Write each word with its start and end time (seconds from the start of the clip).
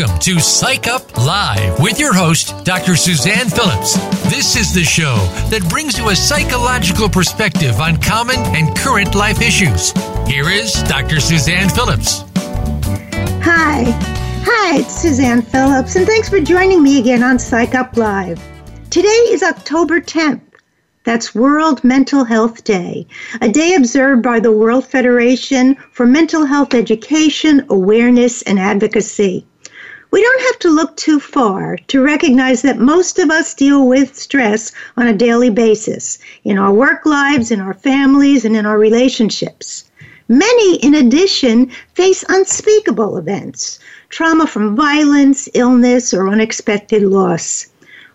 Welcome 0.00 0.18
to 0.20 0.40
Psych 0.40 0.86
Up 0.86 1.14
Live 1.18 1.78
with 1.78 2.00
your 2.00 2.14
host, 2.14 2.64
Dr. 2.64 2.96
Suzanne 2.96 3.50
Phillips. 3.50 3.96
This 4.30 4.56
is 4.56 4.72
the 4.72 4.82
show 4.82 5.16
that 5.50 5.68
brings 5.68 5.98
you 5.98 6.08
a 6.08 6.16
psychological 6.16 7.06
perspective 7.06 7.78
on 7.80 8.00
common 8.00 8.38
and 8.56 8.74
current 8.78 9.14
life 9.14 9.42
issues. 9.42 9.92
Here 10.26 10.48
is 10.48 10.72
Dr. 10.84 11.20
Suzanne 11.20 11.68
Phillips. 11.68 12.24
Hi. 13.44 13.84
Hi, 14.46 14.78
it's 14.78 15.02
Suzanne 15.02 15.42
Phillips, 15.42 15.96
and 15.96 16.06
thanks 16.06 16.30
for 16.30 16.40
joining 16.40 16.82
me 16.82 16.98
again 16.98 17.22
on 17.22 17.38
Psych 17.38 17.74
Up 17.74 17.98
Live. 17.98 18.40
Today 18.88 19.08
is 19.08 19.42
October 19.42 20.00
10th. 20.00 20.40
That's 21.04 21.34
World 21.34 21.84
Mental 21.84 22.24
Health 22.24 22.64
Day, 22.64 23.06
a 23.42 23.50
day 23.50 23.74
observed 23.74 24.22
by 24.22 24.40
the 24.40 24.52
World 24.52 24.86
Federation 24.86 25.74
for 25.92 26.06
Mental 26.06 26.46
Health 26.46 26.72
Education, 26.72 27.66
Awareness, 27.68 28.40
and 28.42 28.58
Advocacy. 28.58 29.46
We 30.12 30.22
don't 30.22 30.42
have 30.42 30.58
to 30.60 30.70
look 30.70 30.96
too 30.96 31.20
far 31.20 31.76
to 31.86 32.02
recognize 32.02 32.62
that 32.62 32.80
most 32.80 33.20
of 33.20 33.30
us 33.30 33.54
deal 33.54 33.86
with 33.86 34.18
stress 34.18 34.72
on 34.96 35.06
a 35.06 35.12
daily 35.12 35.50
basis 35.50 36.18
in 36.42 36.58
our 36.58 36.72
work 36.72 37.06
lives, 37.06 37.52
in 37.52 37.60
our 37.60 37.74
families, 37.74 38.44
and 38.44 38.56
in 38.56 38.66
our 38.66 38.76
relationships. 38.78 39.84
Many, 40.28 40.76
in 40.76 40.94
addition, 40.94 41.70
face 41.94 42.24
unspeakable 42.28 43.16
events 43.18 43.78
trauma 44.08 44.48
from 44.48 44.74
violence, 44.74 45.48
illness, 45.54 46.12
or 46.12 46.28
unexpected 46.28 47.02
loss. 47.02 47.66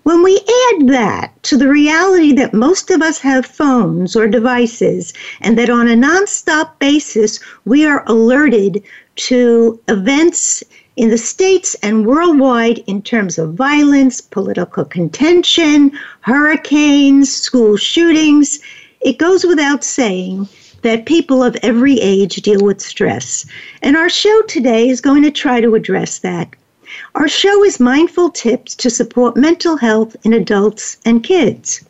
When 0.03 0.21
we 0.21 0.37
add 0.37 0.89
that 0.89 1.31
to 1.43 1.57
the 1.57 1.69
reality 1.69 2.33
that 2.33 2.53
most 2.53 2.91
of 2.91 3.01
us 3.01 3.19
have 3.19 3.45
phones 3.45 4.15
or 4.15 4.27
devices, 4.27 5.13
and 5.41 5.57
that 5.57 5.69
on 5.69 5.87
a 5.87 5.95
nonstop 5.95 6.77
basis 6.79 7.39
we 7.63 7.85
are 7.85 8.03
alerted 8.05 8.83
to 9.15 9.79
events 9.87 10.61
in 10.95 11.09
the 11.09 11.17
States 11.17 11.75
and 11.83 12.05
worldwide 12.05 12.79
in 12.87 13.01
terms 13.01 13.37
of 13.37 13.53
violence, 13.53 14.21
political 14.21 14.85
contention, 14.85 15.91
hurricanes, 16.21 17.33
school 17.33 17.75
shootings. 17.75 18.59
It 19.01 19.17
goes 19.17 19.43
without 19.43 19.83
saying 19.83 20.47
that 20.83 21.05
people 21.05 21.43
of 21.43 21.57
every 21.61 21.99
age 21.99 22.37
deal 22.37 22.63
with 22.63 22.79
stress. 22.79 23.45
And 23.81 23.97
our 23.97 24.09
show 24.09 24.41
today 24.43 24.87
is 24.87 25.01
going 25.01 25.23
to 25.23 25.31
try 25.31 25.59
to 25.59 25.75
address 25.75 26.19
that. 26.19 26.55
Our 27.15 27.27
show 27.27 27.63
is 27.63 27.79
Mindful 27.79 28.29
Tips 28.29 28.75
to 28.75 28.89
Support 28.89 29.35
Mental 29.35 29.75
Health 29.77 30.15
in 30.23 30.31
Adults 30.33 30.97
and 31.03 31.23
Kids. 31.23 31.83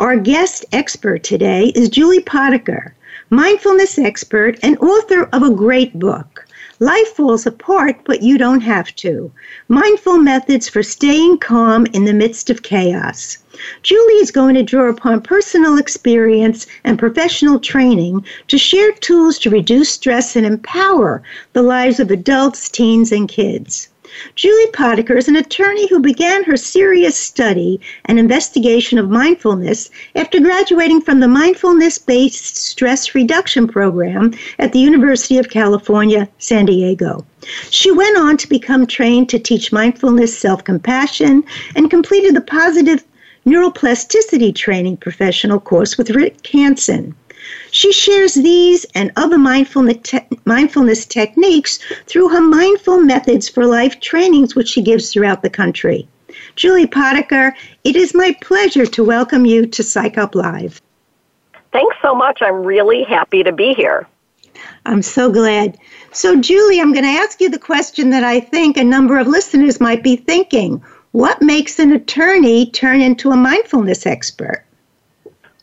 Our 0.00 0.16
guest 0.16 0.64
expert 0.72 1.24
today 1.24 1.72
is 1.74 1.88
Julie 1.88 2.22
Potiker, 2.22 2.92
mindfulness 3.30 3.98
expert 3.98 4.58
and 4.62 4.78
author 4.78 5.24
of 5.32 5.42
a 5.42 5.50
great 5.50 5.98
book, 5.98 6.43
Life 6.84 7.16
falls 7.16 7.46
apart, 7.46 8.00
but 8.04 8.22
you 8.22 8.36
don't 8.36 8.60
have 8.60 8.94
to. 8.96 9.32
Mindful 9.68 10.18
methods 10.18 10.68
for 10.68 10.82
staying 10.82 11.38
calm 11.38 11.86
in 11.94 12.04
the 12.04 12.12
midst 12.12 12.50
of 12.50 12.62
chaos. 12.62 13.38
Julie 13.82 14.20
is 14.20 14.30
going 14.30 14.54
to 14.56 14.62
draw 14.62 14.90
upon 14.90 15.22
personal 15.22 15.78
experience 15.78 16.66
and 16.84 16.98
professional 16.98 17.58
training 17.58 18.26
to 18.48 18.58
share 18.58 18.92
tools 18.92 19.38
to 19.38 19.48
reduce 19.48 19.88
stress 19.88 20.36
and 20.36 20.44
empower 20.44 21.22
the 21.54 21.62
lives 21.62 22.00
of 22.00 22.10
adults, 22.10 22.68
teens, 22.68 23.12
and 23.12 23.30
kids. 23.30 23.88
Julie 24.34 24.70
Potiker 24.72 25.16
is 25.16 25.28
an 25.28 25.36
attorney 25.36 25.88
who 25.88 25.98
began 25.98 26.44
her 26.44 26.56
serious 26.56 27.16
study 27.16 27.80
and 28.04 28.18
investigation 28.18 28.98
of 28.98 29.10
mindfulness 29.10 29.90
after 30.14 30.40
graduating 30.40 31.00
from 31.00 31.20
the 31.20 31.28
Mindfulness 31.28 31.98
Based 31.98 32.56
Stress 32.56 33.14
Reduction 33.14 33.66
Program 33.66 34.32
at 34.58 34.72
the 34.72 34.78
University 34.78 35.38
of 35.38 35.50
California, 35.50 36.28
San 36.38 36.66
Diego. 36.66 37.24
She 37.70 37.90
went 37.90 38.16
on 38.16 38.36
to 38.38 38.48
become 38.48 38.86
trained 38.86 39.28
to 39.30 39.38
teach 39.38 39.72
mindfulness 39.72 40.36
self 40.36 40.64
compassion 40.64 41.44
and 41.74 41.90
completed 41.90 42.34
the 42.34 42.40
Positive 42.40 43.04
Neuroplasticity 43.46 44.54
Training 44.54 44.96
Professional 44.96 45.60
course 45.60 45.98
with 45.98 46.10
Rick 46.10 46.46
Hanson. 46.46 47.14
She 47.74 47.90
shares 47.90 48.34
these 48.34 48.86
and 48.94 49.10
other 49.16 49.36
mindfulness, 49.36 49.96
te- 50.04 50.20
mindfulness 50.44 51.04
techniques 51.06 51.80
through 52.06 52.28
her 52.28 52.40
Mindful 52.40 53.00
Methods 53.00 53.48
for 53.48 53.66
Life 53.66 53.98
trainings, 53.98 54.54
which 54.54 54.68
she 54.68 54.80
gives 54.80 55.12
throughout 55.12 55.42
the 55.42 55.50
country. 55.50 56.06
Julie 56.54 56.86
Potiker, 56.86 57.52
it 57.82 57.96
is 57.96 58.14
my 58.14 58.36
pleasure 58.40 58.86
to 58.86 59.02
welcome 59.02 59.44
you 59.44 59.66
to 59.66 59.82
Psych 59.82 60.16
Up 60.16 60.36
Live. 60.36 60.80
Thanks 61.72 61.96
so 62.00 62.14
much. 62.14 62.38
I'm 62.42 62.62
really 62.62 63.02
happy 63.02 63.42
to 63.42 63.50
be 63.50 63.74
here. 63.74 64.06
I'm 64.86 65.02
so 65.02 65.32
glad. 65.32 65.76
So, 66.12 66.40
Julie, 66.40 66.80
I'm 66.80 66.92
going 66.92 67.04
to 67.04 67.10
ask 67.10 67.40
you 67.40 67.50
the 67.50 67.58
question 67.58 68.10
that 68.10 68.22
I 68.22 68.38
think 68.38 68.76
a 68.76 68.84
number 68.84 69.18
of 69.18 69.26
listeners 69.26 69.80
might 69.80 70.04
be 70.04 70.14
thinking 70.14 70.80
What 71.10 71.42
makes 71.42 71.80
an 71.80 71.90
attorney 71.90 72.70
turn 72.70 73.00
into 73.00 73.32
a 73.32 73.36
mindfulness 73.36 74.06
expert? 74.06 74.64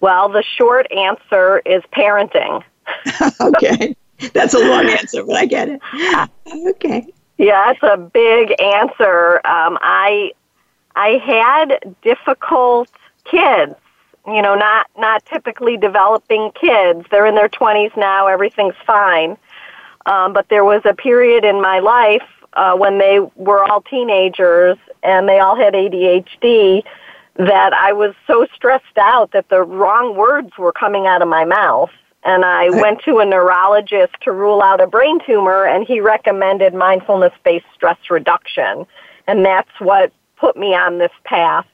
Well, 0.01 0.29
the 0.29 0.43
short 0.43 0.91
answer 0.91 1.59
is 1.65 1.83
parenting. 1.93 2.63
okay. 3.41 3.95
That's 4.33 4.53
a 4.53 4.59
long 4.59 4.85
answer, 4.99 5.23
but 5.23 5.35
I 5.35 5.45
get 5.45 5.69
it. 5.69 5.81
Okay. 6.69 7.07
Yeah, 7.37 7.71
it's 7.71 7.83
a 7.83 7.97
big 7.97 8.59
answer. 8.61 9.35
Um, 9.47 9.77
I 9.81 10.31
I 10.95 11.21
had 11.25 11.95
difficult 12.01 12.89
kids. 13.23 13.75
You 14.27 14.41
know, 14.41 14.55
not 14.55 14.87
not 14.97 15.25
typically 15.25 15.77
developing 15.77 16.51
kids. 16.51 17.05
They're 17.09 17.25
in 17.25 17.35
their 17.35 17.49
twenties 17.49 17.91
now. 17.97 18.27
Everything's 18.27 18.75
fine. 18.85 19.37
Um, 20.05 20.33
but 20.33 20.49
there 20.49 20.65
was 20.65 20.81
a 20.85 20.93
period 20.93 21.45
in 21.45 21.61
my 21.61 21.79
life 21.79 22.27
uh, 22.53 22.75
when 22.75 22.97
they 22.97 23.19
were 23.35 23.63
all 23.63 23.81
teenagers 23.81 24.77
and 25.03 25.27
they 25.27 25.39
all 25.39 25.55
had 25.55 25.73
ADHD 25.73 26.83
that 27.47 27.73
I 27.73 27.93
was 27.93 28.13
so 28.27 28.45
stressed 28.55 28.97
out 28.97 29.31
that 29.31 29.49
the 29.49 29.63
wrong 29.63 30.15
words 30.15 30.51
were 30.57 30.71
coming 30.71 31.07
out 31.07 31.21
of 31.21 31.27
my 31.27 31.45
mouth. 31.45 31.89
And 32.23 32.45
I 32.45 32.69
went 32.69 33.01
to 33.05 33.17
a 33.17 33.25
neurologist 33.25 34.13
to 34.21 34.31
rule 34.31 34.61
out 34.61 34.79
a 34.79 34.85
brain 34.85 35.19
tumor, 35.25 35.65
and 35.65 35.87
he 35.87 35.99
recommended 35.99 36.73
mindfulness 36.75 37.33
based 37.43 37.65
stress 37.73 37.97
reduction. 38.11 38.85
And 39.25 39.43
that's 39.43 39.71
what 39.79 40.11
put 40.37 40.55
me 40.55 40.75
on 40.75 40.99
this 40.99 41.11
path 41.23 41.65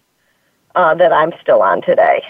uh, 0.76 0.96
that 0.96 1.12
I'm 1.12 1.34
still 1.42 1.62
on 1.62 1.82
today. 1.82 2.24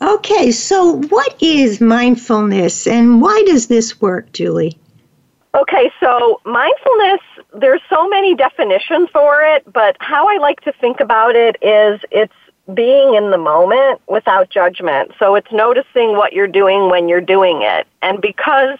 Okay, 0.00 0.52
so 0.52 1.00
what 1.08 1.34
is 1.42 1.80
mindfulness 1.80 2.86
and 2.86 3.20
why 3.20 3.42
does 3.46 3.68
this 3.68 4.00
work, 4.00 4.30
Julie? 4.32 4.78
Okay, 5.54 5.90
so 6.00 6.40
mindfulness, 6.44 7.20
there's 7.54 7.80
so 7.88 8.08
many 8.08 8.34
definitions 8.34 9.08
for 9.12 9.40
it, 9.42 9.72
but 9.72 9.96
how 10.00 10.28
I 10.28 10.38
like 10.38 10.60
to 10.62 10.72
think 10.80 11.00
about 11.00 11.36
it 11.36 11.56
is 11.62 12.00
it's 12.10 12.34
being 12.72 13.14
in 13.14 13.30
the 13.30 13.38
moment 13.38 14.00
without 14.08 14.48
judgment. 14.48 15.12
So 15.18 15.34
it's 15.34 15.52
noticing 15.52 16.16
what 16.16 16.32
you're 16.32 16.46
doing 16.46 16.88
when 16.88 17.08
you're 17.08 17.20
doing 17.20 17.62
it. 17.62 17.86
And 18.00 18.20
because 18.20 18.78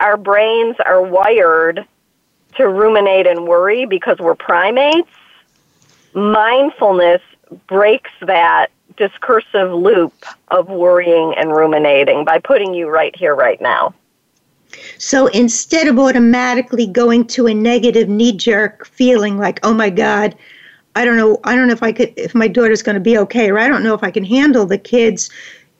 our 0.00 0.16
brains 0.16 0.76
are 0.84 1.02
wired 1.02 1.86
to 2.56 2.68
ruminate 2.68 3.26
and 3.26 3.46
worry 3.46 3.84
because 3.84 4.18
we're 4.18 4.34
primates, 4.34 5.10
mindfulness 6.14 7.20
breaks 7.66 8.10
that 8.22 8.70
discursive 8.96 9.72
loop 9.72 10.14
of 10.48 10.68
worrying 10.68 11.34
and 11.36 11.50
ruminating 11.50 12.24
by 12.24 12.38
putting 12.38 12.72
you 12.74 12.88
right 12.88 13.14
here, 13.14 13.34
right 13.34 13.60
now. 13.60 13.92
So 14.98 15.26
instead 15.28 15.88
of 15.88 15.98
automatically 15.98 16.86
going 16.86 17.26
to 17.28 17.46
a 17.46 17.54
negative 17.54 18.08
knee 18.08 18.32
jerk 18.32 18.86
feeling 18.86 19.38
like, 19.38 19.60
oh 19.62 19.74
my 19.74 19.90
God, 19.90 20.34
I 20.96 21.04
don't 21.04 21.16
know. 21.16 21.40
I 21.44 21.56
don't 21.56 21.66
know 21.66 21.72
if 21.72 21.82
I 21.82 21.92
could, 21.92 22.12
if 22.16 22.34
my 22.34 22.48
daughter's 22.48 22.82
going 22.82 22.94
to 22.94 23.00
be 23.00 23.18
okay, 23.18 23.50
or 23.50 23.58
I 23.58 23.68
don't 23.68 23.82
know 23.82 23.94
if 23.94 24.04
I 24.04 24.10
can 24.10 24.24
handle 24.24 24.66
the 24.66 24.78
kids. 24.78 25.30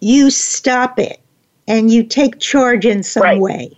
You 0.00 0.30
stop 0.30 0.98
it 0.98 1.20
and 1.68 1.90
you 1.90 2.02
take 2.02 2.40
charge 2.40 2.84
in 2.84 3.02
some 3.02 3.22
right. 3.22 3.40
way. 3.40 3.76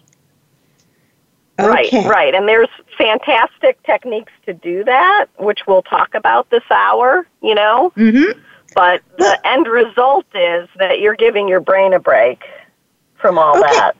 Okay. 1.58 2.02
Right, 2.02 2.06
right. 2.06 2.34
And 2.34 2.48
there's 2.48 2.68
fantastic 2.98 3.82
techniques 3.82 4.32
to 4.44 4.52
do 4.52 4.84
that, 4.84 5.26
which 5.38 5.66
we'll 5.66 5.82
talk 5.82 6.14
about 6.14 6.50
this 6.50 6.64
hour, 6.70 7.26
you 7.42 7.54
know? 7.54 7.92
Mm-hmm. 7.96 8.38
But 8.74 9.02
the 9.16 9.40
end 9.46 9.66
result 9.66 10.26
is 10.34 10.68
that 10.76 11.00
you're 11.00 11.14
giving 11.14 11.48
your 11.48 11.60
brain 11.60 11.94
a 11.94 11.98
break 11.98 12.44
from 13.14 13.38
all 13.38 13.56
okay. 13.56 13.72
that. 13.72 13.96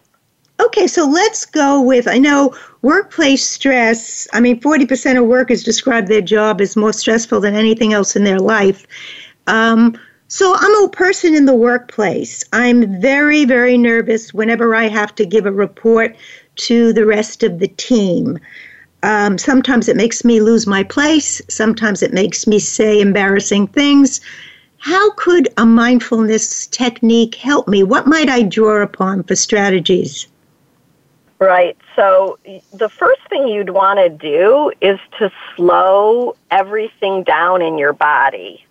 Okay, 0.61 0.87
so 0.87 1.07
let's 1.07 1.45
go 1.45 1.81
with 1.81 2.09
I 2.09 2.19
know 2.19 2.55
workplace 2.83 3.45
stress. 3.49 4.27
I 4.33 4.41
mean, 4.41 4.61
40% 4.61 5.19
of 5.19 5.27
workers 5.27 5.63
describe 5.63 6.07
their 6.09 6.23
job 6.23 6.61
as 6.61 6.77
more 6.77 6.93
stressful 6.93 7.41
than 7.41 7.55
anything 7.55 7.93
else 7.93 8.17
in 8.17 8.25
their 8.25 8.39
life. 8.41 8.87
Um, 9.47 9.99
So 10.29 10.57
I'm 10.59 10.85
a 10.85 10.89
person 10.89 11.35
in 11.37 11.45
the 11.47 11.55
workplace. 11.55 12.43
I'm 12.53 13.01
very, 13.01 13.45
very 13.45 13.79
nervous 13.79 14.35
whenever 14.35 14.75
I 14.75 14.89
have 14.89 15.15
to 15.17 15.27
give 15.27 15.47
a 15.47 15.53
report 15.53 16.17
to 16.57 16.93
the 16.93 17.07
rest 17.07 17.43
of 17.45 17.61
the 17.61 17.69
team. 17.69 18.39
Um, 19.05 19.39
sometimes 19.39 19.89
it 19.89 19.97
makes 19.97 20.25
me 20.25 20.41
lose 20.41 20.67
my 20.67 20.83
place. 20.83 21.41
Sometimes 21.49 22.03
it 22.03 22.13
makes 22.13 22.47
me 22.47 22.59
say 22.59 23.01
embarrassing 23.01 23.69
things. 23.69 24.21
How 24.79 25.11
could 25.13 25.49
a 25.59 25.67
mindfulness 25.67 26.67
technique 26.67 27.37
help 27.37 27.69
me? 27.69 27.83
What 27.85 28.07
might 28.09 28.29
I 28.29 28.43
draw 28.43 28.83
upon 28.83 29.23
for 29.23 29.37
strategies? 29.37 30.27
Right. 31.39 31.77
So 31.95 32.39
the 32.73 32.89
first 32.89 33.21
thing 33.29 33.47
you'd 33.49 33.71
want 33.71 33.99
to 33.99 34.09
do 34.09 34.73
is 34.81 34.99
to 35.19 35.31
slow 35.55 36.35
everything 36.51 37.25
down 37.25 37.61
in 37.61 37.77
your 37.77 37.93
body. 37.93 38.65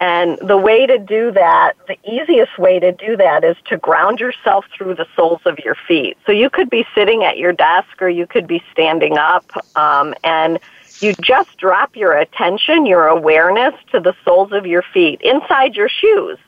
And 0.00 0.38
the 0.38 0.56
way 0.56 0.86
to 0.86 0.98
do 0.98 1.30
that, 1.32 1.74
the 1.88 1.96
easiest 2.04 2.58
way 2.58 2.78
to 2.78 2.92
do 2.92 3.16
that 3.16 3.42
is 3.42 3.56
to 3.66 3.76
ground 3.76 4.20
yourself 4.20 4.66
through 4.76 4.94
the 4.96 5.06
soles 5.16 5.40
of 5.46 5.58
your 5.60 5.76
feet. 5.88 6.16
So 6.26 6.32
you 6.32 6.50
could 6.50 6.68
be 6.68 6.84
sitting 6.94 7.24
at 7.24 7.38
your 7.38 7.52
desk 7.52 8.00
or 8.00 8.08
you 8.08 8.26
could 8.26 8.46
be 8.46 8.62
standing 8.70 9.18
up 9.18 9.46
um, 9.76 10.14
and 10.22 10.58
you 11.00 11.14
just 11.22 11.56
drop 11.56 11.96
your 11.96 12.12
attention, 12.12 12.86
your 12.86 13.06
awareness 13.06 13.74
to 13.92 14.00
the 14.00 14.14
soles 14.24 14.52
of 14.52 14.66
your 14.66 14.82
feet 14.82 15.20
inside 15.22 15.74
your 15.74 15.88
shoes. 15.88 16.38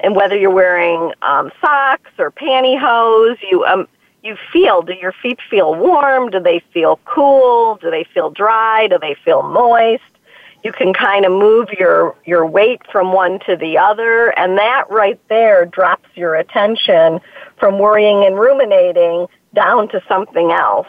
And 0.00 0.16
whether 0.16 0.36
you're 0.36 0.50
wearing 0.50 1.12
um, 1.22 1.50
socks 1.60 2.10
or 2.18 2.30
pantyhose, 2.30 3.36
you 3.50 3.64
um, 3.64 3.88
you 4.28 4.36
feel? 4.52 4.82
Do 4.82 4.92
your 4.92 5.12
feet 5.22 5.40
feel 5.50 5.74
warm? 5.74 6.30
Do 6.30 6.40
they 6.40 6.62
feel 6.72 7.00
cool? 7.04 7.76
Do 7.76 7.90
they 7.90 8.04
feel 8.14 8.30
dry? 8.30 8.86
Do 8.86 8.98
they 9.00 9.16
feel 9.24 9.42
moist? 9.42 10.02
You 10.62 10.72
can 10.72 10.92
kind 10.92 11.24
of 11.24 11.32
move 11.32 11.68
your, 11.78 12.16
your 12.24 12.44
weight 12.44 12.82
from 12.90 13.12
one 13.12 13.38
to 13.46 13.56
the 13.56 13.78
other, 13.78 14.36
and 14.36 14.58
that 14.58 14.84
right 14.90 15.20
there 15.28 15.64
drops 15.64 16.08
your 16.14 16.34
attention 16.34 17.20
from 17.58 17.78
worrying 17.78 18.24
and 18.26 18.38
ruminating 18.38 19.28
down 19.54 19.88
to 19.88 20.02
something 20.08 20.50
else. 20.50 20.88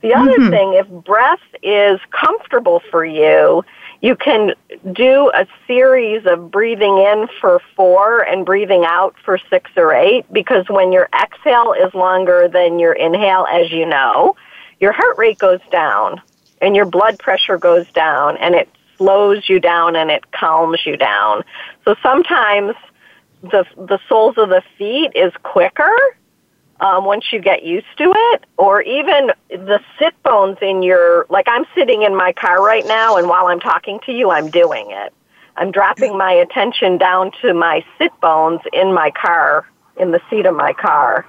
The 0.00 0.14
other 0.14 0.32
mm-hmm. 0.32 0.50
thing, 0.50 0.74
if 0.74 0.88
breath 1.04 1.38
is 1.62 2.00
comfortable 2.10 2.82
for 2.90 3.04
you, 3.04 3.64
you 4.02 4.16
can 4.16 4.54
do 4.92 5.30
a 5.32 5.46
series 5.68 6.26
of 6.26 6.50
breathing 6.50 6.98
in 6.98 7.28
for 7.40 7.60
four 7.76 8.20
and 8.20 8.44
breathing 8.44 8.84
out 8.84 9.14
for 9.24 9.38
six 9.48 9.70
or 9.76 9.94
eight 9.94 10.30
because 10.32 10.68
when 10.68 10.90
your 10.90 11.08
exhale 11.14 11.72
is 11.72 11.94
longer 11.94 12.48
than 12.48 12.80
your 12.80 12.92
inhale, 12.92 13.46
as 13.50 13.70
you 13.70 13.86
know, 13.86 14.34
your 14.80 14.90
heart 14.90 15.16
rate 15.18 15.38
goes 15.38 15.60
down 15.70 16.20
and 16.60 16.74
your 16.74 16.84
blood 16.84 17.16
pressure 17.20 17.56
goes 17.56 17.86
down 17.92 18.36
and 18.38 18.56
it 18.56 18.68
slows 18.98 19.48
you 19.48 19.60
down 19.60 19.94
and 19.94 20.10
it 20.10 20.32
calms 20.32 20.80
you 20.84 20.96
down. 20.96 21.44
So 21.84 21.94
sometimes 22.02 22.74
the 23.42 23.64
the 23.76 24.00
soles 24.08 24.36
of 24.36 24.48
the 24.48 24.62
feet 24.78 25.12
is 25.14 25.32
quicker 25.44 25.96
um, 26.82 27.04
once 27.04 27.32
you 27.32 27.40
get 27.40 27.62
used 27.62 27.86
to 27.96 28.12
it, 28.14 28.44
or 28.58 28.82
even 28.82 29.30
the 29.48 29.80
sit 29.98 30.20
bones 30.24 30.58
in 30.60 30.82
your, 30.82 31.26
like 31.30 31.46
I'm 31.48 31.64
sitting 31.74 32.02
in 32.02 32.14
my 32.14 32.32
car 32.32 32.62
right 32.62 32.84
now, 32.86 33.16
and 33.16 33.28
while 33.28 33.46
I'm 33.46 33.60
talking 33.60 34.00
to 34.04 34.12
you, 34.12 34.30
I'm 34.30 34.50
doing 34.50 34.90
it. 34.90 35.12
I'm 35.56 35.70
dropping 35.70 36.18
my 36.18 36.32
attention 36.32 36.98
down 36.98 37.30
to 37.40 37.54
my 37.54 37.84
sit 37.98 38.12
bones 38.20 38.60
in 38.72 38.92
my 38.92 39.12
car, 39.12 39.68
in 39.96 40.10
the 40.10 40.20
seat 40.28 40.44
of 40.44 40.56
my 40.56 40.72
car. 40.72 41.24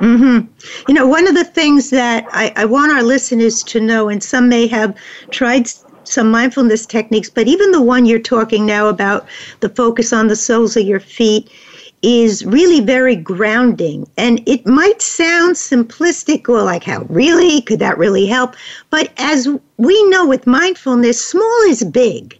Mm-hmm. 0.00 0.46
You 0.88 0.94
know, 0.94 1.06
one 1.06 1.26
of 1.26 1.34
the 1.34 1.44
things 1.44 1.90
that 1.90 2.26
I, 2.30 2.52
I 2.56 2.64
want 2.66 2.92
our 2.92 3.02
listeners 3.02 3.62
to 3.64 3.80
know, 3.80 4.08
and 4.08 4.22
some 4.22 4.48
may 4.48 4.66
have 4.66 4.96
tried 5.30 5.68
some 6.04 6.30
mindfulness 6.30 6.84
techniques, 6.84 7.30
but 7.30 7.48
even 7.48 7.70
the 7.70 7.80
one 7.80 8.04
you're 8.04 8.18
talking 8.18 8.66
now 8.66 8.88
about 8.88 9.26
the 9.60 9.68
focus 9.70 10.12
on 10.12 10.26
the 10.26 10.36
soles 10.36 10.76
of 10.76 10.84
your 10.84 11.00
feet 11.00 11.50
is 12.02 12.44
really 12.44 12.80
very 12.80 13.14
grounding. 13.14 14.08
And 14.16 14.46
it 14.46 14.66
might 14.66 15.00
sound 15.00 15.54
simplistic 15.54 16.48
or 16.48 16.62
like, 16.62 16.84
how 16.84 17.02
really? 17.08 17.62
Could 17.62 17.78
that 17.78 17.96
really 17.96 18.26
help? 18.26 18.56
But 18.90 19.12
as 19.16 19.48
we 19.76 20.10
know 20.10 20.26
with 20.26 20.46
mindfulness, 20.46 21.24
small 21.24 21.62
is 21.68 21.84
big. 21.84 22.38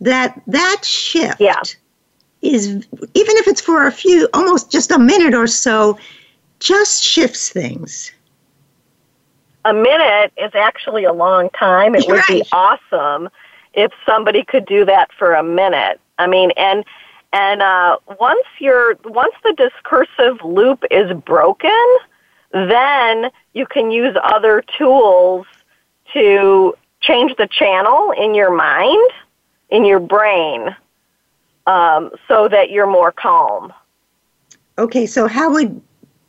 That 0.00 0.40
that 0.46 0.82
shift 0.82 1.40
yeah. 1.40 1.60
is 2.40 2.68
even 2.68 3.36
if 3.36 3.46
it's 3.46 3.60
for 3.60 3.86
a 3.86 3.92
few 3.92 4.28
almost 4.32 4.70
just 4.70 4.90
a 4.90 4.98
minute 4.98 5.34
or 5.34 5.46
so, 5.46 5.98
just 6.58 7.02
shifts 7.02 7.50
things. 7.50 8.12
A 9.66 9.74
minute 9.74 10.32
is 10.38 10.52
actually 10.54 11.04
a 11.04 11.12
long 11.12 11.50
time. 11.50 11.94
It 11.94 12.06
would 12.08 12.22
be 12.28 12.42
awesome 12.52 13.28
if 13.74 13.92
somebody 14.06 14.42
could 14.42 14.64
do 14.64 14.86
that 14.86 15.12
for 15.12 15.34
a 15.34 15.42
minute. 15.42 16.00
I 16.18 16.26
mean, 16.26 16.50
and 16.52 16.82
and 17.32 17.62
uh, 17.62 17.96
once 18.18 18.46
you're 18.58 18.96
once 19.04 19.34
the 19.44 19.52
discursive 19.52 20.44
loop 20.44 20.84
is 20.90 21.12
broken, 21.12 21.96
then 22.52 23.30
you 23.52 23.66
can 23.66 23.90
use 23.90 24.16
other 24.22 24.64
tools 24.76 25.46
to 26.12 26.74
change 27.00 27.36
the 27.36 27.46
channel 27.46 28.12
in 28.12 28.34
your 28.34 28.54
mind, 28.54 29.10
in 29.70 29.84
your 29.84 30.00
brain, 30.00 30.74
um, 31.66 32.10
so 32.26 32.48
that 32.48 32.70
you're 32.70 32.90
more 32.90 33.12
calm. 33.12 33.72
Okay, 34.78 35.06
so 35.06 35.28
how 35.28 35.52
would 35.52 35.80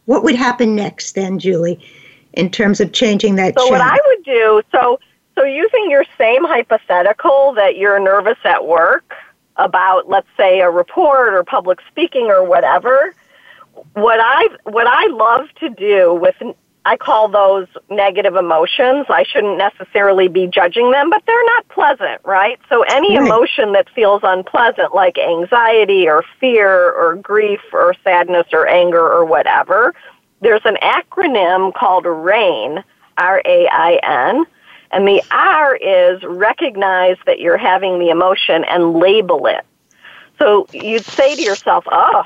what 0.06 0.24
would 0.24 0.36
happen 0.36 0.76
next 0.76 1.16
then, 1.16 1.40
Julie, 1.40 1.80
in 2.34 2.52
terms 2.52 2.80
of 2.80 2.92
changing 2.92 3.36
that? 3.36 3.56
So 3.58 3.66
channel? 3.66 3.80
what 3.80 3.82
I 3.82 4.00
would 4.06 4.24
do, 4.24 4.62
so 4.72 5.00
so 5.36 5.46
using 5.46 5.90
your 5.90 6.06
same 6.16 6.44
hypothetical 6.46 7.54
that 7.54 7.78
you're 7.78 8.00
nervous 8.00 8.38
at 8.44 8.68
work 8.68 9.16
about, 9.64 10.10
let's 10.10 10.28
say, 10.38 10.60
a 10.60 10.70
report 10.70 11.34
or 11.34 11.44
public 11.44 11.80
speaking 11.90 12.28
or 12.28 12.44
whatever, 12.44 13.16
what 13.94 14.20
I 14.22 14.50
what 14.64 14.88
I 14.88 15.08
love 15.08 15.48
to 15.60 15.70
do 15.70 16.14
with 16.14 16.36
I 16.84 16.98
call 16.98 17.28
those 17.28 17.68
negative 17.90 18.36
emotions. 18.36 19.06
I 19.08 19.24
shouldn't 19.24 19.58
necessarily 19.58 20.28
be 20.28 20.48
judging 20.48 20.92
them, 20.92 21.12
but 21.12 21.22
they're 21.28 21.46
not 21.46 21.68
pleasant, 21.68 22.22
right? 22.24 22.60
So 22.70 22.82
any 22.82 23.18
right. 23.18 23.26
emotion 23.26 23.74
that 23.74 23.88
feels 23.94 24.22
unpleasant, 24.24 24.96
like 24.96 25.18
anxiety 25.20 26.08
or 26.08 26.24
fear 26.40 26.92
or 26.92 27.16
grief 27.18 27.62
or 27.72 27.94
sadness 28.04 28.48
or 28.52 28.68
anger 28.68 29.08
or 29.08 29.26
whatever, 29.26 29.94
there's 30.42 30.66
an 30.66 30.78
acronym 30.82 31.72
called 31.76 32.06
RAIN, 32.06 32.84
R 33.18 33.42
A 33.46 33.68
I 33.68 34.00
N, 34.02 34.46
and 34.92 35.08
the 35.08 35.22
R 35.32 35.76
is 35.76 36.22
recognize 36.24 37.18
that 37.26 37.40
you're 37.40 37.58
having 37.58 38.00
the 38.00 38.10
emotion 38.10 38.64
and 38.66 38.94
label 38.94 39.48
it. 39.48 39.66
So 40.40 40.68
you'd 40.74 41.06
say 41.06 41.36
to 41.36 41.42
yourself, 41.42 41.86
oh, 41.92 42.24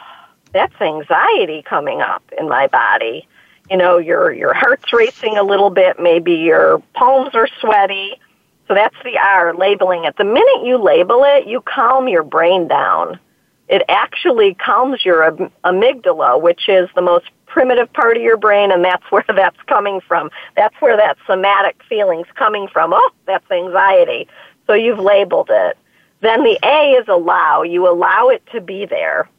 that's 0.53 0.79
anxiety 0.81 1.61
coming 1.63 2.01
up 2.01 2.23
in 2.37 2.47
my 2.47 2.67
body. 2.67 3.27
You 3.69 3.77
know, 3.77 3.97
your, 3.97 4.31
your 4.31 4.53
heart's 4.53 4.93
racing 4.93 5.37
a 5.37 5.43
little 5.43 5.69
bit, 5.69 5.99
maybe 5.99 6.33
your 6.33 6.79
palms 6.93 7.33
are 7.33 7.49
sweaty. 7.59 8.19
So 8.67 8.73
that's 8.73 8.95
the 9.03 9.17
R, 9.17 9.53
labeling 9.53 10.05
it. 10.05 10.17
The 10.17 10.23
minute 10.23 10.63
you 10.63 10.77
label 10.77 11.23
it, 11.23 11.45
you 11.45 11.61
calm 11.61 12.07
your 12.07 12.23
brain 12.23 12.67
down. 12.67 13.19
It 13.67 13.83
actually 13.89 14.53
calms 14.55 15.03
your 15.03 15.31
amygdala, 15.63 16.41
which 16.41 16.69
is 16.69 16.89
the 16.95 17.01
most 17.01 17.25
primitive 17.55 17.91
part 17.93 18.17
of 18.17 18.21
your 18.21 18.35
brain, 18.35 18.69
and 18.69 18.83
that's 18.83 19.03
where 19.09 19.23
that's 19.33 19.61
coming 19.67 20.01
from. 20.01 20.29
That's 20.57 20.75
where 20.81 20.97
that 20.97 21.17
somatic 21.25 21.81
feeling's 21.87 22.27
coming 22.35 22.67
from. 22.67 22.91
Oh, 22.93 23.11
that's 23.25 23.49
anxiety. 23.49 24.27
So 24.67 24.73
you've 24.73 24.99
labeled 24.99 25.49
it. 25.49 25.77
Then 26.19 26.43
the 26.43 26.59
A 26.63 26.91
is 26.99 27.07
allow. 27.07 27.61
You 27.63 27.89
allow 27.89 28.27
it 28.27 28.43
to 28.51 28.59
be 28.59 28.85
there. 28.85 29.29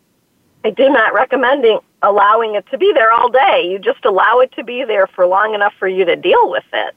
I 0.64 0.70
do 0.70 0.88
not 0.88 1.12
recommend 1.12 1.64
allowing 2.02 2.54
it 2.54 2.66
to 2.70 2.78
be 2.78 2.90
there 2.94 3.12
all 3.12 3.28
day. 3.28 3.68
You 3.70 3.78
just 3.78 4.04
allow 4.04 4.40
it 4.40 4.50
to 4.52 4.64
be 4.64 4.84
there 4.84 5.06
for 5.06 5.26
long 5.26 5.54
enough 5.54 5.74
for 5.78 5.86
you 5.86 6.04
to 6.04 6.16
deal 6.16 6.50
with 6.50 6.64
it. 6.72 6.94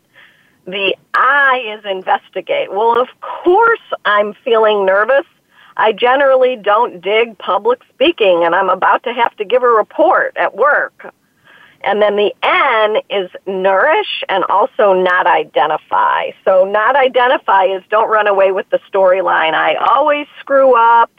The 0.65 0.95
I 1.13 1.77
is 1.77 1.85
investigate. 1.85 2.71
Well, 2.71 2.99
of 2.99 3.09
course 3.21 3.79
I'm 4.05 4.33
feeling 4.45 4.85
nervous 4.85 5.25
I 5.77 5.93
generally 5.93 6.55
don't 6.55 7.01
dig 7.01 7.37
public 7.37 7.79
speaking 7.93 8.43
and 8.43 8.53
I'm 8.53 8.69
about 8.69 9.03
to 9.03 9.13
have 9.13 9.35
to 9.37 9.45
give 9.45 9.63
a 9.63 9.67
report 9.67 10.35
at 10.37 10.55
work. 10.55 11.13
And 11.81 12.01
then 12.01 12.17
the 12.17 12.33
N 12.43 12.97
is 13.09 13.29
nourish 13.47 14.23
and 14.27 14.43
also 14.45 14.93
not 14.93 15.27
identify. 15.27 16.31
So 16.43 16.65
not 16.65 16.95
identify 16.95 17.65
is 17.65 17.83
don't 17.89 18.09
run 18.09 18.27
away 18.27 18.51
with 18.51 18.69
the 18.69 18.79
storyline. 18.91 19.53
I 19.53 19.75
always 19.75 20.27
screw 20.39 20.75
up. 20.75 21.11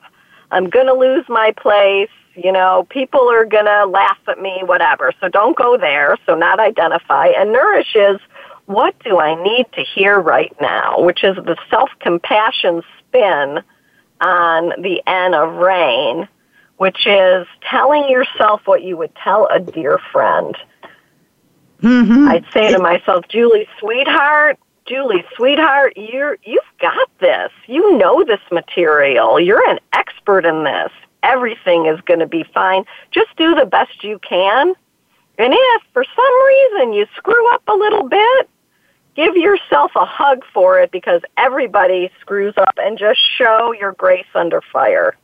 I'm 0.51 0.69
going 0.69 0.87
to 0.87 0.95
lose 0.95 1.25
my 1.29 1.53
place. 1.57 2.11
You 2.35 2.53
know, 2.53 2.87
people 2.91 3.29
are 3.31 3.45
going 3.45 3.65
to 3.65 3.87
laugh 3.87 4.19
at 4.29 4.41
me, 4.41 4.61
whatever. 4.65 5.13
So 5.21 5.29
don't 5.29 5.57
go 5.57 5.77
there. 5.77 6.17
So 6.27 6.35
not 6.35 6.61
identify. 6.61 7.29
And 7.29 7.53
nourish 7.53 7.95
is 7.95 8.21
what 8.67 8.95
do 9.03 9.19
I 9.19 9.43
need 9.43 9.67
to 9.73 9.83
hear 9.83 10.21
right 10.21 10.55
now, 10.61 11.01
which 11.01 11.25
is 11.25 11.37
the 11.37 11.57
self-compassion 11.71 12.83
spin 12.99 13.61
on 14.21 14.69
the 14.83 15.03
N 15.07 15.35
of 15.35 15.55
rain, 15.55 16.29
which 16.77 17.07
is 17.07 17.47
telling 17.69 18.09
yourself 18.09 18.63
what 18.65 18.83
you 18.83 18.97
would 18.97 19.15
tell 19.17 19.47
a 19.47 19.61
dear 19.61 19.99
friend. 20.13 20.57
Mm-hmm. 21.83 22.29
I'd 22.29 22.47
say 22.53 22.73
to 22.73 22.79
myself, 22.79 23.27
Julie, 23.29 23.67
sweetheart, 23.79 24.59
Julie, 24.87 25.25
sweetheart, 25.37 25.95
you're 25.97 26.37
you've 26.45 26.63
got 26.81 27.09
this. 27.21 27.51
You 27.67 27.97
know 27.97 28.25
this 28.25 28.41
material. 28.51 29.39
You're 29.39 29.67
an 29.69 29.79
expert 29.93 30.45
in 30.45 30.65
this. 30.65 30.91
Everything 31.23 31.87
is 31.87 32.01
going 32.03 32.21
to 32.21 32.27
be 32.27 32.45
fine. 32.55 32.85
Just 33.11 33.35
do 33.37 33.55
the 33.55 33.67
best 33.67 34.03
you 34.03 34.19
can. 34.19 34.75
And 35.39 35.55
if 35.55 35.83
for 35.93 36.05
some 36.05 36.47
reason 36.47 36.93
you 36.93 37.07
screw 37.17 37.55
up 37.55 37.63
a 37.69 37.75
little 37.75 38.09
bit, 38.09 38.51
give 39.15 39.37
yourself 39.37 39.93
a 39.97 40.05
hug 40.05 40.45
for 40.53 40.81
it 40.81 40.91
because 40.91 41.23
everybody 41.37 42.11
screws 42.21 42.55
up 42.57 42.75
and 42.79 42.99
just 42.99 43.21
show 43.37 43.73
your 43.73 43.93
grace 43.93 44.27
under 44.35 44.61
fire. 44.61 45.17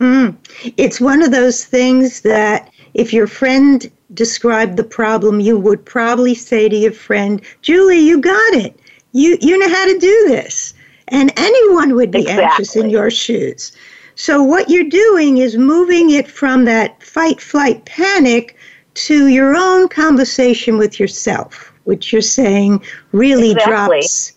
Mm. 0.00 0.36
It's 0.76 1.00
one 1.00 1.22
of 1.22 1.32
those 1.32 1.64
things 1.64 2.20
that 2.22 2.70
if 2.94 3.12
your 3.12 3.26
friend 3.26 3.90
described 4.14 4.76
the 4.76 4.84
problem, 4.84 5.40
you 5.40 5.58
would 5.58 5.84
probably 5.84 6.34
say 6.34 6.68
to 6.68 6.76
your 6.76 6.92
friend, 6.92 7.42
Julie, 7.62 7.98
you 7.98 8.20
got 8.20 8.54
it. 8.54 8.78
You, 9.12 9.36
you 9.40 9.58
know 9.58 9.68
how 9.68 9.86
to 9.86 9.98
do 9.98 10.24
this. 10.28 10.74
And 11.08 11.32
anyone 11.36 11.94
would 11.94 12.10
be 12.10 12.20
exactly. 12.20 12.44
anxious 12.44 12.76
in 12.76 12.90
your 12.90 13.10
shoes. 13.10 13.72
So, 14.14 14.42
what 14.42 14.68
you're 14.68 14.84
doing 14.84 15.38
is 15.38 15.56
moving 15.56 16.10
it 16.10 16.28
from 16.28 16.64
that 16.64 17.02
fight, 17.02 17.40
flight, 17.40 17.84
panic 17.84 18.56
to 18.94 19.28
your 19.28 19.54
own 19.54 19.88
conversation 19.88 20.76
with 20.76 20.98
yourself, 20.98 21.72
which 21.88 22.12
you're 22.12 22.20
saying 22.20 22.84
really 23.12 23.52
exactly. 23.52 24.00
drops. 24.00 24.36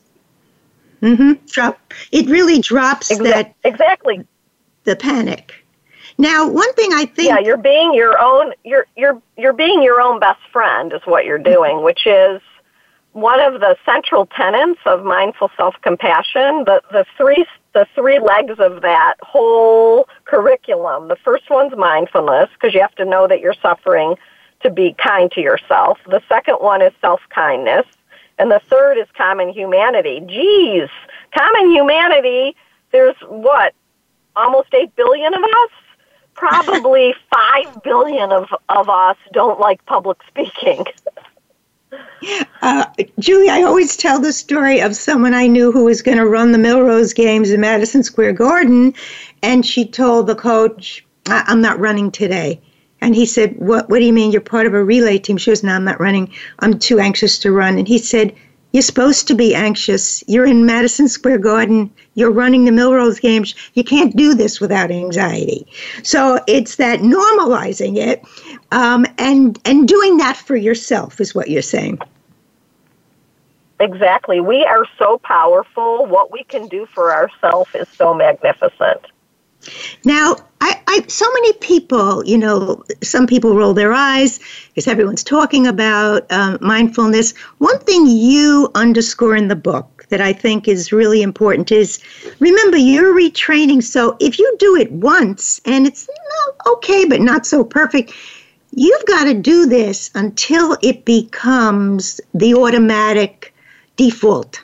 Mm-hmm, 1.02 1.46
drop. 1.48 1.94
It 2.14 2.30
really 2.30 2.60
drops 2.60 3.12
Exa- 3.12 3.24
that 3.24 3.56
exactly 3.66 4.26
the 4.86 4.96
panic. 4.96 5.66
Now, 6.18 6.48
one 6.48 6.72
thing 6.76 6.94
I 6.94 7.04
think 7.04 7.28
Yeah, 7.28 7.40
you're 7.40 7.58
being 7.58 7.94
your 7.94 8.18
own 8.22 8.54
you're 8.64 8.86
you're 8.96 9.22
you're 9.38 9.52
being 9.52 9.84
your 9.84 10.00
own 10.00 10.22
best 10.22 10.40
friend 10.54 10.94
is 10.94 11.02
what 11.04 11.26
you're 11.26 11.40
doing, 11.40 11.84
which 11.84 12.08
is 12.08 12.42
one 13.12 13.42
of 13.42 13.60
the 13.60 13.76
central 13.86 14.28
tenets 14.28 14.80
of 14.86 15.04
mindful 15.04 15.52
self-compassion, 15.58 16.64
the 16.64 16.82
the 16.90 17.06
three 17.18 17.46
the 17.74 17.86
three 17.96 18.20
legs 18.20 18.60
of 18.60 18.82
that 18.82 19.16
whole 19.22 20.08
curriculum. 20.24 21.10
The 21.10 21.18
first 21.18 21.50
one's 21.50 21.76
mindfulness 21.76 22.50
because 22.54 22.74
you 22.74 22.80
have 22.80 22.96
to 22.96 23.04
know 23.04 23.28
that 23.28 23.42
you're 23.42 23.56
suffering 23.62 24.16
to 24.64 24.70
be 24.70 24.96
kind 24.98 25.32
to 25.32 25.42
yourself. 25.42 26.00
The 26.08 26.22
second 26.28 26.56
one 26.56 26.82
is 26.82 26.94
self-kindness, 27.02 27.86
and 28.40 28.52
the 28.52 28.62
third 28.70 28.98
is 28.98 29.08
common 29.16 29.50
humanity. 29.50 30.22
Geez, 30.26 30.90
common 31.36 31.72
humanity, 31.72 32.56
there's 32.92 33.16
what? 33.28 33.74
Almost 34.36 34.74
8 34.74 34.96
billion 34.96 35.34
of 35.34 35.44
us? 35.44 35.70
probably 36.42 37.14
five 37.34 37.84
billion 37.84 38.32
of, 38.32 38.50
of 38.70 38.90
us 38.90 39.18
don't 39.34 39.60
like 39.60 39.86
public 39.86 40.18
speaking. 40.28 40.86
Uh, 42.62 42.86
Julie, 43.20 43.50
I 43.50 43.64
always 43.64 43.98
tell 43.98 44.20
the 44.20 44.32
story 44.32 44.80
of 44.80 44.96
someone 44.96 45.34
I 45.34 45.48
knew 45.48 45.72
who 45.74 45.86
was 45.86 46.02
going 46.02 46.20
to 46.20 46.26
run 46.28 46.52
the 46.52 46.58
Millrose 46.58 47.14
games 47.14 47.50
in 47.50 47.60
Madison 47.60 48.04
Square 48.04 48.34
Garden, 48.34 48.94
and 49.42 49.66
she 49.66 49.86
told 49.86 50.28
the 50.28 50.36
coach, 50.36 51.04
"I'm 51.26 51.60
not 51.60 51.80
running 51.80 52.12
today." 52.12 52.62
And 53.02 53.16
he 53.16 53.26
said, 53.26 53.58
"What? 53.58 53.90
What 53.90 54.00
do 54.00 54.06
you 54.06 54.14
mean? 54.14 54.32
You're 54.32 54.42
part 54.42 54.68
of 54.68 54.74
a 54.74 54.84
relay 54.84 55.18
team?" 55.18 55.38
She 55.38 55.52
goes, 55.52 55.64
"No, 55.64 55.74
I'm 55.74 55.84
not 55.84 56.00
running. 56.00 56.32
I'm 56.60 56.80
too 56.80 57.00
anxious 57.00 57.40
to 57.40 57.52
run." 57.52 57.78
And 57.78 57.88
he 57.88 57.98
said, 57.98 58.36
you're 58.72 58.82
supposed 58.82 59.28
to 59.28 59.36
be 59.36 59.54
anxious. 59.54 60.24
You're 60.28 60.46
in 60.46 60.66
Madison 60.66 61.10
Square 61.10 61.40
Garden. 61.40 61.92
You're 62.14 62.32
running 62.32 62.66
the 62.66 62.72
Millrose 62.72 63.20
games. 63.20 63.54
You 63.74 63.84
can't 63.84 64.16
do 64.16 64.34
this 64.34 64.62
without 64.62 64.92
anxiety. 64.92 65.68
So 66.04 66.40
it's 66.48 66.78
that 66.78 67.02
normalizing 67.02 67.98
it 67.98 68.24
um, 68.72 69.06
and 69.18 69.60
and 69.66 69.88
doing 69.88 70.18
that 70.18 70.38
for 70.38 70.56
yourself 70.56 71.20
is 71.20 71.36
what 71.36 71.50
you're 71.50 71.62
saying. 71.62 72.00
Exactly. 73.80 74.40
We 74.40 74.64
are 74.64 74.86
so 74.98 75.18
powerful. 75.18 76.06
What 76.06 76.32
we 76.32 76.44
can 76.44 76.68
do 76.68 76.86
for 76.86 77.12
ourselves 77.12 77.74
is 77.74 77.90
so 77.90 78.14
magnificent. 78.14 79.02
Now, 80.06 80.36
I, 80.60 80.82
I, 80.88 81.06
so 81.08 81.26
many 81.34 81.54
people, 81.54 82.26
you 82.26 82.38
know, 82.38 82.84
some 83.02 83.28
people 83.28 83.56
roll 83.56 83.74
their 83.74 83.94
eyes 83.94 84.40
because 84.70 84.88
everyone's 84.88 85.24
talking 85.24 85.68
about 85.68 86.32
um, 86.32 86.58
mindfulness. 86.62 87.36
One 87.58 87.80
thing 87.80 88.08
you 88.08 88.70
underscore 88.76 89.36
in 89.36 89.48
the 89.48 89.56
book 89.56 90.06
that 90.10 90.22
I 90.22 90.34
think 90.34 90.68
is 90.68 90.92
really 90.92 91.22
important 91.22 91.72
is 91.72 92.00
remember 92.40 92.78
you're 92.78 93.14
retraining. 93.14 93.82
So 93.82 94.18
if 94.20 94.38
you 94.38 94.56
do 94.60 94.76
it 94.76 94.92
once 94.92 95.62
and 95.66 95.88
it's 95.88 96.08
okay, 96.68 97.06
but 97.06 97.22
not 97.22 97.46
so 97.46 97.64
perfect, 97.64 98.14
you've 98.72 99.06
got 99.06 99.26
to 99.26 99.34
do 99.34 99.66
this 99.66 100.12
until 100.16 100.78
it 100.82 101.06
becomes 101.06 102.20
the 102.34 102.54
automatic 102.54 103.54
default 103.96 104.62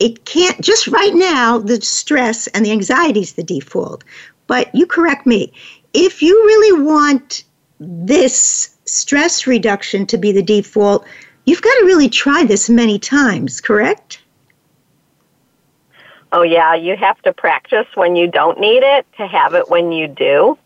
it 0.00 0.24
can't 0.24 0.60
just 0.60 0.88
right 0.88 1.14
now 1.14 1.58
the 1.58 1.80
stress 1.82 2.46
and 2.48 2.64
the 2.64 2.72
anxiety 2.72 3.20
is 3.20 3.34
the 3.34 3.42
default. 3.42 4.02
But 4.46 4.74
you 4.74 4.86
correct 4.86 5.26
me. 5.26 5.52
If 5.92 6.22
you 6.22 6.34
really 6.34 6.82
want 6.82 7.44
this 7.78 8.76
stress 8.86 9.46
reduction 9.46 10.06
to 10.06 10.18
be 10.18 10.32
the 10.32 10.42
default 10.42 11.06
you've 11.46 11.62
got 11.62 11.74
to 11.78 11.84
really 11.86 12.08
try 12.08 12.44
this 12.44 12.68
many 12.68 12.98
times 12.98 13.60
correct? 13.60 14.20
Oh 16.32 16.42
yeah 16.42 16.74
you 16.74 16.96
have 16.96 17.20
to 17.22 17.32
practice 17.32 17.86
when 17.94 18.16
you 18.16 18.26
don't 18.26 18.58
need 18.58 18.82
it 18.82 19.06
to 19.16 19.26
have 19.26 19.54
it 19.54 19.68
when 19.68 19.92
you 19.92 20.08
do. 20.08 20.58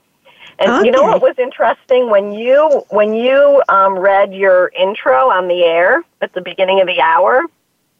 And 0.58 0.70
okay. 0.70 0.86
you 0.86 0.92
know 0.92 1.02
what 1.02 1.20
was 1.20 1.38
interesting? 1.38 2.10
When 2.10 2.32
you 2.32 2.84
when 2.90 3.14
you 3.14 3.62
um, 3.68 3.98
read 3.98 4.32
your 4.34 4.70
intro 4.78 5.30
on 5.30 5.48
the 5.48 5.64
air 5.64 6.04
at 6.20 6.32
the 6.32 6.40
beginning 6.40 6.80
of 6.80 6.86
the 6.86 7.00
hour 7.00 7.44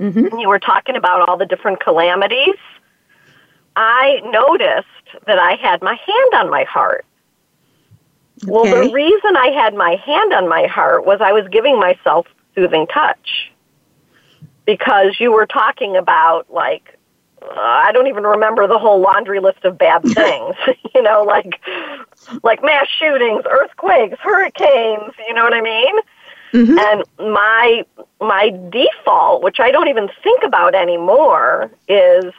mm-hmm. 0.01 0.39
you 0.39 0.49
were 0.49 0.59
talking 0.59 0.97
about 0.97 1.29
all 1.29 1.37
the 1.37 1.47
different 1.47 1.81
calamities, 1.81 2.57
I 3.77 4.21
noticed 4.27 5.25
that 5.27 5.39
I 5.39 5.57
had 5.57 5.83
my 5.83 5.95
hand 5.95 6.35
on 6.35 6.51
my 6.51 6.65
heart. 6.65 7.05
Okay. 8.43 8.51
Well, 8.51 8.65
the 8.65 8.93
reason 8.93 9.37
I 9.37 9.49
had 9.55 9.75
my 9.75 9.97
hand 9.97 10.33
on 10.33 10.49
my 10.49 10.67
heart 10.67 11.07
was 11.07 11.21
I 11.21 11.33
was 11.33 11.47
giving 11.49 11.79
myself 11.79 12.27
soothing 12.55 12.87
touch. 12.87 13.51
Because 14.67 15.21
you 15.21 15.31
were 15.31 15.47
talking 15.47 15.95
about, 15.97 16.51
like, 16.51 16.99
uh, 17.43 17.53
I 17.55 17.93
don't 17.93 18.07
even 18.07 18.25
remember 18.25 18.67
the 18.67 18.79
whole 18.79 19.01
laundry 19.01 19.39
list 19.39 19.65
of 19.65 19.77
bad 19.77 20.03
things, 20.05 20.55
you 20.95 21.03
know, 21.03 21.23
like 21.23 21.61
like 22.43 22.63
mass 22.63 22.87
shootings, 22.99 23.45
earthquakes, 23.51 24.19
hurricanes, 24.21 25.13
you 25.27 25.35
know 25.35 25.45
what 25.45 25.53
I 25.53 25.61
mean? 25.61 25.95
Mm-hmm. 26.55 26.79
And 26.79 27.33
my 27.35 27.85
my 28.21 28.51
default, 28.71 29.43
which 29.43 29.59
I 29.59 29.71
don't 29.73 29.89
even 29.89 30.09
think 30.23 30.45
about 30.45 30.75
anymore, 30.75 31.71
is 31.89 32.33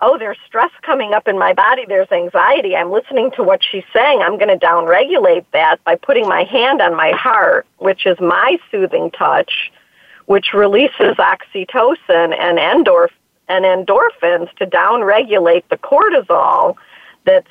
oh, 0.00 0.16
there's 0.16 0.38
stress 0.46 0.70
coming 0.82 1.12
up 1.12 1.28
in 1.28 1.38
my 1.38 1.52
body, 1.52 1.84
there's 1.86 2.10
anxiety. 2.10 2.76
I'm 2.76 2.90
listening 2.90 3.30
to 3.32 3.42
what 3.42 3.60
she's 3.64 3.84
saying. 3.92 4.20
I'm 4.22 4.38
going 4.38 4.56
to 4.56 4.66
downregulate 4.66 5.44
that 5.52 5.82
by 5.84 5.96
putting 5.96 6.28
my 6.28 6.44
hand 6.44 6.80
on 6.80 6.94
my 6.94 7.10
heart, 7.10 7.66
which 7.78 8.06
is 8.06 8.18
my 8.20 8.58
soothing 8.70 9.10
touch, 9.10 9.72
which 10.26 10.52
releases 10.54 11.16
oxytocin 11.16 12.38
and 12.38 12.58
endorph 12.58 13.10
and 13.48 13.64
endorphins 13.64 14.54
to 14.56 14.66
downregulate 14.66 15.64
the 15.70 15.78
cortisol 15.78 16.76
that's 17.24 17.48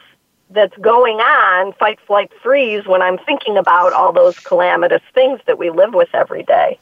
that's 0.50 0.75
going 0.77 1.18
on, 1.18 1.74
fight, 1.74 2.00
flight, 2.08 2.32
freeze, 2.42 2.86
when 2.86 3.01
I'm 3.01 3.18
thinking 3.20 3.58
about 3.58 3.94
all 3.94 4.13
those 4.13 4.39
calamitous 4.39 5.01
things 5.13 5.39
that 5.46 5.58
we 5.58 5.70
live 5.70 5.94
with 5.94 6.10
every 6.13 6.44
day. 6.44 6.80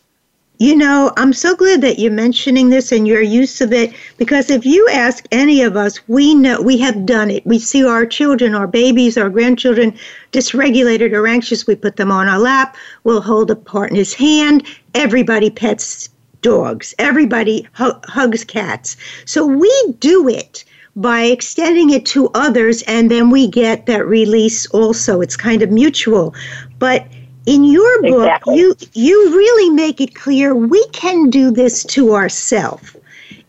You 0.57 0.74
know, 0.77 1.12
I'm 1.17 1.34
so 1.34 1.53
glad 1.53 1.81
that 1.81 2.00
you're 2.00 2.13
mentioning 2.13 2.69
this 2.69 2.93
and 2.93 3.05
your 3.05 3.22
use 3.22 3.60
of 3.60 3.74
it 3.74 3.93
because 4.17 4.50
if 4.50 4.65
you 4.65 4.88
ask 4.89 5.25
any 5.34 5.62
of 5.62 5.75
us, 5.75 6.00
we 6.07 6.34
know 6.34 6.62
we 6.62 6.77
have 6.77 7.05
done 7.05 7.29
it. 7.29 7.45
We 7.45 7.60
see 7.60 7.84
our 7.84 8.05
children, 8.05 8.55
our 8.55 8.67
babies, 8.67 9.17
our 9.17 9.29
grandchildren 9.29 9.98
dysregulated 10.31 11.12
or 11.12 11.27
anxious. 11.27 11.67
We 11.67 11.75
put 11.75 11.98
them 11.98 12.10
on 12.10 12.29
our 12.29 12.39
lap. 12.39 12.77
We'll 13.03 13.19
hold 13.19 13.51
a 13.51 13.55
partner's 13.55 14.13
hand. 14.13 14.65
Everybody 14.93 15.50
pets 15.50 16.07
dogs. 16.41 16.95
Everybody 17.00 17.67
hu- 17.74 18.00
hugs 18.05 18.45
cats. 18.45 18.95
So 19.25 19.45
we 19.45 19.69
do 20.00 20.29
it 20.29 20.63
by 20.95 21.23
extending 21.23 21.89
it 21.89 22.05
to 22.07 22.29
others, 22.33 22.81
and 22.83 23.11
then 23.11 23.29
we 23.29 23.47
get 23.47 23.85
that 23.85 24.05
release 24.05 24.65
also. 24.67 25.21
It's 25.21 25.35
kind 25.35 25.61
of 25.61 25.69
mutual. 25.69 26.33
But 26.79 27.05
in 27.45 27.63
your 27.63 28.01
book, 28.01 28.23
exactly. 28.23 28.57
you 28.57 28.75
you 28.93 29.35
really 29.35 29.69
make 29.71 30.01
it 30.01 30.15
clear 30.15 30.55
we 30.55 30.85
can 30.89 31.29
do 31.29 31.51
this 31.51 31.83
to 31.85 32.13
ourselves. 32.13 32.95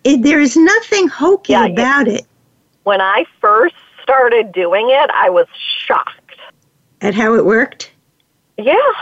There 0.04 0.40
is 0.40 0.56
nothing 0.56 1.08
hokey 1.08 1.52
yeah, 1.52 1.66
about 1.66 2.08
it. 2.08 2.26
When 2.84 3.00
I 3.00 3.24
first 3.40 3.74
started 4.02 4.52
doing 4.52 4.88
it, 4.90 5.10
I 5.12 5.30
was 5.30 5.46
shocked 5.86 6.38
at 7.00 7.14
how 7.14 7.34
it 7.34 7.44
worked. 7.44 7.90
Yeah. 8.56 8.92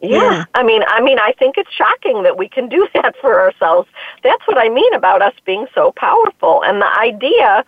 Yeah. 0.00 0.08
yeah. 0.08 0.44
I 0.54 0.62
mean, 0.62 0.82
I 0.86 1.00
mean, 1.00 1.18
I 1.18 1.32
think 1.38 1.56
it's 1.56 1.72
shocking 1.72 2.22
that 2.22 2.36
we 2.36 2.48
can 2.48 2.68
do 2.68 2.86
that 2.94 3.14
for 3.20 3.40
ourselves. 3.40 3.88
That's 4.22 4.46
what 4.46 4.58
I 4.58 4.68
mean 4.68 4.92
about 4.94 5.22
us 5.22 5.34
being 5.44 5.66
so 5.74 5.92
powerful 5.92 6.62
and 6.64 6.80
the 6.80 6.98
idea 6.98 7.64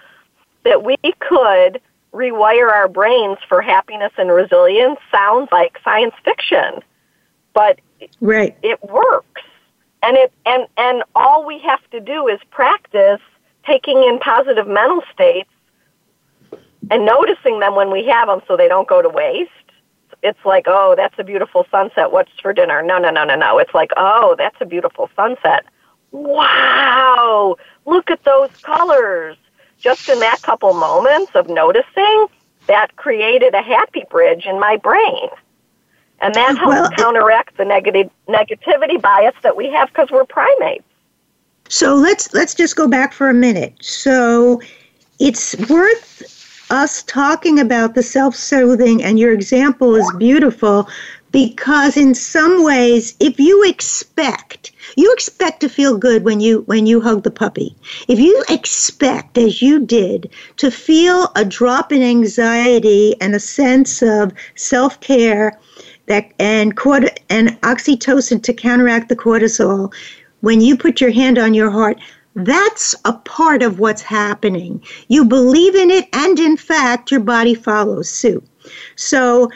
that 0.64 0.84
we 0.84 0.96
could 1.20 1.80
rewire 2.12 2.70
our 2.70 2.88
brains 2.88 3.38
for 3.48 3.60
happiness 3.62 4.12
and 4.16 4.30
resilience 4.30 4.98
sounds 5.10 5.48
like 5.52 5.78
science 5.84 6.14
fiction, 6.24 6.80
but 7.54 7.80
right. 8.20 8.56
it 8.62 8.82
works. 8.82 9.42
And 10.02 10.16
it 10.16 10.32
and 10.46 10.66
and 10.76 11.02
all 11.14 11.44
we 11.44 11.58
have 11.60 11.80
to 11.90 12.00
do 12.00 12.28
is 12.28 12.38
practice 12.50 13.20
taking 13.66 14.02
in 14.04 14.18
positive 14.20 14.68
mental 14.68 15.02
states 15.12 15.50
and 16.90 17.04
noticing 17.04 17.58
them 17.60 17.74
when 17.74 17.90
we 17.90 18.06
have 18.06 18.28
them 18.28 18.40
so 18.46 18.56
they 18.56 18.68
don't 18.68 18.88
go 18.88 19.02
to 19.02 19.08
waste. 19.08 19.50
It's 20.22 20.44
like, 20.44 20.64
oh, 20.66 20.94
that's 20.96 21.14
a 21.18 21.24
beautiful 21.24 21.66
sunset. 21.70 22.10
What's 22.10 22.32
for 22.40 22.52
dinner? 22.52 22.82
No, 22.82 22.98
no, 22.98 23.10
no, 23.10 23.24
no, 23.24 23.36
no. 23.36 23.58
It's 23.58 23.74
like, 23.74 23.90
oh, 23.96 24.34
that's 24.36 24.56
a 24.60 24.66
beautiful 24.66 25.10
sunset. 25.14 25.64
Wow, 26.10 27.56
look 27.86 28.10
at 28.10 28.24
those 28.24 28.50
colors. 28.62 29.36
Just 29.78 30.08
in 30.08 30.18
that 30.20 30.42
couple 30.42 30.74
moments 30.74 31.32
of 31.34 31.48
noticing, 31.48 32.26
that 32.66 32.96
created 32.96 33.54
a 33.54 33.62
happy 33.62 34.04
bridge 34.10 34.46
in 34.46 34.58
my 34.58 34.76
brain. 34.76 35.28
And 36.20 36.34
that 36.34 36.58
helps 36.58 36.66
well, 36.66 36.90
counteract 36.90 37.56
the 37.56 37.64
negative 37.64 38.10
negativity 38.28 39.00
bias 39.00 39.34
that 39.42 39.56
we 39.56 39.70
have 39.70 39.88
because 39.88 40.10
we're 40.10 40.24
primates. 40.24 40.84
So 41.68 41.94
let's 41.94 42.32
let's 42.34 42.54
just 42.54 42.74
go 42.76 42.88
back 42.88 43.12
for 43.12 43.28
a 43.28 43.34
minute. 43.34 43.74
So 43.80 44.60
it's 45.20 45.54
worth 45.68 46.22
us 46.70 47.02
talking 47.04 47.58
about 47.58 47.94
the 47.94 48.02
self-soothing 48.02 49.02
and 49.02 49.18
your 49.18 49.32
example 49.32 49.94
is 49.94 50.10
beautiful 50.18 50.88
because 51.30 51.96
in 51.96 52.14
some 52.14 52.64
ways 52.64 53.14
if 53.20 53.38
you 53.38 53.64
expect 53.64 54.72
you 54.96 55.12
expect 55.12 55.60
to 55.60 55.68
feel 55.68 55.98
good 55.98 56.24
when 56.24 56.40
you 56.40 56.62
when 56.62 56.86
you 56.86 57.00
hug 57.00 57.22
the 57.22 57.30
puppy. 57.30 57.76
If 58.08 58.18
you 58.18 58.42
expect 58.48 59.36
as 59.36 59.60
you 59.60 59.80
did 59.80 60.30
to 60.56 60.70
feel 60.70 61.30
a 61.36 61.44
drop 61.44 61.92
in 61.92 62.02
anxiety 62.02 63.14
and 63.20 63.34
a 63.34 63.40
sense 63.40 64.02
of 64.02 64.32
self-care 64.54 65.58
that 66.06 66.32
and 66.38 66.76
cort- 66.76 67.20
and 67.28 67.60
oxytocin 67.60 68.42
to 68.42 68.54
counteract 68.54 69.08
the 69.08 69.16
cortisol 69.16 69.92
when 70.40 70.60
you 70.60 70.76
put 70.76 71.00
your 71.00 71.10
hand 71.10 71.38
on 71.38 71.52
your 71.52 71.70
heart 71.70 71.98
that's 72.44 72.94
a 73.04 73.12
part 73.12 73.62
of 73.62 73.78
what's 73.78 74.02
happening. 74.02 74.82
You 75.08 75.24
believe 75.24 75.74
in 75.74 75.90
it 75.90 76.08
and 76.12 76.38
in 76.38 76.56
fact 76.56 77.10
your 77.10 77.20
body 77.20 77.54
follows 77.54 78.08
suit. 78.08 78.44
So 78.96 79.50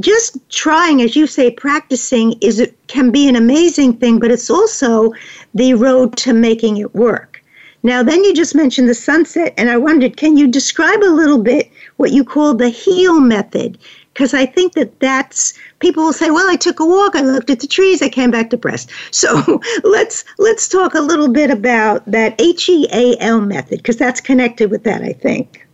just 0.00 0.36
trying 0.50 1.00
as 1.00 1.16
you 1.16 1.26
say 1.26 1.50
practicing 1.50 2.34
is 2.42 2.70
can 2.86 3.10
be 3.10 3.26
an 3.28 3.36
amazing 3.36 3.94
thing 3.94 4.18
but 4.18 4.30
it's 4.30 4.50
also 4.50 5.12
the 5.54 5.72
road 5.72 6.16
to 6.18 6.34
making 6.34 6.76
it 6.76 6.94
work. 6.94 7.42
Now 7.82 8.02
then 8.02 8.22
you 8.22 8.34
just 8.34 8.54
mentioned 8.54 8.88
the 8.88 8.94
sunset 8.94 9.54
and 9.56 9.70
i 9.70 9.76
wondered 9.76 10.16
can 10.18 10.36
you 10.36 10.46
describe 10.46 11.02
a 11.02 11.16
little 11.20 11.42
bit 11.42 11.70
what 11.96 12.12
you 12.12 12.24
call 12.24 12.54
the 12.54 12.68
heal 12.68 13.20
method 13.20 13.78
because 14.12 14.34
i 14.34 14.44
think 14.46 14.74
that 14.74 14.98
that's 15.00 15.54
people 15.78 16.04
will 16.04 16.12
say 16.12 16.30
well 16.30 16.48
i 16.48 16.56
took 16.56 16.80
a 16.80 16.86
walk 16.86 17.16
i 17.16 17.20
looked 17.20 17.50
at 17.50 17.60
the 17.60 17.66
trees 17.66 18.02
i 18.02 18.08
came 18.08 18.30
back 18.30 18.50
depressed. 18.50 18.90
So 19.10 19.60
let's 19.84 20.24
let's 20.38 20.68
talk 20.68 20.94
a 20.94 21.00
little 21.00 21.28
bit 21.28 21.50
about 21.50 22.04
that 22.06 22.34
h-e-a-l 22.40 23.40
method 23.40 23.78
because 23.78 23.96
that's 23.96 24.20
connected 24.20 24.70
with 24.70 24.84
that 24.84 25.02
i 25.02 25.12
think. 25.12 25.66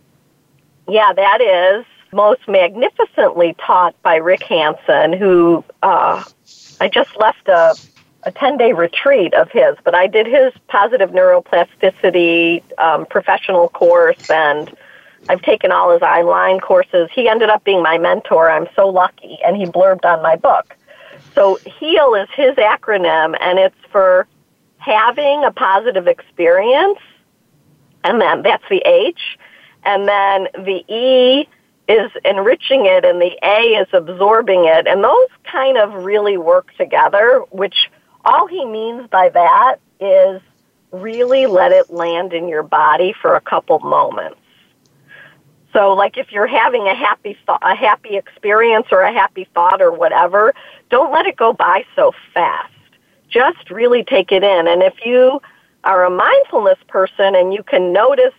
Yeah 0.87 1.13
that 1.13 1.41
is 1.41 1.85
most 2.11 2.47
magnificently 2.47 3.55
taught 3.65 3.99
by 4.01 4.15
Rick 4.15 4.43
Hanson, 4.43 5.13
who 5.13 5.63
uh, 5.83 6.23
I 6.81 6.87
just 6.87 7.15
left 7.17 7.47
a, 7.47 7.75
a 8.23 8.31
10 8.31 8.57
day 8.57 8.73
retreat 8.73 9.33
of 9.33 9.51
his, 9.51 9.75
but 9.83 9.95
I 9.95 10.07
did 10.07 10.25
his 10.25 10.53
positive 10.67 11.11
neuroplasticity 11.11 12.63
um, 12.79 13.05
professional 13.05 13.69
course 13.69 14.29
and 14.29 14.75
I've 15.27 15.41
taken 15.41 15.71
all 15.71 15.91
his 15.91 16.01
online 16.01 16.59
courses. 16.59 17.09
He 17.13 17.27
ended 17.27 17.49
up 17.49 17.63
being 17.63 17.83
my 17.83 17.97
mentor. 17.97 18.49
I'm 18.49 18.67
so 18.75 18.87
lucky. 18.87 19.39
And 19.45 19.57
he 19.57 19.65
blurbed 19.65 20.05
on 20.05 20.21
my 20.21 20.35
book. 20.35 20.75
So 21.35 21.59
HEAL 21.65 22.15
is 22.15 22.29
his 22.35 22.55
acronym 22.55 23.37
and 23.39 23.59
it's 23.59 23.75
for 23.91 24.27
having 24.77 25.43
a 25.43 25.51
positive 25.51 26.07
experience. 26.07 26.99
And 28.03 28.19
then 28.21 28.41
that's 28.41 28.63
the 28.69 28.81
H. 28.85 29.37
And 29.83 30.07
then 30.07 30.47
the 30.53 30.83
E 30.87 31.47
is 31.87 32.11
enriching 32.23 32.85
it 32.85 33.03
and 33.03 33.21
the 33.21 33.37
A 33.43 33.81
is 33.81 33.87
absorbing 33.93 34.65
it. 34.65 34.87
And 34.87 35.03
those 35.03 35.29
kind 35.43 35.77
of 35.77 36.05
really 36.05 36.37
work 36.37 36.73
together, 36.77 37.43
which 37.49 37.89
all 38.25 38.47
he 38.47 38.65
means 38.65 39.07
by 39.09 39.29
that 39.29 39.77
is 39.99 40.41
really 40.91 41.45
let 41.45 41.71
it 41.71 41.89
land 41.89 42.33
in 42.33 42.47
your 42.47 42.63
body 42.63 43.13
for 43.21 43.35
a 43.35 43.41
couple 43.41 43.79
moments. 43.79 44.37
So 45.73 45.93
like 45.93 46.17
if 46.17 46.31
you're 46.31 46.47
having 46.47 46.87
a 46.87 46.95
happy 46.95 47.37
thought, 47.45 47.61
a 47.61 47.75
happy 47.75 48.17
experience 48.17 48.87
or 48.91 49.01
a 49.01 49.13
happy 49.13 49.47
thought 49.53 49.81
or 49.81 49.91
whatever, 49.91 50.53
don't 50.89 51.11
let 51.11 51.27
it 51.27 51.37
go 51.37 51.53
by 51.53 51.83
so 51.95 52.11
fast. 52.33 52.73
Just 53.29 53.69
really 53.69 54.03
take 54.03 54.31
it 54.31 54.43
in. 54.43 54.67
And 54.67 54.81
if 54.81 54.95
you 55.05 55.39
are 55.83 56.05
a 56.05 56.09
mindfulness 56.09 56.79
person 56.87 57.35
and 57.35 57.53
you 57.53 57.63
can 57.63 57.93
notice 57.93 58.33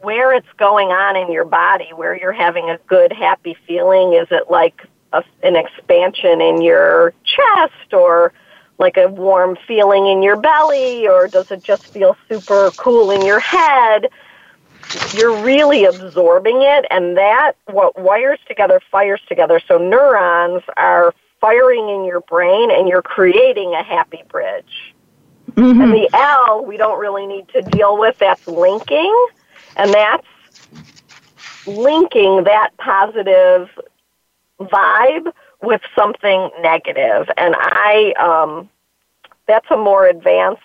where 0.00 0.32
it's 0.32 0.52
going 0.58 0.88
on 0.88 1.16
in 1.16 1.32
your 1.32 1.44
body, 1.44 1.88
where 1.94 2.16
you're 2.16 2.32
having 2.32 2.70
a 2.70 2.78
good, 2.86 3.12
happy 3.12 3.56
feeling. 3.66 4.12
Is 4.12 4.28
it 4.30 4.50
like 4.50 4.86
a, 5.12 5.24
an 5.42 5.56
expansion 5.56 6.40
in 6.40 6.60
your 6.60 7.14
chest 7.24 7.92
or 7.92 8.32
like 8.78 8.96
a 8.96 9.08
warm 9.08 9.56
feeling 9.66 10.06
in 10.06 10.22
your 10.22 10.36
belly 10.36 11.08
or 11.08 11.26
does 11.28 11.50
it 11.50 11.62
just 11.62 11.84
feel 11.86 12.16
super 12.28 12.70
cool 12.76 13.10
in 13.10 13.24
your 13.24 13.40
head? 13.40 14.08
You're 15.14 15.42
really 15.42 15.84
absorbing 15.84 16.62
it 16.62 16.86
and 16.90 17.16
that 17.16 17.52
what 17.66 17.98
wires 17.98 18.38
together 18.46 18.80
fires 18.90 19.20
together. 19.28 19.60
So 19.66 19.78
neurons 19.78 20.62
are 20.76 21.14
firing 21.40 21.88
in 21.88 22.04
your 22.04 22.20
brain 22.20 22.70
and 22.70 22.88
you're 22.88 23.02
creating 23.02 23.74
a 23.74 23.82
happy 23.82 24.22
bridge. 24.28 24.94
Mm-hmm. 25.52 25.80
And 25.80 25.92
the 25.92 26.08
L 26.12 26.64
we 26.64 26.76
don't 26.76 26.98
really 26.98 27.26
need 27.26 27.48
to 27.48 27.62
deal 27.62 27.98
with. 27.98 28.18
That's 28.18 28.46
linking. 28.46 29.26
And 29.76 29.92
that's 29.92 30.26
linking 31.66 32.44
that 32.44 32.70
positive 32.76 33.68
vibe 34.60 35.32
with 35.62 35.80
something 35.96 36.50
negative. 36.60 37.28
And 37.36 37.54
I, 37.58 38.14
um, 38.18 38.68
that's 39.46 39.66
a 39.70 39.76
more 39.76 40.06
advanced 40.06 40.62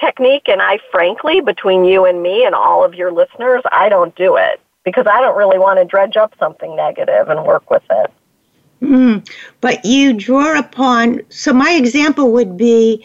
technique. 0.00 0.48
And 0.48 0.62
I, 0.62 0.78
frankly, 0.90 1.40
between 1.40 1.84
you 1.84 2.04
and 2.04 2.22
me 2.22 2.44
and 2.44 2.54
all 2.54 2.84
of 2.84 2.94
your 2.94 3.12
listeners, 3.12 3.62
I 3.70 3.88
don't 3.88 4.14
do 4.16 4.36
it 4.36 4.60
because 4.84 5.06
I 5.06 5.20
don't 5.20 5.36
really 5.36 5.58
want 5.58 5.78
to 5.78 5.84
dredge 5.84 6.16
up 6.16 6.34
something 6.38 6.76
negative 6.76 7.28
and 7.28 7.44
work 7.44 7.70
with 7.70 7.82
it. 7.90 8.10
Mm, 8.82 9.28
but 9.60 9.84
you 9.84 10.12
draw 10.12 10.58
upon, 10.58 11.22
so 11.30 11.52
my 11.52 11.72
example 11.72 12.32
would 12.32 12.56
be 12.56 13.04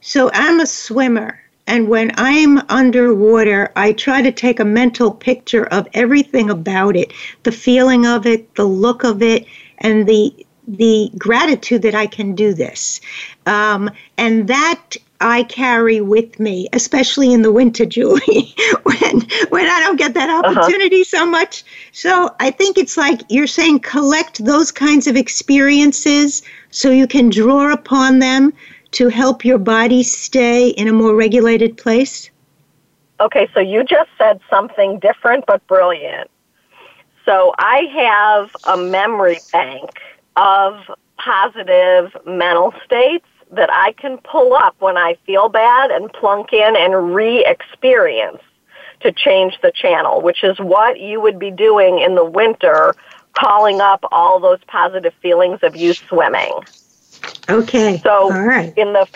so 0.00 0.30
I'm 0.32 0.60
a 0.60 0.66
swimmer 0.66 1.40
and 1.70 1.88
when 1.88 2.10
I'm 2.16 2.60
underwater, 2.68 3.70
I 3.76 3.92
try 3.92 4.22
to 4.22 4.32
take 4.32 4.58
a 4.58 4.64
mental 4.64 5.12
picture 5.12 5.66
of 5.66 5.86
everything 5.94 6.50
about 6.50 6.96
it 6.96 7.12
the 7.44 7.52
feeling 7.52 8.06
of 8.06 8.26
it, 8.26 8.52
the 8.56 8.64
look 8.64 9.04
of 9.04 9.22
it, 9.22 9.46
and 9.78 10.04
the 10.06 10.46
the 10.66 11.10
gratitude 11.16 11.82
that 11.82 11.94
I 11.94 12.06
can 12.06 12.34
do 12.34 12.54
this. 12.54 13.00
Um, 13.46 13.88
and 14.18 14.48
that 14.48 14.96
I 15.20 15.42
carry 15.44 16.00
with 16.00 16.40
me, 16.40 16.68
especially 16.72 17.32
in 17.32 17.42
the 17.42 17.52
winter, 17.52 17.84
Julie, 17.96 18.54
when 18.82 19.20
when 19.50 19.66
I 19.66 19.80
don't 19.80 19.96
get 19.96 20.14
that 20.14 20.30
uh-huh. 20.30 20.60
opportunity 20.60 21.02
uh-huh. 21.02 21.18
so 21.18 21.26
much. 21.26 21.64
So 21.92 22.34
I 22.40 22.50
think 22.50 22.78
it's 22.78 22.96
like 22.96 23.20
you're 23.28 23.46
saying 23.46 23.80
collect 23.80 24.44
those 24.44 24.70
kinds 24.70 25.06
of 25.06 25.16
experiences 25.16 26.42
so 26.70 26.90
you 26.90 27.06
can 27.06 27.28
draw 27.30 27.72
upon 27.72 28.20
them 28.20 28.52
to 28.92 29.08
help 29.08 29.44
your 29.44 29.58
body 29.58 30.02
stay 30.02 30.68
in 30.68 30.88
a 30.88 30.92
more 30.92 31.14
regulated 31.14 31.76
place? 31.76 32.30
Okay, 33.20 33.48
so 33.52 33.60
you 33.60 33.84
just 33.84 34.10
said 34.16 34.40
something 34.48 34.98
different 34.98 35.44
but 35.46 35.64
brilliant. 35.66 36.30
So 37.24 37.54
I 37.58 37.82
have 37.94 38.56
a 38.64 38.82
memory 38.82 39.38
bank 39.52 39.90
of 40.36 40.90
positive 41.18 42.16
mental 42.26 42.72
states 42.84 43.26
that 43.52 43.70
I 43.72 43.92
can 43.92 44.18
pull 44.18 44.54
up 44.54 44.76
when 44.78 44.96
I 44.96 45.16
feel 45.26 45.48
bad 45.48 45.90
and 45.90 46.12
plunk 46.12 46.52
in 46.52 46.76
and 46.76 47.14
re 47.14 47.44
experience 47.44 48.42
to 49.00 49.12
change 49.12 49.58
the 49.62 49.72
channel, 49.72 50.20
which 50.20 50.44
is 50.44 50.58
what 50.58 51.00
you 51.00 51.20
would 51.20 51.38
be 51.38 51.50
doing 51.50 52.00
in 52.00 52.14
the 52.14 52.24
winter, 52.24 52.94
calling 53.32 53.80
up 53.80 54.04
all 54.12 54.40
those 54.40 54.58
positive 54.66 55.14
feelings 55.22 55.60
of 55.62 55.74
you 55.74 55.94
swimming. 56.08 56.52
Okay. 57.48 58.00
So 58.04 58.32
All 58.32 58.42
right. 58.42 58.76
in 58.76 58.92
the 58.92 59.08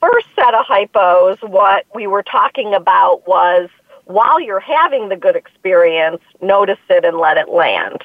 first 0.00 0.26
set 0.34 0.54
of 0.54 0.66
hypos, 0.66 1.42
what 1.48 1.86
we 1.94 2.06
were 2.06 2.22
talking 2.22 2.74
about 2.74 3.26
was 3.26 3.68
while 4.04 4.40
you're 4.40 4.60
having 4.60 5.08
the 5.08 5.16
good 5.16 5.36
experience, 5.36 6.20
notice 6.42 6.78
it 6.88 7.04
and 7.04 7.18
let 7.18 7.36
it 7.36 7.48
land. 7.48 8.02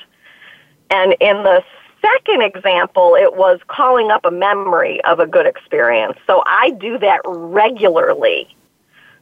And 0.90 1.16
in 1.20 1.44
the 1.44 1.64
second 2.06 2.42
example, 2.42 3.16
it 3.16 3.36
was 3.36 3.60
calling 3.68 4.12
up 4.12 4.26
a 4.26 4.32
memory 4.32 5.04
of 5.06 5.20
a 5.20 5.28
good 5.28 5.46
experience. 5.46 6.18
So 6.28 6.44
I 6.46 6.72
do 6.72 6.98
that 7.00 7.22
regularly. 7.26 8.56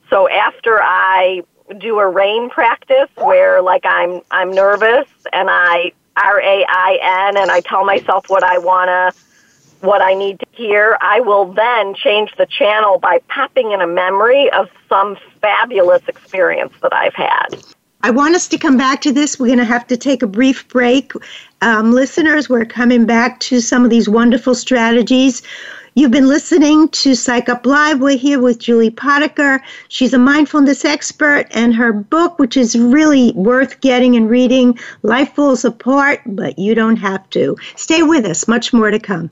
So 0.10 0.30
after 0.30 0.82
I 0.82 1.44
do 1.80 2.00
a 2.00 2.08
rain 2.08 2.50
practice 2.50 3.10
where 3.18 3.62
like 3.62 3.86
I'm 3.86 4.22
I'm 4.32 4.54
nervous 4.54 5.08
and 5.32 5.50
I 5.50 5.94
R 6.18 6.42
A 6.42 6.66
I 6.68 7.28
N 7.30 7.38
and 7.38 7.50
I 7.50 7.62
tell 7.62 7.86
myself 7.86 8.26
what 8.28 8.44
I 8.44 8.58
want 8.58 8.90
to 8.90 9.14
what 9.86 10.02
I 10.02 10.14
need 10.14 10.40
to 10.40 10.46
hear, 10.54 10.98
I 11.02 11.20
will 11.20 11.52
then 11.52 11.94
change 11.94 12.32
the 12.38 12.46
channel 12.46 13.00
by 13.00 13.20
popping 13.28 13.74
in 13.74 13.82
a 13.82 13.88
memory 13.88 14.50
of 14.52 14.70
some 14.88 15.18
fabulous 15.42 16.02
experience 16.08 16.72
that 16.82 16.94
I've 16.94 17.16
had. 17.16 17.62
I 18.06 18.12
want 18.12 18.36
us 18.36 18.50
to 18.50 18.58
come 18.58 18.76
back 18.76 19.00
to 19.04 19.14
this. 19.14 19.40
We're 19.40 19.48
going 19.48 19.60
to 19.60 19.66
have 19.66 19.88
to 19.88 19.96
take 19.96 20.22
a 20.22 20.28
brief 20.28 20.68
break. 20.68 21.14
Um, 21.62 21.94
listeners, 21.94 22.50
we're 22.50 22.66
coming 22.66 23.06
back 23.06 23.40
to 23.42 23.62
some 23.62 23.86
of 23.86 23.90
these 23.90 24.10
wonderful 24.10 24.56
strategies. 24.56 25.42
You've 25.96 26.12
been 26.12 26.28
listening 26.28 26.90
to 26.90 27.16
Psych 27.16 27.48
Up 27.48 27.66
Live. 27.66 28.02
We're 28.02 28.18
here 28.18 28.42
with 28.42 28.60
Julie 28.60 28.92
Potiker. 28.92 29.62
She's 29.88 30.14
a 30.14 30.18
mindfulness 30.18 30.84
expert, 30.84 31.46
and 31.52 31.74
her 31.76 31.94
book, 31.94 32.40
which 32.40 32.58
is 32.58 32.78
really 32.78 33.32
worth 33.36 33.80
getting 33.80 34.18
and 34.18 34.30
reading, 34.30 34.78
Life 35.04 35.36
Falls 35.36 35.64
Apart, 35.64 36.20
but 36.26 36.60
you 36.60 36.76
don't 36.76 36.98
have 36.98 37.30
to. 37.30 37.56
Stay 37.78 38.04
with 38.04 38.26
us, 38.26 38.50
much 38.50 38.74
more 38.74 38.92
to 38.92 39.00
come. 39.00 39.32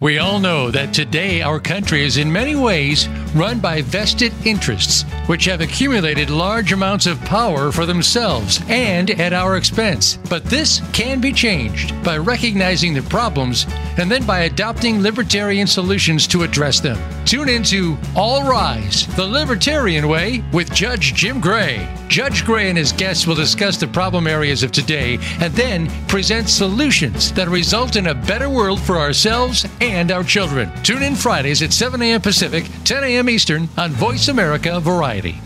We 0.00 0.18
all 0.18 0.40
know 0.40 0.72
that 0.72 0.92
today 0.92 1.40
our 1.40 1.60
country 1.60 2.04
is 2.04 2.16
in 2.16 2.30
many 2.30 2.56
ways 2.56 3.08
run 3.32 3.60
by 3.60 3.80
vested 3.82 4.32
interests, 4.44 5.04
which 5.26 5.44
have 5.44 5.60
accumulated 5.60 6.30
large 6.30 6.72
amounts 6.72 7.06
of 7.06 7.20
power 7.20 7.70
for 7.70 7.86
themselves 7.86 8.60
and 8.68 9.10
at 9.10 9.32
our 9.32 9.56
expense. 9.56 10.18
But 10.28 10.46
this 10.46 10.82
can 10.92 11.20
be 11.20 11.32
changed 11.32 11.94
by 12.02 12.18
recognizing 12.18 12.92
the 12.92 13.02
problems 13.02 13.66
and 13.96 14.10
then 14.10 14.26
by 14.26 14.40
adopting 14.40 15.00
libertarian 15.00 15.68
solutions 15.68 16.26
to 16.26 16.42
address 16.42 16.80
them. 16.80 16.98
Tune 17.24 17.48
into 17.48 17.96
All 18.16 18.42
Rise, 18.42 19.06
the 19.14 19.24
Libertarian 19.24 20.08
Way 20.08 20.42
with 20.52 20.74
Judge 20.74 21.14
Jim 21.14 21.40
Gray. 21.40 21.88
Judge 22.08 22.44
Gray 22.44 22.68
and 22.68 22.76
his 22.76 22.92
guests 22.92 23.26
will 23.26 23.34
discuss 23.34 23.76
the 23.76 23.86
problem 23.86 24.26
areas 24.26 24.62
of 24.62 24.72
today 24.72 25.18
and 25.40 25.54
then 25.54 25.88
present 26.06 26.48
solutions 26.48 27.32
that 27.32 27.48
result 27.48 27.96
in 27.96 28.08
a 28.08 28.14
better 28.14 28.50
world 28.50 28.80
for 28.80 28.98
ourselves 28.98 29.66
and 29.80 29.93
our 29.94 30.24
children. 30.24 30.70
Tune 30.82 31.02
in 31.02 31.14
Fridays 31.14 31.62
at 31.62 31.72
7 31.72 32.00
a.m. 32.02 32.20
Pacific, 32.20 32.64
10 32.84 33.04
a.m. 33.04 33.28
Eastern 33.28 33.68
on 33.76 33.92
Voice 33.92 34.28
America 34.28 34.80
Variety. 34.80 35.40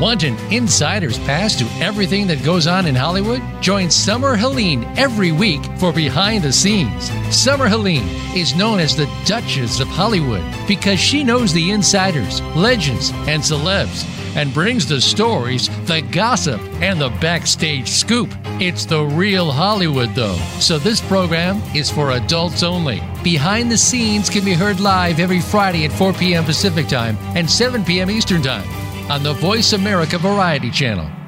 Want 0.00 0.22
an 0.22 0.36
insider's 0.50 1.18
pass 1.18 1.54
to 1.56 1.64
everything 1.82 2.26
that 2.28 2.42
goes 2.42 2.66
on 2.66 2.86
in 2.86 2.94
Hollywood? 2.94 3.42
Join 3.60 3.90
Summer 3.90 4.34
Helene 4.34 4.84
every 4.96 5.30
week 5.30 5.60
for 5.78 5.92
Behind 5.92 6.42
the 6.42 6.52
Scenes. 6.52 7.10
Summer 7.34 7.68
Helene 7.68 8.08
is 8.34 8.54
known 8.54 8.80
as 8.80 8.96
the 8.96 9.10
Duchess 9.26 9.78
of 9.78 9.88
Hollywood 9.88 10.42
because 10.66 10.98
she 10.98 11.22
knows 11.22 11.52
the 11.52 11.70
insiders, 11.70 12.40
legends, 12.56 13.10
and 13.26 13.42
celebs 13.42 14.06
and 14.36 14.54
brings 14.54 14.86
the 14.86 15.00
stories, 15.00 15.68
the 15.86 16.00
gossip, 16.10 16.60
and 16.82 17.00
the 17.00 17.10
backstage 17.20 17.88
scoop. 17.88 18.30
It's 18.60 18.84
the 18.84 19.04
real 19.04 19.50
Hollywood, 19.50 20.14
though, 20.14 20.36
so 20.58 20.78
this 20.78 21.00
program 21.00 21.62
is 21.74 21.90
for 21.90 22.12
adults 22.12 22.62
only. 22.62 23.02
Behind 23.22 23.70
the 23.70 23.78
Scenes 23.78 24.30
can 24.30 24.44
be 24.44 24.54
heard 24.54 24.80
live 24.80 25.20
every 25.20 25.40
Friday 25.40 25.84
at 25.84 25.92
4 25.92 26.12
p.m. 26.14 26.44
Pacific 26.44 26.88
Time 26.88 27.16
and 27.36 27.48
7 27.48 27.84
p.m. 27.84 28.10
Eastern 28.10 28.42
Time 28.42 28.68
on 29.10 29.22
the 29.22 29.34
Voice 29.34 29.72
America 29.72 30.18
Variety 30.18 30.70
Channel. 30.70 31.19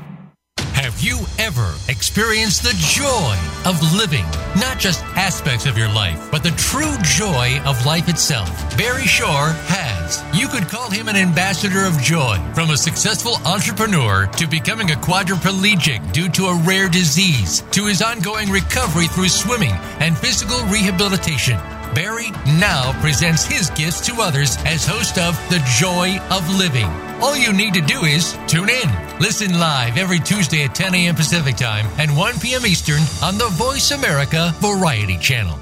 You 1.03 1.19
ever 1.41 1.75
experienced 1.89 2.63
the 2.63 2.75
joy 2.79 3.37
of 3.69 3.83
living? 3.93 4.25
Not 4.55 4.79
just 4.79 5.03
aspects 5.17 5.67
of 5.67 5.77
your 5.77 5.89
life, 5.89 6.31
but 6.31 6.45
the 6.45 6.53
true 6.53 6.95
joy 7.03 7.59
of 7.67 7.85
life 7.85 8.09
itself. 8.09 8.49
Barry 8.79 9.09
Shore 9.09 9.49
has. 9.67 10.23
You 10.33 10.47
could 10.47 10.69
call 10.69 10.91
him 10.91 11.09
an 11.09 11.17
ambassador 11.17 11.85
of 11.87 11.99
joy. 11.99 12.39
From 12.55 12.71
a 12.71 12.77
successful 12.77 13.35
entrepreneur 13.45 14.29
to 14.29 14.47
becoming 14.47 14.93
a 14.93 14.95
quadriplegic 14.95 16.13
due 16.13 16.29
to 16.29 16.47
a 16.47 16.63
rare 16.63 16.89
disease, 16.89 17.65
to 17.73 17.87
his 17.87 18.01
ongoing 18.01 18.49
recovery 18.49 19.09
through 19.09 19.31
swimming 19.31 19.75
and 19.99 20.17
physical 20.17 20.65
rehabilitation. 20.67 21.59
Barry 21.95 22.31
now 22.59 22.99
presents 23.03 23.45
his 23.45 23.69
gifts 23.71 24.01
to 24.07 24.21
others 24.21 24.57
as 24.65 24.87
host 24.87 25.19
of 25.19 25.37
The 25.51 25.63
Joy 25.79 26.19
of 26.35 26.49
Living. 26.49 26.87
All 27.21 27.37
you 27.37 27.53
need 27.53 27.75
to 27.75 27.83
do 27.83 28.05
is 28.05 28.37
tune 28.47 28.71
in. 28.71 29.19
Listen 29.21 29.59
live 29.59 29.99
every 29.99 30.19
Tuesday 30.19 30.65
at 30.65 30.75
10 30.75 30.95
a.m. 30.95 31.15
Pacific 31.15 31.57
Time 31.57 31.87
and 31.99 32.17
1 32.17 32.41
p.m. 32.41 32.65
Eastern 32.65 33.03
on 33.23 33.37
the 33.37 33.49
Voice 33.53 33.91
America 33.91 34.55
Variety 34.57 35.19
Channel. 35.19 35.59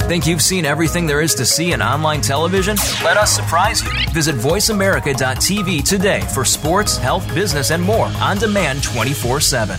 Think 0.00 0.26
you've 0.26 0.42
seen 0.42 0.64
everything 0.64 1.06
there 1.06 1.20
is 1.20 1.36
to 1.36 1.46
see 1.46 1.72
in 1.72 1.80
online 1.80 2.20
television? 2.20 2.76
Let 3.04 3.16
us 3.16 3.30
surprise 3.30 3.82
you. 3.82 3.90
Visit 4.12 4.34
VoiceAmerica.tv 4.34 5.88
today 5.88 6.20
for 6.34 6.44
sports, 6.44 6.96
health, 6.96 7.32
business, 7.32 7.70
and 7.70 7.82
more 7.82 8.06
on 8.20 8.38
demand 8.38 8.82
24 8.82 9.40
7. 9.40 9.78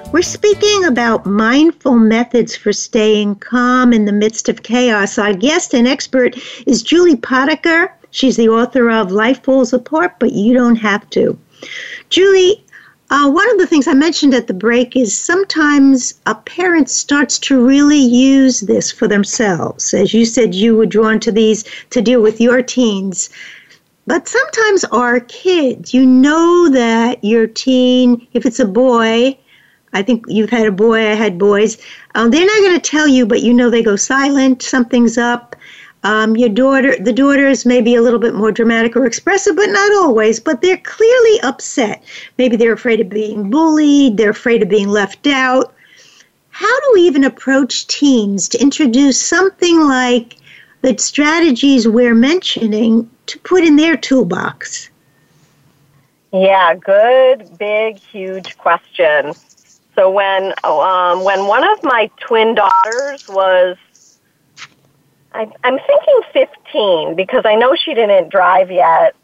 We're 0.11 0.23
speaking 0.23 0.83
about 0.83 1.25
mindful 1.25 1.95
methods 1.95 2.53
for 2.53 2.73
staying 2.73 3.35
calm 3.35 3.93
in 3.93 4.03
the 4.03 4.11
midst 4.11 4.49
of 4.49 4.61
chaos. 4.61 5.17
Our 5.17 5.33
guest 5.33 5.73
and 5.73 5.87
expert 5.87 6.35
is 6.67 6.83
Julie 6.83 7.15
Potiker. 7.15 7.89
She's 8.09 8.35
the 8.35 8.49
author 8.49 8.91
of 8.91 9.13
Life 9.13 9.41
Falls 9.41 9.71
Apart, 9.71 10.15
but 10.19 10.33
You 10.33 10.53
Don't 10.53 10.75
Have 10.75 11.09
to. 11.11 11.39
Julie, 12.09 12.61
uh, 13.09 13.31
one 13.31 13.49
of 13.51 13.57
the 13.57 13.65
things 13.65 13.87
I 13.87 13.93
mentioned 13.93 14.33
at 14.33 14.47
the 14.47 14.53
break 14.53 14.97
is 14.97 15.17
sometimes 15.17 16.15
a 16.25 16.35
parent 16.35 16.89
starts 16.89 17.39
to 17.39 17.65
really 17.65 17.97
use 17.97 18.59
this 18.59 18.91
for 18.91 19.07
themselves. 19.07 19.93
As 19.93 20.13
you 20.13 20.25
said, 20.25 20.53
you 20.53 20.75
were 20.75 20.85
drawn 20.85 21.21
to 21.21 21.31
these 21.31 21.63
to 21.91 22.01
deal 22.01 22.21
with 22.21 22.41
your 22.41 22.61
teens. 22.61 23.29
But 24.07 24.27
sometimes 24.27 24.83
our 24.85 25.21
kids, 25.21 25.93
you 25.93 26.05
know 26.05 26.67
that 26.67 27.23
your 27.23 27.47
teen, 27.47 28.27
if 28.33 28.45
it's 28.45 28.59
a 28.59 28.65
boy, 28.65 29.37
I 29.93 30.01
think 30.01 30.25
you've 30.27 30.49
had 30.49 30.67
a 30.67 30.71
boy, 30.71 30.99
I 30.99 31.13
had 31.13 31.37
boys. 31.37 31.77
Um, 32.15 32.31
they're 32.31 32.45
not 32.45 32.59
going 32.59 32.79
to 32.79 32.89
tell 32.89 33.07
you, 33.07 33.25
but 33.25 33.41
you 33.41 33.53
know 33.53 33.69
they 33.69 33.83
go 33.83 33.95
silent, 33.95 34.61
something's 34.61 35.17
up. 35.17 35.55
Um, 36.03 36.35
your 36.35 36.49
daughter, 36.49 36.95
the 36.97 37.13
daughters 37.13 37.65
may 37.65 37.81
be 37.81 37.95
a 37.95 38.01
little 38.01 38.19
bit 38.19 38.33
more 38.33 38.51
dramatic 38.51 38.95
or 38.95 39.05
expressive, 39.05 39.55
but 39.55 39.69
not 39.69 39.91
always. 39.93 40.39
But 40.39 40.61
they're 40.61 40.77
clearly 40.77 41.41
upset. 41.41 42.03
Maybe 42.37 42.55
they're 42.55 42.73
afraid 42.73 43.01
of 43.01 43.09
being 43.09 43.49
bullied, 43.49 44.17
they're 44.17 44.31
afraid 44.31 44.63
of 44.63 44.69
being 44.69 44.89
left 44.89 45.27
out. 45.27 45.73
How 46.49 46.79
do 46.79 46.91
we 46.93 47.01
even 47.01 47.23
approach 47.23 47.87
teens 47.87 48.49
to 48.49 48.61
introduce 48.61 49.21
something 49.21 49.81
like 49.81 50.37
the 50.81 50.97
strategies 50.97 51.87
we're 51.87 52.15
mentioning 52.15 53.09
to 53.27 53.39
put 53.39 53.63
in 53.63 53.75
their 53.75 53.95
toolbox? 53.95 54.89
Yeah, 56.33 56.75
good, 56.75 57.57
big, 57.57 57.97
huge 57.97 58.57
question. 58.57 59.33
So 59.95 60.09
when 60.09 60.53
um, 60.63 61.23
when 61.23 61.47
one 61.47 61.67
of 61.69 61.83
my 61.83 62.09
twin 62.19 62.55
daughters 62.55 63.27
was, 63.27 63.77
I, 65.33 65.51
I'm 65.63 65.79
thinking 65.79 66.21
15 66.33 67.15
because 67.15 67.45
I 67.45 67.55
know 67.55 67.75
she 67.75 67.93
didn't 67.93 68.29
drive 68.29 68.71
yet. 68.71 69.15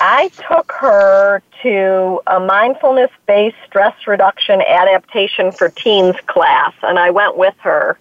I 0.00 0.28
took 0.48 0.72
her 0.72 1.42
to 1.62 2.20
a 2.26 2.40
mindfulness 2.40 3.10
based 3.26 3.56
stress 3.66 3.94
reduction 4.06 4.60
adaptation 4.60 5.52
for 5.52 5.68
teens 5.68 6.16
class, 6.26 6.72
and 6.82 6.98
I 6.98 7.10
went 7.10 7.36
with 7.36 7.54
her. 7.60 7.98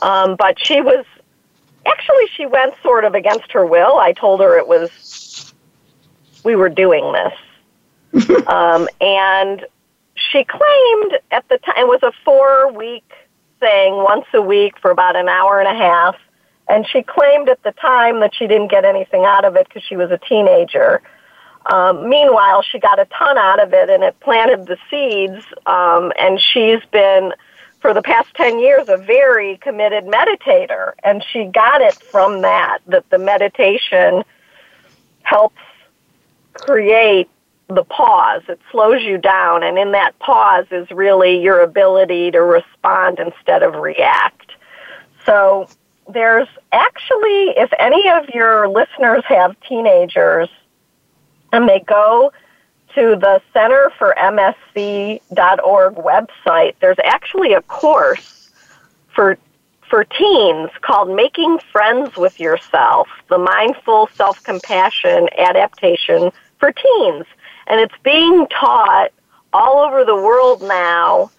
Um, 0.00 0.36
but 0.36 0.58
she 0.62 0.82
was 0.82 1.06
actually 1.86 2.26
she 2.36 2.44
went 2.44 2.74
sort 2.82 3.04
of 3.04 3.14
against 3.14 3.52
her 3.52 3.64
will. 3.64 3.98
I 3.98 4.12
told 4.12 4.40
her 4.40 4.58
it 4.58 4.68
was 4.68 5.54
we 6.44 6.54
were 6.54 6.68
doing 6.68 7.14
this, 8.12 8.46
um, 8.46 8.88
and 9.00 9.64
she 10.30 10.44
claimed 10.44 11.18
at 11.30 11.48
the 11.48 11.58
time 11.58 11.74
it 11.78 11.86
was 11.86 12.02
a 12.02 12.12
four 12.24 12.72
week 12.72 13.10
thing, 13.60 13.94
once 13.96 14.26
a 14.34 14.42
week 14.42 14.78
for 14.80 14.90
about 14.90 15.16
an 15.16 15.28
hour 15.28 15.60
and 15.60 15.68
a 15.68 15.78
half. 15.78 16.16
And 16.68 16.86
she 16.86 17.02
claimed 17.02 17.48
at 17.48 17.62
the 17.62 17.72
time 17.72 18.20
that 18.20 18.34
she 18.34 18.46
didn't 18.46 18.68
get 18.68 18.84
anything 18.84 19.24
out 19.24 19.44
of 19.44 19.56
it 19.56 19.68
because 19.68 19.82
she 19.84 19.96
was 19.96 20.10
a 20.10 20.18
teenager. 20.18 21.00
Um, 21.72 22.08
meanwhile, 22.08 22.62
she 22.62 22.78
got 22.78 22.98
a 22.98 23.06
ton 23.06 23.38
out 23.38 23.60
of 23.62 23.72
it 23.72 23.88
and 23.88 24.02
it 24.02 24.18
planted 24.20 24.66
the 24.66 24.76
seeds. 24.90 25.44
Um, 25.66 26.12
and 26.18 26.40
she's 26.40 26.84
been, 26.90 27.32
for 27.80 27.94
the 27.94 28.02
past 28.02 28.34
10 28.34 28.58
years, 28.58 28.88
a 28.88 28.96
very 28.96 29.58
committed 29.58 30.04
meditator. 30.04 30.94
And 31.04 31.24
she 31.32 31.44
got 31.44 31.80
it 31.82 31.94
from 31.94 32.42
that, 32.42 32.78
that 32.88 33.08
the 33.10 33.18
meditation 33.18 34.24
helps 35.22 35.60
create 36.54 37.28
the 37.68 37.84
pause. 37.84 38.42
It 38.48 38.60
slows 38.70 39.02
you 39.02 39.18
down. 39.18 39.62
And 39.62 39.78
in 39.78 39.92
that 39.92 40.18
pause 40.18 40.66
is 40.70 40.90
really 40.90 41.42
your 41.42 41.60
ability 41.60 42.30
to 42.32 42.42
respond 42.42 43.18
instead 43.18 43.62
of 43.62 43.74
react. 43.74 44.52
So 45.24 45.68
there's 46.12 46.48
actually, 46.72 47.54
if 47.56 47.70
any 47.78 48.08
of 48.10 48.28
your 48.28 48.68
listeners 48.68 49.24
have 49.26 49.58
teenagers, 49.60 50.48
and 51.52 51.68
they 51.68 51.80
go 51.80 52.32
to 52.94 53.16
the 53.16 53.40
Center 53.52 53.90
for 53.98 54.14
MSC.org 54.18 55.94
website, 55.94 56.74
there's 56.80 56.98
actually 57.04 57.52
a 57.52 57.62
course 57.62 58.50
for 59.14 59.38
for 59.88 60.02
teens 60.02 60.70
called 60.80 61.08
Making 61.14 61.60
Friends 61.70 62.16
with 62.16 62.40
Yourself, 62.40 63.06
the 63.28 63.38
mindful 63.38 64.08
self-compassion 64.14 65.28
adaptation 65.38 66.32
for 66.58 66.72
teens. 66.72 67.24
And 67.66 67.80
it's 67.80 67.94
being 68.02 68.46
taught 68.48 69.10
all 69.52 69.84
over 69.84 70.04
the 70.04 70.14
world 70.14 70.62
now 70.62 71.30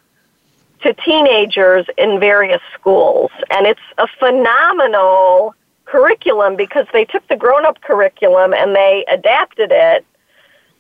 to 0.82 0.94
teenagers 0.94 1.86
in 1.98 2.20
various 2.20 2.62
schools. 2.74 3.32
And 3.50 3.66
it's 3.66 3.82
a 3.98 4.08
phenomenal 4.20 5.56
curriculum 5.86 6.56
because 6.56 6.86
they 6.94 7.06
took 7.06 7.28
the 7.28 7.36
grown 7.36 7.66
up 7.66 7.82
curriculum 7.82 8.54
and 8.54 8.76
they 8.76 9.06
adapted 9.10 9.72
it. 9.72 10.06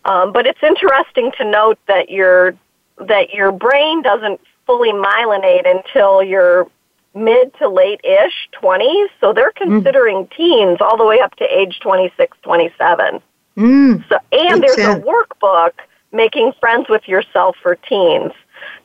Um, 0.05 0.31
but 0.31 0.45
it's 0.45 0.61
interesting 0.61 1.31
to 1.37 1.49
note 1.49 1.79
that 1.87 2.09
your 2.09 2.55
that 2.99 3.31
your 3.31 3.51
brain 3.51 4.01
doesn't 4.01 4.41
fully 4.65 4.91
myelinate 4.91 5.69
until 5.69 6.23
you're 6.23 6.67
mid 7.13 7.53
to 7.55 7.67
late 7.67 8.01
ish 8.03 8.49
20s. 8.61 9.07
So 9.19 9.33
they're 9.33 9.51
mm. 9.51 9.55
considering 9.55 10.25
mm. 10.25 10.31
teens 10.35 10.77
all 10.81 10.97
the 10.97 11.05
way 11.05 11.19
up 11.19 11.35
to 11.35 11.45
age 11.45 11.79
26, 11.81 12.37
27. 12.41 13.21
Mm. 13.57 14.07
So 14.07 14.17
and 14.31 14.61
there's 14.61 14.77
a 14.77 15.01
workbook 15.01 15.71
making 16.11 16.53
friends 16.59 16.87
with 16.89 17.07
yourself 17.07 17.57
for 17.61 17.75
teens 17.75 18.31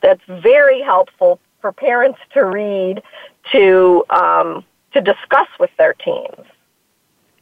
that's 0.01 0.21
very 0.27 0.81
helpful 0.81 1.39
for 1.61 1.71
parents 1.71 2.19
to 2.33 2.45
read 2.45 3.01
to 3.51 4.03
um, 4.09 4.65
to 4.93 5.01
discuss 5.01 5.47
with 5.59 5.69
their 5.77 5.93
teens. 5.93 6.45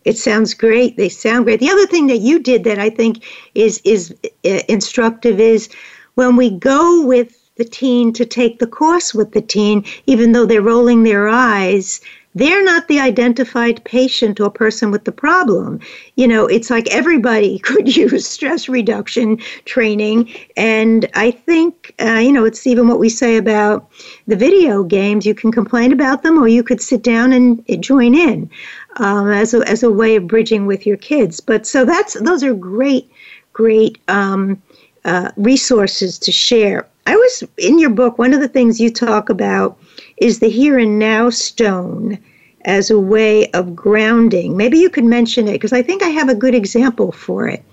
It 0.03 0.17
sounds 0.17 0.53
great. 0.53 0.97
They 0.97 1.09
sound 1.09 1.45
great. 1.45 1.59
The 1.59 1.69
other 1.69 1.85
thing 1.85 2.07
that 2.07 2.17
you 2.17 2.39
did 2.39 2.63
that 2.65 2.79
I 2.79 2.89
think 2.89 3.23
is 3.55 3.81
is 3.85 4.13
uh, 4.45 4.61
instructive 4.67 5.39
is 5.39 5.69
when 6.15 6.35
we 6.35 6.49
go 6.49 7.05
with 7.05 7.37
the 7.55 7.65
teen 7.65 8.11
to 8.13 8.25
take 8.25 8.59
the 8.59 8.67
course 8.67 9.13
with 9.13 9.33
the 9.33 9.41
teen, 9.41 9.85
even 10.05 10.31
though 10.31 10.45
they're 10.45 10.61
rolling 10.61 11.03
their 11.03 11.27
eyes, 11.27 12.01
they're 12.33 12.63
not 12.63 12.87
the 12.87 12.99
identified 12.99 13.83
patient 13.83 14.39
or 14.39 14.49
person 14.49 14.89
with 14.91 15.03
the 15.03 15.11
problem. 15.11 15.79
You 16.15 16.27
know, 16.27 16.45
it's 16.45 16.69
like 16.69 16.87
everybody 16.89 17.59
could 17.67 17.95
use 17.95 18.27
stress 18.27 18.69
reduction 18.69 19.37
training. 19.65 20.33
And 20.55 21.09
I 21.13 21.31
think, 21.31 21.93
uh, 22.01 22.19
you 22.23 22.31
know, 22.31 22.45
it's 22.45 22.65
even 22.65 22.87
what 22.87 22.99
we 22.99 23.09
say 23.09 23.37
about 23.37 23.89
the 24.27 24.35
video 24.35 24.83
games. 24.83 25.25
You 25.25 25.35
can 25.35 25.51
complain 25.51 25.91
about 25.91 26.23
them 26.23 26.41
or 26.41 26.47
you 26.47 26.63
could 26.63 26.81
sit 26.81 27.03
down 27.03 27.33
and 27.33 27.63
join 27.83 28.15
in 28.15 28.49
um, 28.97 29.29
as, 29.29 29.53
a, 29.53 29.67
as 29.69 29.83
a 29.83 29.91
way 29.91 30.15
of 30.15 30.27
bridging 30.27 30.65
with 30.65 30.85
your 30.85 30.97
kids. 30.97 31.39
But 31.39 31.65
so 31.67 31.85
that's, 31.85 32.13
those 32.21 32.43
are 32.43 32.53
great, 32.53 33.11
great 33.53 33.97
um, 34.07 34.61
uh, 35.03 35.31
resources 35.35 36.17
to 36.19 36.31
share. 36.31 36.87
I 37.07 37.15
was 37.15 37.43
in 37.57 37.79
your 37.79 37.89
book, 37.89 38.17
one 38.17 38.33
of 38.33 38.39
the 38.39 38.47
things 38.47 38.79
you 38.79 38.91
talk 38.91 39.29
about 39.29 39.77
is 40.21 40.39
the 40.39 40.49
here 40.49 40.77
and 40.77 40.99
now 40.99 41.29
stone 41.29 42.17
as 42.65 42.91
a 42.91 42.99
way 42.99 43.49
of 43.51 43.75
grounding. 43.75 44.55
Maybe 44.55 44.77
you 44.77 44.89
could 44.89 45.03
mention 45.03 45.47
it 45.47 45.53
because 45.53 45.73
I 45.73 45.81
think 45.81 46.03
I 46.03 46.09
have 46.09 46.29
a 46.29 46.35
good 46.35 46.53
example 46.53 47.11
for 47.11 47.47
it. 47.47 47.65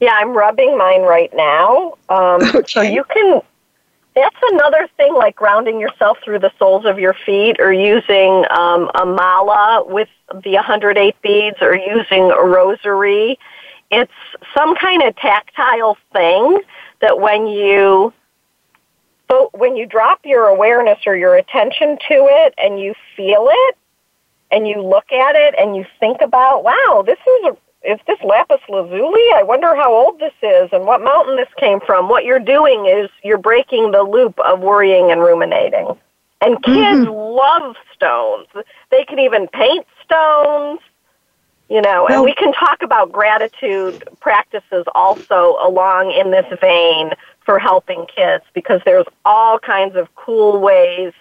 Yeah, 0.00 0.12
I'm 0.12 0.30
rubbing 0.30 0.78
mine 0.78 1.02
right 1.02 1.34
now. 1.34 1.96
Um, 2.08 2.40
okay. 2.54 2.62
So 2.66 2.82
you 2.82 3.04
can. 3.04 3.42
That's 4.14 4.36
another 4.50 4.88
thing, 4.96 5.14
like 5.14 5.36
grounding 5.36 5.78
yourself 5.80 6.18
through 6.24 6.40
the 6.40 6.50
soles 6.58 6.84
of 6.84 6.98
your 6.98 7.14
feet, 7.14 7.56
or 7.60 7.72
using 7.72 8.44
um, 8.50 8.90
a 8.94 9.04
mala 9.04 9.84
with 9.86 10.08
the 10.42 10.54
108 10.54 11.20
beads, 11.22 11.56
or 11.60 11.76
using 11.76 12.30
a 12.30 12.42
rosary. 12.42 13.38
It's 13.90 14.12
some 14.56 14.76
kind 14.76 15.02
of 15.02 15.16
tactile 15.16 15.96
thing 16.12 16.60
that 17.00 17.20
when 17.20 17.46
you 17.46 18.12
but 19.28 19.56
when 19.58 19.76
you 19.76 19.86
drop 19.86 20.20
your 20.24 20.46
awareness 20.46 20.98
or 21.06 21.14
your 21.14 21.36
attention 21.36 21.98
to 22.08 22.26
it 22.28 22.54
and 22.58 22.80
you 22.80 22.94
feel 23.14 23.48
it 23.50 23.76
and 24.50 24.66
you 24.66 24.82
look 24.82 25.12
at 25.12 25.36
it 25.36 25.54
and 25.58 25.76
you 25.76 25.84
think 26.00 26.20
about, 26.22 26.64
wow, 26.64 27.04
this 27.06 27.18
is 27.18 27.44
a 27.44 27.56
is 27.84 28.00
this 28.08 28.18
lapis 28.24 28.60
lazuli? 28.68 29.22
I 29.34 29.42
wonder 29.44 29.74
how 29.76 29.94
old 29.94 30.18
this 30.18 30.32
is 30.42 30.68
and 30.72 30.84
what 30.84 31.00
mountain 31.00 31.36
this 31.36 31.48
came 31.58 31.78
from. 31.80 32.08
What 32.08 32.24
you're 32.24 32.40
doing 32.40 32.86
is 32.86 33.08
you're 33.22 33.38
breaking 33.38 33.92
the 33.92 34.02
loop 34.02 34.38
of 34.40 34.60
worrying 34.60 35.12
and 35.12 35.20
ruminating. 35.20 35.96
And 36.40 36.62
kids 36.62 37.06
mm-hmm. 37.06 37.10
love 37.10 37.76
stones. 37.94 38.48
They 38.90 39.04
can 39.04 39.20
even 39.20 39.46
paint 39.48 39.86
stones, 40.04 40.80
you 41.68 41.80
know, 41.80 42.08
and 42.08 42.24
we 42.24 42.34
can 42.34 42.52
talk 42.52 42.82
about 42.82 43.12
gratitude 43.12 44.08
practices 44.20 44.84
also 44.94 45.56
along 45.62 46.12
in 46.12 46.30
this 46.32 46.46
vein 46.60 47.10
for 47.48 47.58
helping 47.58 48.04
kids 48.14 48.44
because 48.52 48.78
there's 48.84 49.06
all 49.24 49.58
kinds 49.58 49.96
of 49.96 50.14
cool 50.16 50.60
ways 50.60 51.14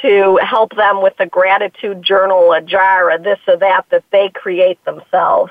to 0.00 0.38
help 0.40 0.72
them 0.76 1.02
with 1.02 1.14
a 1.18 1.26
gratitude 1.26 2.00
journal, 2.04 2.52
a 2.52 2.60
jar, 2.62 3.10
a 3.10 3.20
this 3.20 3.40
or 3.48 3.56
that 3.56 3.84
that 3.90 4.04
they 4.12 4.28
create 4.28 4.78
themselves. 4.84 5.50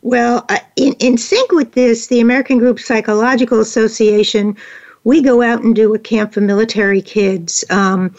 Well, 0.00 0.46
uh, 0.48 0.60
in, 0.76 0.94
in 0.94 1.18
sync 1.18 1.52
with 1.52 1.72
this, 1.72 2.06
the 2.06 2.20
American 2.20 2.56
Group 2.56 2.80
Psychological 2.80 3.60
Association, 3.60 4.56
we 5.04 5.20
go 5.20 5.42
out 5.42 5.62
and 5.62 5.76
do 5.76 5.92
a 5.92 5.98
camp 5.98 6.32
for 6.32 6.40
military 6.40 7.02
kids, 7.02 7.66
um, 7.68 8.16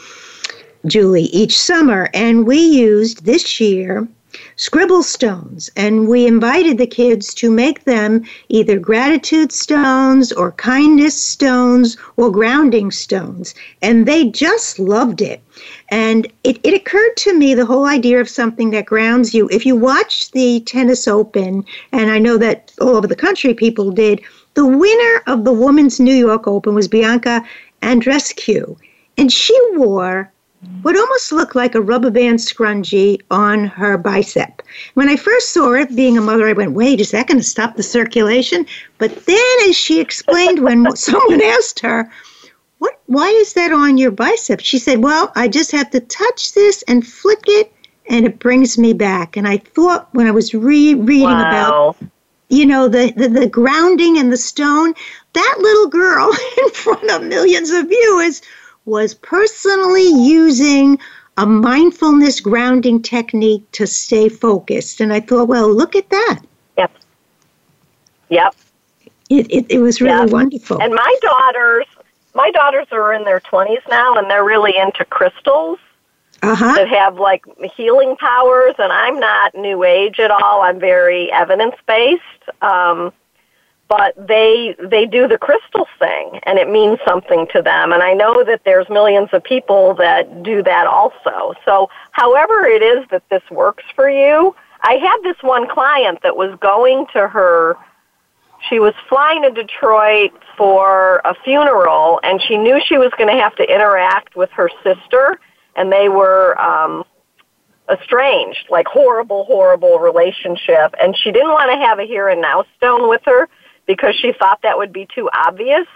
Julie, 0.85 1.23
each 1.33 1.59
summer. 1.59 2.07
And 2.13 2.45
we 2.45 2.59
used 2.59 3.25
this 3.25 3.59
year 3.59 4.07
scribble 4.55 5.03
stones. 5.03 5.69
And 5.75 6.07
we 6.07 6.27
invited 6.27 6.77
the 6.77 6.87
kids 6.87 7.33
to 7.35 7.51
make 7.51 7.83
them 7.83 8.23
either 8.49 8.79
gratitude 8.79 9.51
stones 9.51 10.31
or 10.31 10.51
kindness 10.53 11.19
stones 11.19 11.97
or 12.17 12.31
grounding 12.31 12.91
stones. 12.91 13.55
And 13.81 14.05
they 14.05 14.29
just 14.29 14.79
loved 14.79 15.21
it. 15.21 15.41
And 15.89 16.27
it, 16.43 16.59
it 16.63 16.73
occurred 16.73 17.15
to 17.17 17.33
me 17.37 17.53
the 17.53 17.65
whole 17.65 17.85
idea 17.85 18.19
of 18.19 18.29
something 18.29 18.71
that 18.71 18.85
grounds 18.85 19.33
you. 19.33 19.47
If 19.49 19.65
you 19.65 19.75
watch 19.75 20.31
the 20.31 20.61
tennis 20.61 21.07
open, 21.07 21.65
and 21.91 22.11
I 22.11 22.19
know 22.19 22.37
that 22.37 22.71
all 22.81 22.95
over 22.95 23.07
the 23.07 23.15
country 23.15 23.53
people 23.53 23.91
did, 23.91 24.21
the 24.55 24.65
winner 24.65 25.23
of 25.27 25.45
the 25.45 25.53
Women's 25.53 25.99
New 25.99 26.15
York 26.15 26.47
Open 26.47 26.75
was 26.75 26.87
Bianca 26.87 27.43
Andreescu. 27.81 28.77
And 29.17 29.31
she 29.31 29.57
wore 29.73 30.32
what 30.83 30.97
almost 30.97 31.31
looked 31.31 31.55
like 31.55 31.75
a 31.75 31.81
rubber 31.81 32.11
band 32.11 32.39
scrunchie 32.39 33.21
on 33.31 33.65
her 33.65 33.97
bicep. 33.97 34.61
When 34.95 35.07
I 35.07 35.15
first 35.15 35.49
saw 35.49 35.73
it, 35.73 35.95
being 35.95 36.17
a 36.17 36.21
mother, 36.21 36.47
I 36.47 36.53
went, 36.53 36.73
wait, 36.73 36.99
is 36.99 37.11
that 37.11 37.27
going 37.27 37.39
to 37.39 37.43
stop 37.43 37.75
the 37.75 37.83
circulation? 37.83 38.65
But 38.97 39.25
then, 39.25 39.57
as 39.67 39.77
she 39.77 39.99
explained, 39.99 40.59
when 40.59 40.95
someone 40.95 41.41
asked 41.41 41.79
her, 41.79 42.11
what, 42.79 42.99
why 43.05 43.29
is 43.29 43.53
that 43.53 43.71
on 43.71 43.97
your 43.97 44.11
bicep? 44.11 44.59
She 44.59 44.77
said, 44.77 45.01
well, 45.01 45.31
I 45.35 45.47
just 45.47 45.71
have 45.71 45.89
to 45.91 46.01
touch 46.01 46.53
this 46.53 46.83
and 46.87 47.07
flick 47.07 47.43
it, 47.47 47.71
and 48.09 48.25
it 48.25 48.39
brings 48.39 48.77
me 48.77 48.91
back. 48.91 49.37
And 49.37 49.47
I 49.47 49.57
thought 49.57 50.13
when 50.13 50.27
I 50.27 50.31
was 50.31 50.53
re- 50.53 50.95
reading 50.95 51.27
wow. 51.27 51.93
about 51.93 51.97
you 52.49 52.65
know 52.65 52.87
the, 52.87 53.11
the, 53.15 53.29
the 53.29 53.47
grounding 53.47 54.17
and 54.17 54.31
the 54.31 54.37
stone 54.37 54.93
that 55.31 55.55
little 55.59 55.87
girl 55.87 56.29
in 56.57 56.69
front 56.71 57.09
of 57.09 57.23
millions 57.23 57.71
of 57.71 57.87
viewers 57.87 58.41
was 58.85 59.13
personally 59.13 60.07
using 60.07 60.99
a 61.37 61.45
mindfulness 61.45 62.39
grounding 62.39 63.01
technique 63.01 63.63
to 63.71 63.87
stay 63.87 64.29
focused. 64.29 65.01
And 65.01 65.11
I 65.11 65.19
thought, 65.19 65.47
well, 65.47 65.73
look 65.73 65.95
at 65.95 66.09
that. 66.09 66.41
Yep. 66.77 66.91
Yep. 68.29 68.55
It, 69.29 69.51
it, 69.51 69.65
it 69.69 69.79
was 69.79 70.01
really 70.01 70.25
yep. 70.25 70.29
wonderful. 70.29 70.81
And 70.81 70.93
my 70.93 71.17
daughters, 71.21 71.85
my 72.35 72.51
daughters 72.51 72.87
are 72.91 73.13
in 73.13 73.23
their 73.23 73.39
20s 73.39 73.81
now, 73.89 74.15
and 74.15 74.29
they're 74.29 74.43
really 74.43 74.77
into 74.77 75.05
crystals 75.05 75.79
uh-huh. 76.43 76.73
that 76.75 76.87
have 76.87 77.17
like 77.17 77.45
healing 77.75 78.15
powers. 78.17 78.75
And 78.77 78.91
I'm 78.91 79.19
not 79.19 79.55
new 79.55 79.83
age 79.83 80.19
at 80.19 80.29
all. 80.29 80.61
I'm 80.61 80.79
very 80.79 81.31
evidence 81.31 81.75
based. 81.87 82.21
Um, 82.61 83.11
but 83.97 84.27
they 84.27 84.75
they 84.79 85.05
do 85.05 85.27
the 85.27 85.37
crystal 85.37 85.87
thing 85.99 86.39
and 86.43 86.57
it 86.57 86.69
means 86.69 86.97
something 87.07 87.47
to 87.53 87.61
them. 87.61 87.91
And 87.91 88.01
i 88.01 88.13
know 88.13 88.43
that 88.43 88.61
there's 88.65 88.87
millions 88.89 89.29
of 89.33 89.43
people 89.43 89.93
that 89.95 90.43
do 90.43 90.63
that 90.63 90.87
also. 90.87 91.53
So 91.65 91.89
however 92.11 92.65
it 92.65 92.81
is 92.81 93.05
that 93.11 93.23
this 93.29 93.43
works 93.51 93.83
for 93.95 94.09
you 94.09 94.55
i 94.83 94.93
had 94.95 95.17
this 95.23 95.37
one 95.41 95.67
client 95.67 96.19
that 96.23 96.35
was 96.35 96.57
going 96.59 97.05
to 97.13 97.27
her 97.27 97.75
she 98.69 98.79
was 98.79 98.93
flying 99.09 99.41
to 99.43 99.51
detroit 99.51 100.31
for 100.57 101.21
a 101.25 101.35
funeral 101.43 102.19
and 102.23 102.41
she 102.41 102.57
knew 102.57 102.79
she 102.85 102.97
was 102.97 103.11
going 103.17 103.29
to 103.35 103.41
have 103.41 103.55
to 103.55 103.63
interact 103.63 104.35
with 104.35 104.49
her 104.51 104.69
sister 104.83 105.39
and 105.75 105.91
they 105.91 106.09
were 106.09 106.59
um 106.59 107.03
estranged 107.91 108.65
like 108.69 108.87
horrible 108.87 109.45
horrible 109.45 109.99
relationship. 109.99 110.95
And 111.01 111.15
she 111.17 111.31
didn't 111.31 111.49
want 111.49 111.71
to 111.71 111.77
have 111.85 111.99
a 111.99 112.03
here 112.03 112.29
and 112.29 112.41
now 112.41 112.65
stone 112.77 113.09
with 113.09 113.21
her 113.25 113.49
because 113.85 114.15
she 114.15 114.33
thought 114.33 114.61
that 114.63 114.77
would 114.77 114.93
be 114.93 115.07
too 115.13 115.29
obvious. 115.33 115.87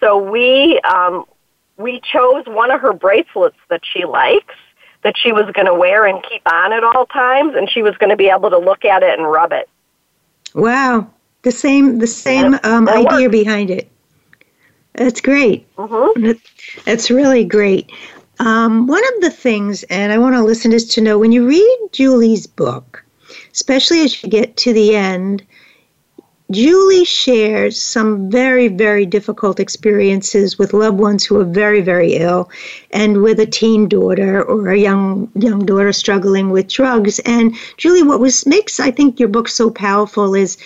So 0.00 0.18
we 0.18 0.78
um, 0.80 1.24
we 1.76 2.00
chose 2.00 2.44
one 2.46 2.70
of 2.70 2.80
her 2.80 2.92
bracelets 2.92 3.56
that 3.68 3.82
she 3.84 4.04
likes 4.04 4.54
that 5.02 5.16
she 5.16 5.30
was 5.30 5.50
going 5.52 5.66
to 5.66 5.74
wear 5.74 6.06
and 6.06 6.22
keep 6.28 6.42
on 6.50 6.72
at 6.72 6.82
all 6.82 7.06
times, 7.06 7.54
and 7.54 7.70
she 7.70 7.82
was 7.82 7.96
going 7.98 8.10
to 8.10 8.16
be 8.16 8.28
able 8.28 8.50
to 8.50 8.58
look 8.58 8.84
at 8.84 9.02
it 9.02 9.18
and 9.18 9.30
rub 9.30 9.52
it. 9.52 9.68
Wow, 10.54 11.08
the 11.42 11.52
same 11.52 11.98
the 11.98 12.06
same 12.06 12.58
um, 12.64 12.88
idea 12.88 13.28
behind 13.28 13.70
it. 13.70 13.90
That's 14.94 15.20
great. 15.20 15.72
Mm-hmm. 15.76 16.32
That's 16.84 17.10
really 17.10 17.44
great. 17.44 17.92
Um, 18.38 18.86
one 18.86 19.02
of 19.14 19.20
the 19.20 19.30
things, 19.30 19.82
and 19.84 20.12
I 20.12 20.18
want 20.18 20.34
our 20.34 20.42
listeners 20.42 20.84
to 20.86 21.00
know, 21.00 21.18
when 21.18 21.32
you 21.32 21.46
read 21.46 21.88
Julie's 21.92 22.46
book, 22.46 23.04
especially 23.52 24.00
as 24.00 24.22
you 24.22 24.28
get 24.28 24.56
to 24.58 24.72
the 24.72 24.94
end, 24.96 25.44
Julie 26.50 27.04
shares 27.04 27.80
some 27.80 28.30
very, 28.30 28.68
very 28.68 29.04
difficult 29.04 29.58
experiences 29.58 30.56
with 30.56 30.72
loved 30.72 30.98
ones 30.98 31.24
who 31.24 31.40
are 31.40 31.44
very, 31.44 31.80
very 31.80 32.14
ill, 32.14 32.48
and 32.92 33.20
with 33.20 33.40
a 33.40 33.46
teen 33.46 33.88
daughter 33.88 34.42
or 34.44 34.70
a 34.70 34.78
young 34.78 35.28
young 35.34 35.66
daughter 35.66 35.92
struggling 35.92 36.50
with 36.50 36.68
drugs. 36.68 37.18
And 37.20 37.56
Julie, 37.78 38.04
what 38.04 38.20
was 38.20 38.46
makes 38.46 38.78
I 38.78 38.92
think 38.92 39.18
your 39.18 39.28
book 39.28 39.48
so 39.48 39.70
powerful 39.70 40.36
is 40.36 40.56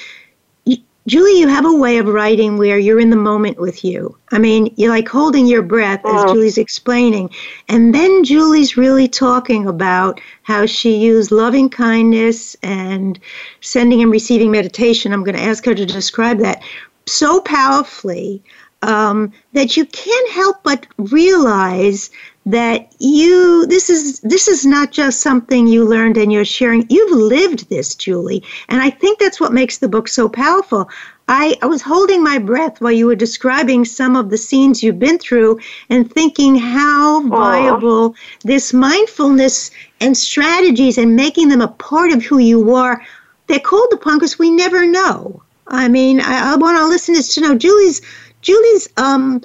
Julie, 1.06 1.38
you 1.38 1.48
have 1.48 1.64
a 1.64 1.74
way 1.74 1.96
of 1.96 2.06
writing 2.06 2.58
where 2.58 2.78
you're 2.78 3.00
in 3.00 3.10
the 3.10 3.16
moment 3.16 3.58
with 3.58 3.84
you. 3.84 4.16
I 4.32 4.38
mean, 4.38 4.72
you're 4.76 4.90
like 4.90 5.08
holding 5.08 5.46
your 5.46 5.62
breath 5.62 6.04
as 6.04 6.12
uh-huh. 6.12 6.34
Julie's 6.34 6.58
explaining. 6.58 7.30
And 7.68 7.94
then 7.94 8.22
Julie's 8.22 8.76
really 8.76 9.08
talking 9.08 9.66
about 9.66 10.20
how 10.42 10.66
she 10.66 10.96
used 10.96 11.30
loving 11.30 11.70
kindness 11.70 12.54
and 12.62 13.18
sending 13.60 14.02
and 14.02 14.10
receiving 14.10 14.50
meditation. 14.50 15.12
I'm 15.12 15.24
going 15.24 15.36
to 15.36 15.42
ask 15.42 15.64
her 15.64 15.74
to 15.74 15.86
describe 15.86 16.38
that 16.38 16.62
so 17.06 17.40
powerfully 17.40 18.42
um, 18.82 19.32
that 19.52 19.76
you 19.76 19.86
can't 19.86 20.30
help 20.30 20.62
but 20.62 20.86
realize 20.98 22.10
that 22.46 22.92
you 22.98 23.66
this 23.66 23.90
is 23.90 24.20
this 24.20 24.48
is 24.48 24.64
not 24.64 24.90
just 24.90 25.20
something 25.20 25.66
you 25.66 25.84
learned 25.84 26.16
and 26.16 26.32
you're 26.32 26.44
sharing. 26.44 26.86
You've 26.88 27.12
lived 27.12 27.68
this 27.68 27.94
julie. 27.94 28.42
And 28.68 28.80
i 28.80 28.90
think 28.90 29.18
that's 29.18 29.40
what 29.40 29.52
makes 29.52 29.78
the 29.78 29.88
book 29.88 30.08
so 30.08 30.28
powerful. 30.28 30.88
I, 31.28 31.56
I 31.62 31.66
was 31.66 31.80
holding 31.80 32.24
my 32.24 32.38
breath 32.38 32.80
while 32.80 32.90
you 32.90 33.06
were 33.06 33.14
describing 33.14 33.84
some 33.84 34.16
of 34.16 34.30
the 34.30 34.38
scenes 34.38 34.82
you've 34.82 34.98
been 34.98 35.18
through 35.18 35.60
and 35.88 36.10
thinking 36.10 36.56
how 36.56 37.22
viable 37.28 38.16
this 38.42 38.72
mindfulness 38.72 39.70
and 40.00 40.16
strategies 40.16 40.98
and 40.98 41.14
making 41.14 41.48
them 41.48 41.60
a 41.60 41.68
part 41.68 42.10
of 42.10 42.24
who 42.24 42.38
you 42.38 42.74
are. 42.74 43.00
They're 43.46 43.60
called 43.60 43.92
upon 43.92 44.16
because 44.16 44.40
we 44.40 44.50
never 44.50 44.86
know. 44.86 45.42
I 45.68 45.88
mean 45.88 46.20
i, 46.20 46.54
I 46.54 46.56
want 46.56 46.78
our 46.78 46.88
listeners 46.88 47.34
to 47.34 47.42
know. 47.42 47.54
Julie's 47.54 48.00
julie's 48.40 48.88
um, 48.96 49.42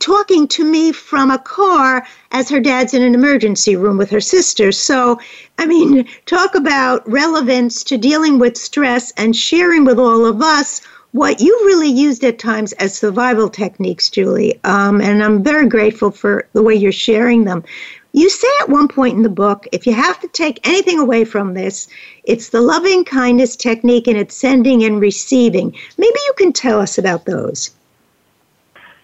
talking 0.00 0.46
to 0.48 0.64
me 0.64 0.92
from 0.92 1.30
a 1.30 1.38
car 1.38 2.06
as 2.32 2.48
her 2.48 2.60
dad's 2.60 2.94
in 2.94 3.02
an 3.02 3.14
emergency 3.14 3.76
room 3.76 3.96
with 3.96 4.10
her 4.10 4.20
sister. 4.20 4.72
So, 4.72 5.18
I 5.58 5.66
mean, 5.66 6.06
talk 6.26 6.54
about 6.54 7.08
relevance 7.10 7.82
to 7.84 7.96
dealing 7.96 8.38
with 8.38 8.56
stress 8.56 9.12
and 9.16 9.34
sharing 9.34 9.84
with 9.84 9.98
all 9.98 10.26
of 10.26 10.42
us 10.42 10.82
what 11.12 11.40
you 11.40 11.58
really 11.64 11.88
used 11.88 12.22
at 12.24 12.38
times 12.38 12.72
as 12.74 12.96
survival 12.96 13.48
techniques, 13.48 14.10
Julie. 14.10 14.60
Um, 14.64 15.00
and 15.00 15.22
I'm 15.22 15.42
very 15.42 15.66
grateful 15.66 16.10
for 16.10 16.46
the 16.52 16.62
way 16.62 16.74
you're 16.74 16.92
sharing 16.92 17.44
them. 17.44 17.64
You 18.12 18.28
say 18.28 18.48
at 18.60 18.68
one 18.68 18.88
point 18.88 19.16
in 19.16 19.22
the 19.22 19.28
book, 19.28 19.66
if 19.72 19.86
you 19.86 19.92
have 19.94 20.20
to 20.20 20.28
take 20.28 20.66
anything 20.66 20.98
away 20.98 21.24
from 21.24 21.54
this, 21.54 21.88
it's 22.24 22.50
the 22.50 22.60
loving 22.60 23.04
kindness 23.04 23.56
technique 23.56 24.06
and 24.08 24.16
it's 24.16 24.36
sending 24.36 24.84
and 24.84 25.00
receiving. 25.00 25.74
Maybe 25.98 26.18
you 26.26 26.34
can 26.36 26.52
tell 26.52 26.80
us 26.80 26.98
about 26.98 27.24
those. 27.26 27.70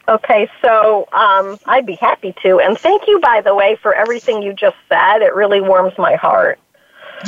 Okay, 0.08 0.48
so 0.60 1.06
um, 1.12 1.58
I'd 1.66 1.86
be 1.86 1.94
happy 1.94 2.34
to. 2.42 2.58
And 2.58 2.76
thank 2.76 3.06
you, 3.06 3.20
by 3.20 3.40
the 3.40 3.54
way, 3.54 3.76
for 3.80 3.94
everything 3.94 4.42
you 4.42 4.52
just 4.52 4.76
said. 4.88 5.22
It 5.22 5.34
really 5.34 5.60
warms 5.60 5.96
my 5.96 6.16
heart. 6.16 6.58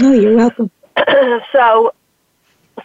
Oh, 0.00 0.12
you're 0.12 0.37
welcome. 0.37 0.70
so, 1.52 1.94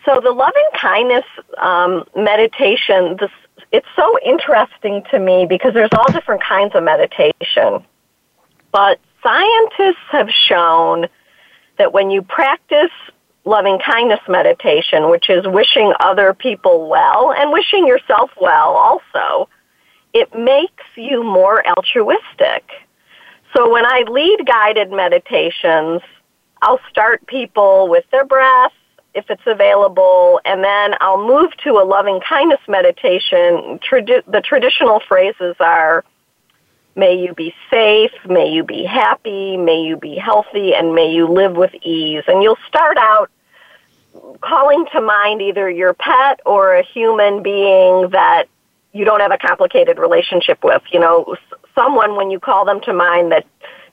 so 0.06 0.22
the 0.22 0.32
loving 0.32 0.70
kindness 0.80 1.26
um, 1.58 2.04
meditation, 2.16 3.18
this, 3.20 3.32
it's 3.72 3.88
so 3.96 4.20
interesting 4.24 5.04
to 5.12 5.20
me 5.20 5.48
because 5.48 5.74
there's 5.74 5.90
all 5.98 6.12
different 6.12 6.44
kinds 6.44 6.76
of 6.76 6.84
meditation. 6.84 7.84
But 8.72 9.00
scientists 9.24 10.06
have 10.12 10.30
shown 10.30 11.08
that 11.80 11.94
when 11.94 12.12
you 12.12 12.22
practice 12.22 12.92
loving 13.46 13.80
kindness 13.80 14.20
meditation, 14.28 15.10
which 15.10 15.30
is 15.30 15.48
wishing 15.48 15.94
other 16.00 16.34
people 16.34 16.88
well 16.90 17.34
and 17.34 17.52
wishing 17.52 17.88
yourself 17.88 18.30
well 18.40 18.76
also, 18.76 19.50
it 20.14 20.34
makes 20.38 20.84
you 20.96 21.24
more 21.24 21.66
altruistic. 21.68 22.70
So 23.56 23.72
when 23.72 23.86
I 23.86 24.04
lead 24.10 24.46
guided 24.46 24.92
meditations, 24.92 26.02
I'll 26.62 26.80
start 26.90 27.26
people 27.26 27.88
with 27.88 28.06
their 28.12 28.26
breath 28.26 28.74
if 29.16 29.30
it's 29.30 29.48
available, 29.48 30.40
and 30.46 30.64
then 30.64 30.94
I'll 31.02 31.26
move 31.26 31.56
to 31.64 31.72
a 31.80 31.84
loving 31.84 32.20
kindness 32.22 32.60
meditation. 32.68 33.80
The 33.82 34.42
traditional 34.46 35.00
phrases 35.08 35.56
are, 35.60 36.06
may 36.96 37.16
you 37.16 37.34
be 37.34 37.56
safe, 37.72 38.12
may 38.28 38.50
you 38.52 38.64
be 38.64 38.84
happy, 38.84 39.58
may 39.58 39.82
you 39.82 39.98
be 39.98 40.16
healthy, 40.16 40.76
and 40.76 40.94
may 40.94 41.12
you 41.12 41.28
live 41.28 41.54
with 41.56 41.74
ease. 41.82 42.24
And 42.28 42.44
you'll 42.44 42.60
start 42.68 42.98
out 42.98 43.32
calling 44.42 44.86
to 44.94 45.02
mind 45.02 45.42
either 45.42 45.70
your 45.70 45.94
pet 45.94 46.40
or 46.46 46.76
a 46.76 46.84
human 46.84 47.42
being 47.42 48.10
that 48.10 48.46
you 48.94 49.06
don't 49.06 49.20
have 49.20 49.32
a 49.32 49.38
complicated 49.38 50.00
relationship 50.00 50.64
with. 50.64 50.82
You 50.92 51.00
know, 51.00 51.36
someone 51.76 52.16
when 52.16 52.32
you 52.32 52.40
call 52.40 52.66
them 52.66 52.82
to 52.82 52.94
mind 52.94 53.32
that 53.32 53.46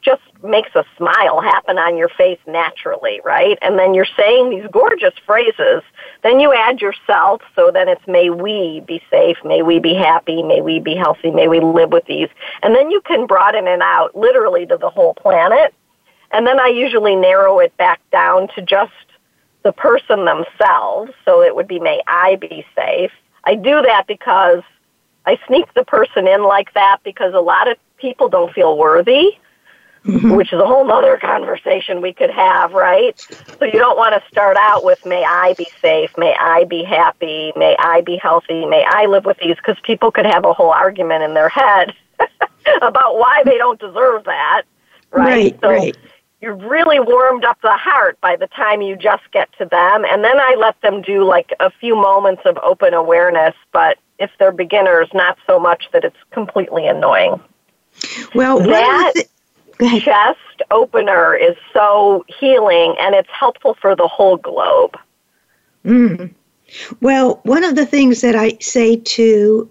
just 0.02 0.22
makes 0.42 0.70
a 0.76 0.84
smile 0.96 1.40
happen 1.40 1.78
on 1.78 1.96
your 1.96 2.08
face 2.08 2.38
naturally, 2.46 3.20
right? 3.24 3.58
And 3.60 3.76
then 3.76 3.92
you're 3.92 4.06
saying 4.16 4.50
these 4.50 4.66
gorgeous 4.70 5.14
phrases. 5.26 5.82
Then 6.22 6.38
you 6.38 6.54
add 6.54 6.80
yourself, 6.80 7.42
so 7.56 7.70
then 7.72 7.88
it's 7.88 8.06
may 8.06 8.30
we 8.30 8.82
be 8.86 9.02
safe, 9.10 9.36
may 9.44 9.62
we 9.62 9.80
be 9.80 9.94
happy, 9.94 10.42
may 10.42 10.60
we 10.60 10.78
be 10.78 10.94
healthy, 10.94 11.30
may 11.30 11.48
we 11.48 11.60
live 11.60 11.90
with 11.90 12.04
these. 12.06 12.28
And 12.62 12.74
then 12.74 12.90
you 12.90 13.00
can 13.00 13.26
broaden 13.26 13.66
it 13.66 13.80
out 13.80 14.14
literally 14.14 14.64
to 14.66 14.76
the 14.76 14.90
whole 14.90 15.14
planet. 15.14 15.74
And 16.30 16.46
then 16.46 16.60
I 16.60 16.68
usually 16.68 17.16
narrow 17.16 17.58
it 17.58 17.76
back 17.76 18.00
down 18.10 18.48
to 18.54 18.62
just 18.62 18.92
the 19.64 19.72
person 19.72 20.24
themselves. 20.24 21.12
So 21.24 21.42
it 21.42 21.56
would 21.56 21.66
be 21.66 21.80
may 21.80 22.00
I 22.06 22.36
be 22.36 22.64
safe. 22.76 23.10
I 23.44 23.56
do 23.56 23.82
that 23.82 24.06
because 24.06 24.62
I 25.26 25.38
sneak 25.46 25.72
the 25.74 25.84
person 25.84 26.28
in 26.28 26.44
like 26.44 26.72
that 26.74 26.98
because 27.04 27.34
a 27.34 27.40
lot 27.40 27.68
of 27.68 27.76
people 27.98 28.28
don't 28.28 28.52
feel 28.52 28.78
worthy, 28.78 29.32
mm-hmm. 30.04 30.34
which 30.34 30.52
is 30.52 30.60
a 30.60 30.66
whole 30.66 30.90
other 30.90 31.16
conversation 31.20 32.00
we 32.00 32.12
could 32.12 32.30
have, 32.30 32.72
right? 32.72 33.18
So 33.58 33.64
you 33.64 33.78
don't 33.78 33.96
want 33.96 34.14
to 34.14 34.28
start 34.30 34.56
out 34.56 34.84
with, 34.84 35.04
may 35.04 35.24
I 35.24 35.54
be 35.54 35.66
safe, 35.80 36.12
may 36.16 36.34
I 36.38 36.64
be 36.64 36.84
happy, 36.84 37.52
may 37.56 37.76
I 37.78 38.02
be 38.02 38.16
healthy, 38.16 38.64
may 38.66 38.84
I 38.88 39.06
live 39.06 39.24
with 39.24 39.38
these, 39.38 39.56
because 39.56 39.76
people 39.82 40.12
could 40.12 40.26
have 40.26 40.44
a 40.44 40.52
whole 40.52 40.70
argument 40.70 41.24
in 41.24 41.34
their 41.34 41.48
head 41.48 41.92
about 42.82 43.18
why 43.18 43.42
they 43.44 43.58
don't 43.58 43.80
deserve 43.80 44.24
that, 44.24 44.62
right? 45.10 45.26
Right, 45.26 45.58
so 45.60 45.68
right. 45.68 45.96
You've 46.42 46.62
really 46.62 47.00
warmed 47.00 47.46
up 47.46 47.58
the 47.62 47.72
heart 47.72 48.20
by 48.20 48.36
the 48.36 48.46
time 48.48 48.82
you 48.82 48.94
just 48.94 49.22
get 49.32 49.48
to 49.56 49.64
them. 49.64 50.04
And 50.04 50.22
then 50.22 50.38
I 50.38 50.54
let 50.58 50.78
them 50.82 51.00
do 51.00 51.24
like 51.24 51.50
a 51.60 51.70
few 51.70 51.96
moments 51.96 52.42
of 52.44 52.58
open 52.58 52.92
awareness, 52.92 53.54
but 53.72 53.96
if 54.18 54.30
they're 54.38 54.52
beginners, 54.52 55.08
not 55.12 55.38
so 55.46 55.58
much 55.58 55.88
that 55.92 56.04
it's 56.04 56.16
completely 56.30 56.86
annoying. 56.86 57.40
Well, 58.34 58.58
that 58.60 59.14
th- 59.78 60.02
chest 60.02 60.62
opener 60.70 61.34
is 61.34 61.56
so 61.72 62.24
healing 62.28 62.94
and 63.00 63.14
it's 63.14 63.30
helpful 63.30 63.74
for 63.80 63.94
the 63.94 64.08
whole 64.08 64.36
globe. 64.36 64.96
Mm. 65.84 66.34
Well, 67.00 67.40
one 67.44 67.64
of 67.64 67.76
the 67.76 67.86
things 67.86 68.20
that 68.22 68.34
I 68.34 68.56
say 68.60 68.96
to 68.96 69.70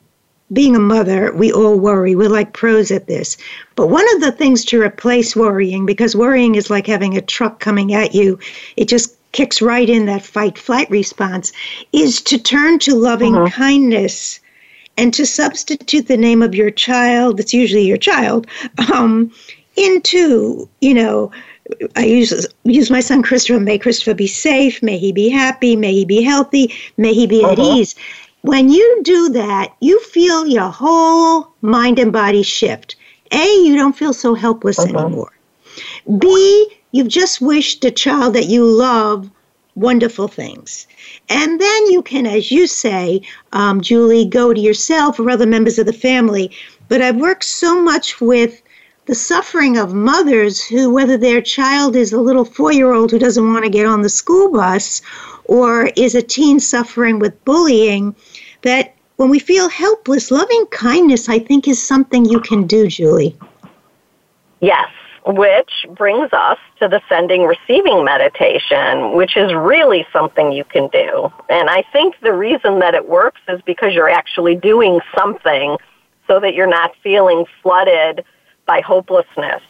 being 0.53 0.75
a 0.75 0.79
mother, 0.79 1.33
we 1.33 1.51
all 1.51 1.77
worry. 1.77 2.15
We're 2.15 2.29
like 2.29 2.53
pros 2.53 2.91
at 2.91 3.07
this. 3.07 3.37
But 3.75 3.87
one 3.87 4.05
of 4.15 4.21
the 4.21 4.31
things 4.31 4.63
to 4.65 4.81
replace 4.81 5.35
worrying, 5.35 5.85
because 5.85 6.15
worrying 6.15 6.55
is 6.55 6.69
like 6.69 6.87
having 6.87 7.17
a 7.17 7.21
truck 7.21 7.59
coming 7.59 7.93
at 7.93 8.13
you, 8.13 8.39
it 8.77 8.87
just 8.87 9.14
kicks 9.35 9.61
right 9.61 9.89
in 9.89 10.05
that 10.05 10.23
fight 10.23 10.57
flight 10.57 10.89
response 10.89 11.51
is 11.91 12.21
to 12.21 12.37
turn 12.37 12.79
to 12.79 12.95
loving 12.95 13.33
mm-hmm. 13.33 13.47
kindness 13.47 14.39
and 14.97 15.13
to 15.13 15.25
substitute 15.25 16.07
the 16.07 16.15
name 16.15 16.41
of 16.41 16.55
your 16.55 16.71
child, 16.71 17.39
it's 17.39 17.53
usually 17.53 17.85
your 17.85 17.97
child, 17.97 18.47
um, 18.93 19.29
into, 19.75 20.69
you 20.79 20.93
know, 20.93 21.31
I 21.97 22.05
use 22.05 22.47
use 22.63 22.89
my 22.89 23.01
son 23.01 23.23
Christopher. 23.23 23.59
May 23.59 23.77
Christopher 23.77 24.13
be 24.13 24.27
safe. 24.27 24.81
May 24.81 24.97
he 24.97 25.11
be 25.11 25.27
happy. 25.29 25.75
May 25.75 25.93
he 25.93 26.05
be 26.05 26.21
healthy. 26.21 26.73
May 26.95 27.13
he 27.13 27.27
be 27.27 27.43
uh-huh. 27.43 27.53
at 27.53 27.59
ease. 27.59 27.95
When 28.43 28.69
you 28.69 29.01
do 29.03 29.29
that, 29.29 29.73
you 29.81 29.99
feel 29.99 30.45
your 30.45 30.69
whole 30.69 31.49
mind 31.61 31.99
and 31.99 32.13
body 32.13 32.43
shift. 32.43 32.95
A, 33.31 33.45
you 33.65 33.75
don't 33.75 33.97
feel 33.97 34.13
so 34.13 34.35
helpless 34.35 34.79
uh-huh. 34.79 34.97
anymore. 34.97 35.33
B, 36.19 36.77
you've 36.95 37.07
just 37.09 37.41
wished 37.41 37.81
the 37.81 37.91
child 37.91 38.33
that 38.33 38.45
you 38.45 38.63
love 38.65 39.29
wonderful 39.75 40.29
things. 40.29 40.87
And 41.27 41.59
then 41.59 41.91
you 41.91 42.01
can, 42.01 42.25
as 42.25 42.51
you 42.51 42.67
say, 42.67 43.21
um, 43.51 43.81
Julie, 43.81 44.23
go 44.23 44.53
to 44.53 44.61
yourself 44.61 45.19
or 45.19 45.29
other 45.29 45.45
members 45.45 45.77
of 45.77 45.85
the 45.85 45.93
family. 45.93 46.51
But 46.87 47.01
I've 47.01 47.17
worked 47.17 47.43
so 47.43 47.81
much 47.81 48.21
with 48.21 48.61
the 49.07 49.15
suffering 49.15 49.77
of 49.77 49.93
mothers 49.93 50.63
who, 50.63 50.89
whether 50.89 51.17
their 51.17 51.41
child 51.41 51.97
is 51.97 52.13
a 52.13 52.21
little 52.21 52.45
four 52.45 52.71
year 52.71 52.93
old 52.93 53.11
who 53.11 53.19
doesn't 53.19 53.51
want 53.51 53.65
to 53.65 53.69
get 53.69 53.85
on 53.85 54.01
the 54.01 54.09
school 54.09 54.49
bus 54.49 55.01
or 55.43 55.87
is 55.97 56.15
a 56.15 56.21
teen 56.21 56.61
suffering 56.61 57.19
with 57.19 57.43
bullying, 57.43 58.15
that 58.61 58.95
when 59.17 59.29
we 59.29 59.39
feel 59.39 59.67
helpless, 59.67 60.31
loving 60.31 60.65
kindness, 60.67 61.27
I 61.27 61.39
think, 61.39 61.67
is 61.67 61.85
something 61.85 62.23
you 62.23 62.39
can 62.39 62.65
do, 62.65 62.87
Julie. 62.87 63.37
Yes, 64.61 64.87
which 65.25 65.85
brings 65.89 66.31
us 66.33 66.59
to 66.79 66.87
the 66.87 67.01
sending 67.09 67.43
receiving 67.43 68.03
meditation, 68.03 69.13
which 69.13 69.35
is 69.35 69.53
really 69.53 70.05
something 70.13 70.51
you 70.51 70.63
can 70.63 70.87
do. 70.89 71.31
And 71.49 71.69
I 71.69 71.83
think 71.91 72.15
the 72.21 72.33
reason 72.33 72.79
that 72.79 72.93
it 72.93 73.09
works 73.09 73.41
is 73.47 73.59
because 73.63 73.93
you're 73.93 74.09
actually 74.09 74.55
doing 74.55 74.99
something 75.17 75.77
so 76.27 76.39
that 76.39 76.53
you're 76.53 76.67
not 76.67 76.91
feeling 77.01 77.45
flooded 77.63 78.23
by 78.67 78.81
hopelessness. 78.81 79.61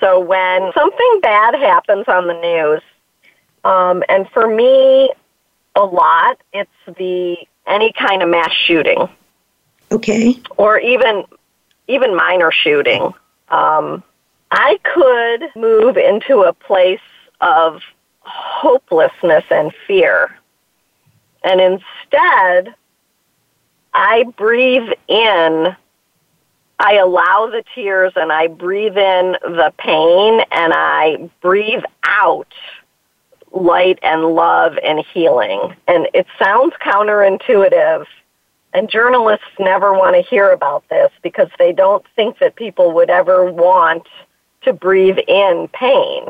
So 0.00 0.20
when 0.20 0.72
something 0.74 1.20
bad 1.22 1.54
happens 1.54 2.04
on 2.08 2.26
the 2.26 2.34
news, 2.34 2.82
um, 3.64 4.02
and 4.08 4.28
for 4.30 4.52
me, 4.52 5.12
a 5.74 5.84
lot, 5.84 6.40
it's 6.52 6.70
the 6.86 7.36
any 7.66 7.92
kind 7.92 8.22
of 8.22 8.28
mass 8.28 8.52
shooting. 8.52 9.08
Okay. 9.92 10.40
Or 10.56 10.78
even 10.78 11.24
even 11.86 12.14
minor 12.14 12.50
shooting. 12.52 13.12
Um, 13.48 14.02
I 14.50 14.78
could 14.82 15.50
move 15.60 15.96
into 15.96 16.42
a 16.42 16.52
place 16.52 17.00
of 17.40 17.82
hopelessness 18.20 19.44
and 19.50 19.72
fear. 19.86 20.36
And 21.44 21.60
instead, 21.60 22.74
I 23.94 24.24
breathe 24.36 24.90
in, 25.06 25.76
I 26.78 26.94
allow 26.94 27.48
the 27.50 27.64
tears 27.74 28.12
and 28.16 28.32
I 28.32 28.48
breathe 28.48 28.96
in 28.96 29.36
the 29.42 29.72
pain 29.78 30.40
and 30.50 30.72
I 30.74 31.30
breathe 31.40 31.84
out 32.04 32.52
light 33.52 33.98
and 34.02 34.24
love 34.34 34.78
and 34.84 35.04
healing. 35.12 35.74
And 35.86 36.08
it 36.14 36.26
sounds 36.38 36.74
counterintuitive, 36.82 38.06
and 38.74 38.90
journalists 38.90 39.46
never 39.58 39.92
want 39.92 40.14
to 40.16 40.22
hear 40.22 40.50
about 40.50 40.86
this 40.90 41.10
because 41.22 41.48
they 41.58 41.72
don't 41.72 42.04
think 42.14 42.38
that 42.38 42.56
people 42.56 42.92
would 42.92 43.10
ever 43.10 43.50
want 43.50 44.06
to 44.62 44.72
breathe 44.72 45.18
in 45.26 45.68
pain. 45.72 46.26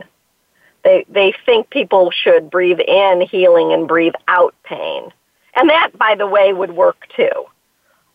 They, 0.84 1.04
they 1.08 1.34
think 1.44 1.70
people 1.70 2.10
should 2.10 2.50
breathe 2.50 2.80
in 2.80 3.22
healing 3.22 3.72
and 3.72 3.88
breathe 3.88 4.14
out 4.28 4.54
pain. 4.64 5.10
And 5.54 5.70
that, 5.70 5.90
by 5.98 6.14
the 6.14 6.26
way, 6.26 6.52
would 6.52 6.70
work 6.70 7.06
too. 7.16 7.46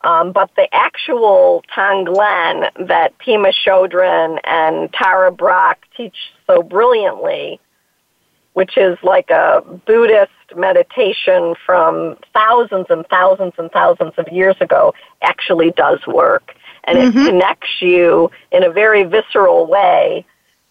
Um, 0.01 0.31
but 0.31 0.51
the 0.55 0.67
actual 0.73 1.63
Tonglen 1.75 2.87
that 2.87 3.17
Pema 3.19 3.53
Chodron 3.65 4.39
and 4.43 4.91
Tara 4.93 5.31
Brach 5.31 5.77
teach 5.95 6.15
so 6.45 6.61
brilliantly, 6.61 7.59
which 8.53 8.77
is 8.77 8.97
like 9.01 9.29
a 9.29 9.61
Buddhist 9.85 10.31
meditation 10.55 11.55
from 11.65 12.17
thousands 12.33 12.87
and 12.89 13.05
thousands 13.07 13.53
and 13.57 13.71
thousands 13.71 14.13
of 14.17 14.27
years 14.31 14.55
ago, 14.59 14.93
actually 15.21 15.71
does 15.71 15.99
work 16.05 16.53
and 16.85 16.97
mm-hmm. 16.97 17.17
it 17.17 17.25
connects 17.25 17.81
you 17.81 18.31
in 18.51 18.63
a 18.63 18.69
very 18.69 19.03
visceral 19.03 19.65
way 19.65 20.25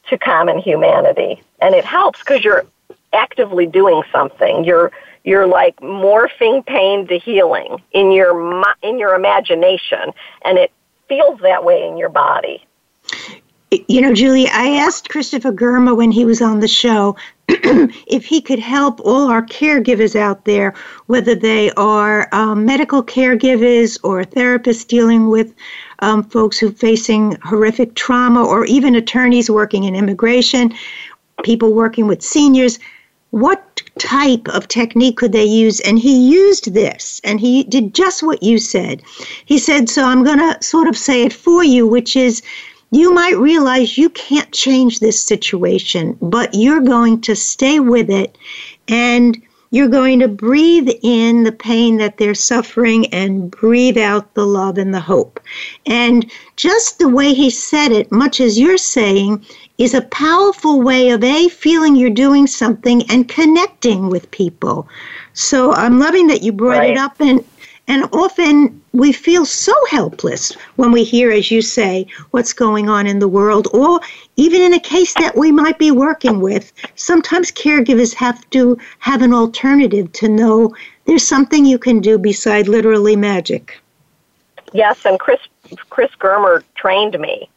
to 0.09 0.19
common 0.19 0.59
humanity. 0.59 1.43
And 1.61 1.75
it 1.75 1.85
helps 1.85 2.19
because 2.21 2.45
you're 2.45 2.67
actively 3.13 3.67
doing 3.67 4.03
something. 4.13 4.65
You're 4.65 4.93
you're 5.25 5.47
like 5.47 5.77
morphing 5.77 6.67
pain 6.67 7.07
to 7.07 7.19
healing 7.19 7.83
in 7.93 8.11
your 8.11 8.65
in 8.83 8.99
your 8.99 9.15
imagination, 9.15 10.13
and 10.45 10.59
it 10.59 10.73
feels 11.09 11.41
that 11.41 11.65
way 11.65 11.87
in 11.87 11.97
your 11.97 12.09
body. 12.09 12.65
You 13.89 14.03
know, 14.03 14.13
Julie, 14.13 14.49
I 14.49 14.77
asked 14.77 15.09
Christopher 15.09 15.51
Germer 15.51 15.97
when 15.97 16.13
he 16.13 16.27
was 16.27 16.43
on 16.43 16.61
the 16.61 16.69
show 16.69 17.17
if 17.49 18.27
he 18.27 18.43
could 18.43 18.59
help 18.59 19.01
all 19.01 19.31
our 19.31 19.43
caregivers 19.47 20.15
out 20.15 20.45
there, 20.45 20.75
whether 21.07 21.35
they 21.35 21.71
are 21.73 22.29
um, 22.33 22.67
medical 22.67 23.03
caregivers 23.03 23.99
or 24.03 24.25
therapists 24.25 24.87
dealing 24.87 25.29
with 25.31 25.55
um, 26.03 26.23
folks 26.25 26.59
who 26.59 26.71
facing 26.71 27.39
horrific 27.43 27.95
trauma, 27.95 28.45
or 28.45 28.67
even 28.67 28.95
attorneys 28.95 29.49
working 29.49 29.85
in 29.85 29.95
immigration, 29.95 30.75
people 31.43 31.73
working 31.73 32.07
with 32.07 32.23
seniors. 32.23 32.79
What 33.31 33.81
type 33.99 34.47
of 34.49 34.69
technique 34.69 35.17
could 35.17 35.33
they 35.33 35.45
use? 35.45 35.81
And 35.81 35.99
he 35.99 36.29
used 36.29 36.75
this, 36.75 37.21
and 37.25 37.41
he 37.41 37.65
did 37.65 37.95
just 37.95 38.23
what 38.23 38.43
you 38.43 38.59
said. 38.59 39.03
He 39.47 39.59
said, 39.59 39.89
So 39.89 40.05
I'm 40.05 40.23
going 40.23 40.39
to 40.39 40.63
sort 40.63 40.89
of 40.89 40.99
say 40.99 41.23
it 41.23 41.33
for 41.33 41.65
you, 41.65 41.87
which 41.87 42.15
is 42.15 42.43
you 42.91 43.15
might 43.15 43.39
realize 43.39 43.97
you 43.97 44.11
can't 44.11 44.53
change 44.53 45.01
this 45.01 45.25
situation, 45.25 46.19
but 46.21 46.53
you're 46.53 46.83
going 46.83 47.23
to 47.23 47.35
stay 47.35 47.81
with 47.81 48.11
it 48.11 48.37
and 48.87 49.41
you're 49.73 49.89
going 49.89 50.21
to 50.21 50.29
breathe 50.29 50.91
in 51.03 51.45
the 51.45 51.51
pain 51.51 51.97
that 51.97 52.19
they're 52.19 52.35
suffering 52.35 53.07
and 53.07 53.51
breathe 53.51 53.97
out 53.97 54.35
the 54.35 54.47
love 54.47 54.77
and 54.77 54.95
the 54.95 55.01
hope. 55.01 55.41
And 55.87 56.31
just 56.57 56.99
the 56.99 57.09
way 57.09 57.33
he 57.33 57.49
said 57.49 57.91
it, 57.91 58.13
much 58.13 58.39
as 58.39 58.61
you're 58.61 58.77
saying, 58.77 59.45
is 59.79 59.95
a 59.95 60.03
powerful 60.03 60.83
way 60.83 61.09
of 61.09 61.25
A, 61.25 61.49
feeling 61.49 61.97
you're 61.97 62.11
doing 62.11 62.47
something 62.47 63.03
and 63.11 63.31
connecting 63.31 64.11
with 64.11 64.31
people. 64.31 64.87
So 65.33 65.73
I'm 65.73 65.99
loving 65.99 66.27
that 66.27 66.43
you 66.43 66.53
brought 66.53 66.81
right. 66.81 66.91
it 66.91 66.99
up 66.99 67.19
and 67.21 67.43
and 67.89 68.05
often 68.13 68.81
we 68.93 69.13
feel 69.13 69.45
so 69.45 69.75
helpless 69.91 70.53
when 70.77 70.93
we 70.93 71.03
hear, 71.03 71.31
as 71.31 71.51
you 71.51 71.63
say, 71.63 72.07
what's 72.31 72.53
going 72.53 72.89
on 72.89 73.07
in 73.07 73.19
the 73.19 73.29
world, 73.29 73.69
or 73.73 74.01
even 74.37 74.63
in 74.63 74.75
a 74.75 74.81
case 74.81 75.15
that 75.15 75.37
we 75.37 75.51
might 75.51 75.79
be 75.79 75.91
working 75.91 76.41
with. 76.41 76.73
Sometimes 76.95 77.51
caregivers 77.51 78.15
have 78.15 78.49
to 78.51 78.79
have 78.99 79.23
an 79.23 79.35
alternative 79.35 80.13
to 80.13 80.29
know 80.29 80.75
there's 81.07 81.27
something 81.27 81.65
you 81.65 81.79
can 81.79 82.01
do 82.01 82.19
beside 82.19 82.69
literally 82.69 83.17
magic. 83.17 83.81
Yes, 84.73 85.05
and 85.05 85.19
Chris 85.19 85.41
Chris 85.91 86.11
Germer 86.21 86.63
trained 86.75 87.19
me. 87.19 87.49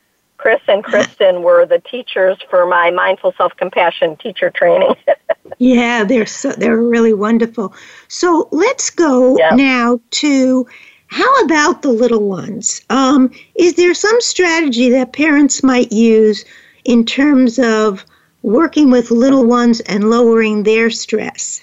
Chris 0.45 0.61
and 0.67 0.83
Kristen 0.83 1.41
were 1.41 1.65
the 1.65 1.79
teachers 1.79 2.37
for 2.51 2.67
my 2.67 2.91
mindful 2.91 3.33
self 3.35 3.55
compassion 3.57 4.15
teacher 4.17 4.51
training. 4.51 4.95
yeah, 5.57 6.03
they're 6.03 6.27
so 6.27 6.51
they're 6.51 6.77
really 6.77 7.15
wonderful. 7.15 7.73
So 8.09 8.47
let's 8.51 8.91
go 8.91 9.39
yeah. 9.39 9.55
now 9.55 9.99
to 10.21 10.67
how 11.07 11.35
about 11.37 11.81
the 11.81 11.89
little 11.89 12.29
ones? 12.29 12.79
Um, 12.91 13.31
is 13.55 13.73
there 13.73 13.95
some 13.95 14.21
strategy 14.21 14.91
that 14.91 15.13
parents 15.13 15.63
might 15.63 15.91
use 15.91 16.45
in 16.83 17.05
terms 17.05 17.57
of 17.57 18.05
working 18.43 18.91
with 18.91 19.09
little 19.09 19.47
ones 19.47 19.79
and 19.79 20.11
lowering 20.11 20.61
their 20.61 20.91
stress? 20.91 21.59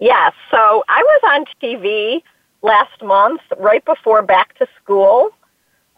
Yes. 0.00 0.32
So 0.50 0.82
I 0.88 1.02
was 1.02 1.20
on 1.28 1.44
TV 1.62 2.22
last 2.62 3.02
month, 3.02 3.42
right 3.58 3.84
before 3.84 4.22
back 4.22 4.56
to 4.60 4.66
school, 4.82 5.32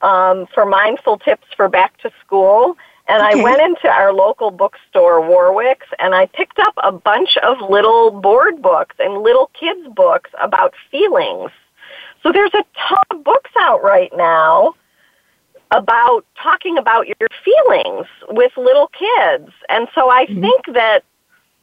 um, 0.03 0.47
for 0.55 0.65
mindful 0.65 1.19
tips 1.19 1.47
for 1.57 1.69
back 1.69 1.99
to 1.99 2.11
school. 2.25 2.77
And 3.09 3.23
okay. 3.23 3.41
I 3.41 3.43
went 3.43 3.63
into 3.63 3.89
our 3.89 4.13
local 4.13 4.51
bookstore, 4.51 5.27
Warwick's, 5.27 5.87
and 5.99 6.15
I 6.15 6.27
picked 6.27 6.59
up 6.59 6.75
a 6.83 6.93
bunch 6.93 7.39
of 7.39 7.71
little 7.71 8.11
board 8.11 8.61
books 8.61 8.97
and 8.99 9.23
little 9.23 9.51
kids' 9.59 9.89
books 9.95 10.31
about 10.41 10.75
feelings. 10.91 11.51
So 12.23 12.33
there's 12.33 12.53
a 12.53 12.65
ton 12.77 13.05
of 13.11 13.25
books 13.25 13.51
out 13.59 13.83
right 13.83 14.13
now 14.15 14.75
about 15.71 16.25
talking 16.43 16.79
about 16.79 17.07
your 17.07 17.29
feelings 17.45 18.07
with 18.29 18.53
little 18.57 18.89
kids. 18.89 19.51
And 19.69 19.89
so 19.95 20.11
I 20.11 20.27
mm-hmm. 20.27 20.41
think 20.41 20.67
that 20.75 21.05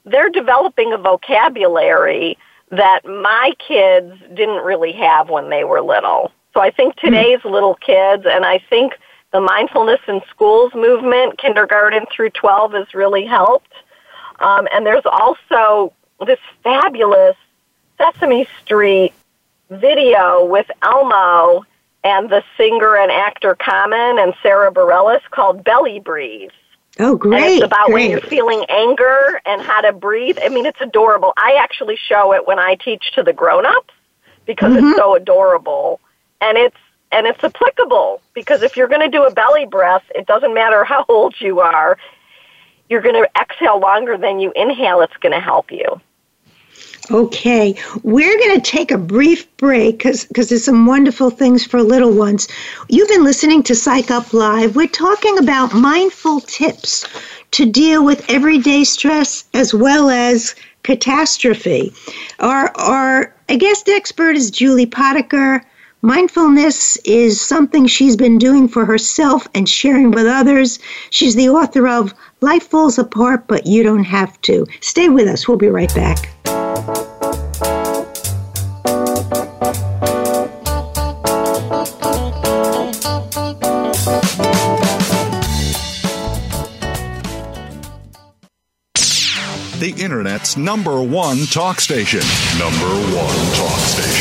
they're 0.06 0.30
developing 0.30 0.94
a 0.94 0.98
vocabulary 0.98 2.38
that 2.72 3.02
my 3.06 3.52
kids 3.68 4.14
didn't 4.34 4.64
really 4.64 4.92
have 4.94 5.30
when 5.30 5.50
they 5.50 5.64
were 5.64 5.82
little. 5.82 6.32
So 6.56 6.62
I 6.62 6.72
think 6.72 6.96
hmm. 7.00 7.08
today's 7.08 7.40
mm-hmm. 7.40 7.50
little 7.50 7.76
kids, 7.76 8.26
and 8.26 8.46
I 8.46 8.60
think 8.70 8.94
the 9.32 9.42
mindfulness 9.42 10.00
in 10.08 10.22
schools 10.30 10.74
movement, 10.74 11.38
kindergarten 11.38 12.06
through 12.16 12.30
12, 12.32 12.74
has 12.74 12.94
really 12.94 13.26
helped. 13.26 13.74
Um, 14.40 14.68
and 14.74 14.86
there's 14.86 15.06
also 15.06 15.94
this 16.26 16.40
fabulous 16.64 17.36
Sesame 17.98 18.48
Street 18.64 19.14
video 19.70 20.46
with 20.46 20.70
Elmo 20.82 21.66
and 22.04 22.30
the 22.30 22.44
singer 22.56 22.96
and 22.96 23.12
actor 23.12 23.56
Common 23.56 24.20
and 24.20 24.34
Sara 24.42 24.72
Bareilles 24.72 25.22
called 25.32 25.64
Belly 25.64 26.00
Breathe. 26.00 26.52
Oh, 27.00 27.18
great. 27.18 27.44
And 27.44 27.54
it's 27.56 27.64
about 27.64 27.88
great. 27.88 27.94
when 27.94 28.12
you're 28.12 28.22
feeling 28.22 28.64
anger 28.70 29.42
and 29.46 29.62
how 29.62 29.82
to 29.82 29.92
breathe. 29.92 30.38
I 30.42 30.48
mean, 30.48 30.66
it's 30.66 30.80
adorable. 30.80 31.34
I 31.36 31.58
actually 31.60 31.98
show 31.98 32.34
it 32.34 32.48
when 32.48 32.60
I 32.60 32.76
teach 32.76 33.12
to 33.16 33.24
the 33.24 33.34
grown-ups 33.34 33.94
because 34.46 34.74
mm-hmm. 34.74 34.90
it's 34.90 34.98
so 34.98 35.16
adorable. 35.16 36.00
And 36.42 36.58
it's 36.58 36.78
and 37.12 37.28
it's 37.28 37.44
applicable 37.44 38.22
because 38.34 38.62
if 38.62 38.76
you're 38.76 38.88
going 38.88 39.02
to 39.02 39.10
do 39.10 39.24
a 39.24 39.32
belly 39.32 39.66
breath, 39.66 40.04
it 40.14 40.26
doesn't 40.26 40.54
matter 40.54 40.84
how 40.84 41.06
old 41.08 41.40
you 41.40 41.60
are. 41.60 41.98
You're 42.90 43.02
going 43.02 43.16
to 43.16 43.30
exhale 43.40 43.80
longer 43.80 44.18
than 44.18 44.40
you 44.40 44.52
inhale. 44.56 45.02
It's 45.02 45.16
going 45.18 45.32
to 45.32 45.40
help 45.40 45.72
you. 45.72 46.02
Okay, 47.12 47.76
we're 48.02 48.38
going 48.40 48.60
to 48.60 48.72
take 48.72 48.90
a 48.90 48.98
brief 48.98 49.56
break 49.58 50.00
because 50.00 50.28
there's 50.30 50.64
some 50.64 50.88
wonderful 50.88 51.30
things 51.30 51.64
for 51.64 51.84
little 51.84 52.12
ones. 52.12 52.48
You've 52.90 53.10
been 53.10 53.24
listening 53.24 53.62
to 53.64 53.76
Psych 53.76 54.10
Up 54.10 54.34
Live. 54.34 54.76
We're 54.76 54.88
talking 54.88 55.38
about 55.38 55.74
mindful 55.74 56.42
tips 56.42 57.06
to 57.52 57.66
deal 57.66 58.04
with 58.04 58.28
everyday 58.28 58.84
stress 58.84 59.46
as 59.54 59.72
well 59.72 60.10
as 60.10 60.56
catastrophe. 60.82 61.94
Our, 62.40 62.76
our 62.76 63.36
guest 63.48 63.88
expert 63.88 64.36
is 64.36 64.50
Julie 64.50 64.88
Potiker. 64.88 65.64
Mindfulness 66.06 66.98
is 66.98 67.42
something 67.42 67.88
she's 67.88 68.16
been 68.16 68.38
doing 68.38 68.68
for 68.68 68.86
herself 68.86 69.48
and 69.56 69.68
sharing 69.68 70.12
with 70.12 70.28
others. 70.28 70.78
She's 71.10 71.34
the 71.34 71.50
author 71.50 71.88
of 71.88 72.14
Life 72.42 72.68
Falls 72.68 73.00
Apart, 73.00 73.48
but 73.48 73.66
You 73.66 73.82
Don't 73.82 74.04
Have 74.04 74.40
to. 74.42 74.68
Stay 74.82 75.10
with 75.10 75.28
us. 75.28 75.48
We'll 75.48 75.58
be 75.58 75.68
right 75.68 75.92
back. 75.96 76.30
The 89.80 89.96
Internet's 89.98 90.56
number 90.56 91.02
one 91.02 91.48
talk 91.48 91.80
station. 91.80 92.22
Number 92.60 92.94
one 93.18 93.56
talk 93.56 93.80
station. 93.80 94.15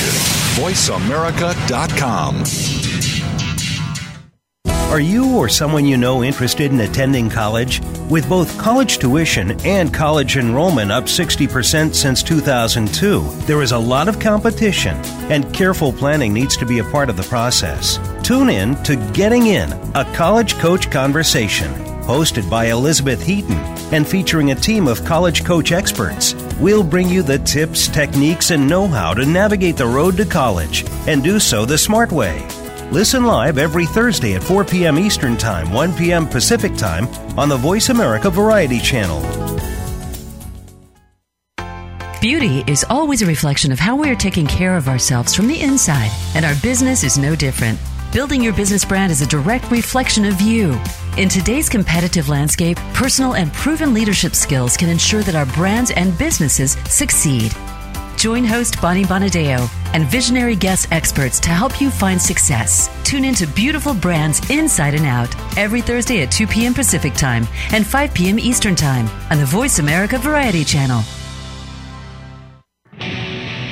VoiceAmerica.com. 0.54 2.44
Are 4.92 5.00
you 5.00 5.36
or 5.36 5.48
someone 5.48 5.84
you 5.84 5.96
know 5.96 6.22
interested 6.22 6.70
in 6.70 6.78
attending 6.78 7.28
college? 7.28 7.80
With 8.08 8.28
both 8.28 8.56
college 8.56 8.98
tuition 8.98 9.60
and 9.66 9.92
college 9.92 10.36
enrollment 10.36 10.92
up 10.92 11.06
60% 11.06 11.92
since 11.92 12.22
2002, 12.22 13.28
there 13.46 13.62
is 13.62 13.72
a 13.72 13.78
lot 13.78 14.06
of 14.06 14.20
competition, 14.20 14.96
and 15.28 15.52
careful 15.52 15.92
planning 15.92 16.32
needs 16.32 16.56
to 16.58 16.66
be 16.66 16.78
a 16.78 16.84
part 16.84 17.10
of 17.10 17.16
the 17.16 17.24
process. 17.24 17.98
Tune 18.22 18.48
in 18.48 18.80
to 18.84 18.94
Getting 19.12 19.48
In, 19.48 19.72
a 19.96 20.04
college 20.14 20.54
coach 20.58 20.88
conversation, 20.88 21.72
hosted 22.04 22.48
by 22.48 22.66
Elizabeth 22.66 23.20
Heaton 23.20 23.58
and 23.92 24.06
featuring 24.06 24.52
a 24.52 24.54
team 24.54 24.86
of 24.86 25.04
college 25.04 25.44
coach 25.44 25.72
experts. 25.72 26.34
We'll 26.60 26.84
bring 26.84 27.08
you 27.08 27.22
the 27.22 27.38
tips, 27.40 27.88
techniques, 27.88 28.50
and 28.50 28.68
know 28.68 28.86
how 28.86 29.12
to 29.14 29.26
navigate 29.26 29.76
the 29.76 29.86
road 29.86 30.16
to 30.18 30.24
college 30.24 30.84
and 31.08 31.22
do 31.22 31.40
so 31.40 31.64
the 31.64 31.76
smart 31.76 32.12
way. 32.12 32.46
Listen 32.92 33.24
live 33.24 33.58
every 33.58 33.86
Thursday 33.86 34.34
at 34.34 34.42
4 34.42 34.64
p.m. 34.64 34.98
Eastern 34.98 35.36
Time, 35.36 35.72
1 35.72 35.94
p.m. 35.94 36.28
Pacific 36.28 36.76
Time 36.76 37.08
on 37.36 37.48
the 37.48 37.56
Voice 37.56 37.88
America 37.88 38.30
Variety 38.30 38.78
Channel. 38.78 39.20
Beauty 42.20 42.64
is 42.66 42.86
always 42.88 43.20
a 43.20 43.26
reflection 43.26 43.72
of 43.72 43.78
how 43.78 43.96
we 43.96 44.08
are 44.08 44.14
taking 44.14 44.46
care 44.46 44.76
of 44.76 44.88
ourselves 44.88 45.34
from 45.34 45.48
the 45.48 45.60
inside, 45.60 46.10
and 46.34 46.44
our 46.44 46.54
business 46.62 47.02
is 47.02 47.18
no 47.18 47.34
different. 47.34 47.78
Building 48.14 48.44
your 48.44 48.52
business 48.52 48.84
brand 48.84 49.10
is 49.10 49.22
a 49.22 49.26
direct 49.26 49.72
reflection 49.72 50.24
of 50.24 50.40
you. 50.40 50.80
In 51.16 51.28
today's 51.28 51.68
competitive 51.68 52.28
landscape, 52.28 52.78
personal 52.92 53.34
and 53.34 53.52
proven 53.52 53.92
leadership 53.92 54.36
skills 54.36 54.76
can 54.76 54.88
ensure 54.88 55.24
that 55.24 55.34
our 55.34 55.46
brands 55.46 55.90
and 55.90 56.16
businesses 56.16 56.76
succeed. 56.88 57.52
Join 58.16 58.44
host 58.44 58.80
Bonnie 58.80 59.02
Bonadeo 59.02 59.68
and 59.94 60.06
visionary 60.06 60.54
guest 60.54 60.86
experts 60.92 61.40
to 61.40 61.48
help 61.48 61.80
you 61.80 61.90
find 61.90 62.22
success. 62.22 62.88
Tune 63.02 63.24
into 63.24 63.48
Beautiful 63.48 63.94
Brands 63.94 64.48
Inside 64.48 64.94
and 64.94 65.06
Out 65.06 65.34
every 65.58 65.80
Thursday 65.80 66.22
at 66.22 66.30
2 66.30 66.46
p.m. 66.46 66.72
Pacific 66.72 67.14
Time 67.14 67.48
and 67.72 67.84
5 67.84 68.14
p.m. 68.14 68.38
Eastern 68.38 68.76
Time 68.76 69.08
on 69.32 69.38
the 69.38 69.44
Voice 69.44 69.80
America 69.80 70.18
Variety 70.18 70.64
Channel. 70.64 71.02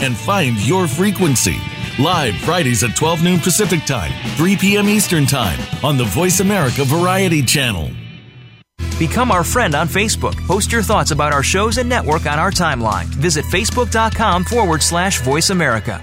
and 0.00 0.16
find 0.16 0.56
your 0.66 0.86
frequency. 0.86 1.56
Live 1.98 2.36
Fridays 2.36 2.82
at 2.82 2.94
12 2.96 3.22
noon 3.22 3.40
Pacific 3.40 3.84
Time, 3.84 4.12
3 4.36 4.56
p.m. 4.56 4.88
Eastern 4.88 5.26
Time 5.26 5.58
on 5.82 5.96
the 5.96 6.04
Voice 6.04 6.40
America 6.40 6.84
Variety 6.84 7.42
Channel. 7.42 7.90
Become 8.98 9.30
our 9.30 9.44
friend 9.44 9.74
on 9.74 9.88
Facebook. 9.88 10.34
Post 10.46 10.72
your 10.72 10.82
thoughts 10.82 11.10
about 11.10 11.32
our 11.32 11.42
shows 11.42 11.76
and 11.76 11.88
network 11.88 12.26
on 12.26 12.38
our 12.38 12.50
timeline. 12.50 13.04
Visit 13.06 13.44
facebook.com 13.44 14.44
forward 14.44 14.82
slash 14.82 15.20
voice 15.20 15.50
America. 15.50 16.02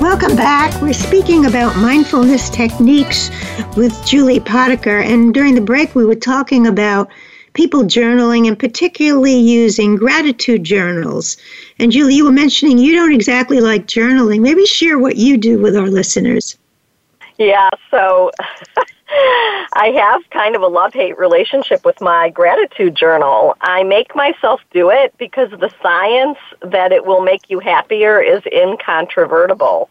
Welcome 0.00 0.36
back. 0.36 0.80
We're 0.82 0.92
speaking 0.92 1.46
about 1.46 1.74
mindfulness 1.78 2.50
techniques 2.50 3.30
with 3.76 3.98
Julie 4.04 4.40
Potiker. 4.40 5.02
And 5.02 5.32
during 5.32 5.54
the 5.54 5.60
break, 5.62 5.94
we 5.94 6.04
were 6.04 6.14
talking 6.14 6.66
about 6.66 7.10
people 7.54 7.82
journaling 7.82 8.46
and 8.46 8.58
particularly 8.58 9.38
using 9.38 9.96
gratitude 9.96 10.64
journals. 10.64 11.38
And 11.78 11.90
Julie, 11.90 12.14
you 12.14 12.26
were 12.26 12.30
mentioning 12.30 12.76
you 12.76 12.94
don't 12.94 13.14
exactly 13.14 13.60
like 13.60 13.86
journaling. 13.86 14.42
Maybe 14.42 14.66
share 14.66 14.98
what 14.98 15.16
you 15.16 15.38
do 15.38 15.58
with 15.58 15.74
our 15.74 15.88
listeners. 15.88 16.58
Yeah, 17.38 17.70
so 17.90 18.30
I 19.72 19.92
have 19.96 20.28
kind 20.30 20.56
of 20.56 20.62
a 20.62 20.66
love 20.66 20.92
hate 20.92 21.16
relationship 21.16 21.84
with 21.84 22.00
my 22.00 22.30
gratitude 22.30 22.96
journal. 22.96 23.56
I 23.60 23.84
make 23.84 24.16
myself 24.16 24.60
do 24.72 24.90
it 24.90 25.14
because 25.16 25.50
the 25.50 25.70
science 25.80 26.38
that 26.62 26.90
it 26.90 27.06
will 27.06 27.22
make 27.22 27.48
you 27.48 27.60
happier 27.60 28.20
is 28.20 28.42
incontrovertible. 28.46 29.90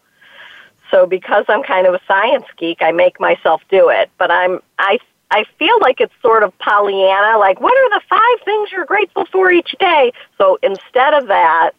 So 0.92 1.06
because 1.06 1.46
I'm 1.48 1.64
kind 1.64 1.88
of 1.88 1.94
a 1.94 2.02
science 2.08 2.46
geek, 2.58 2.82
I 2.82 2.92
make 2.92 3.20
myself 3.20 3.62
do 3.70 3.90
it. 3.90 4.10
But 4.18 4.32
I'm 4.32 4.60
I 4.80 5.00
I 5.32 5.46
feel 5.58 5.80
like 5.82 6.02
it's 6.02 6.14
sort 6.22 6.44
of 6.44 6.58
Pollyanna, 6.60 7.38
like 7.40 7.62
what 7.62 7.74
are 7.74 7.98
the 7.98 8.02
five 8.10 8.46
things 8.46 8.72
you're 8.72 8.86
grateful 8.86 9.26
for 9.32 9.52
each 9.52 9.76
day? 9.80 10.12
So 10.38 10.60
instead 10.62 11.14
of 11.14 11.28
that, 11.28 11.72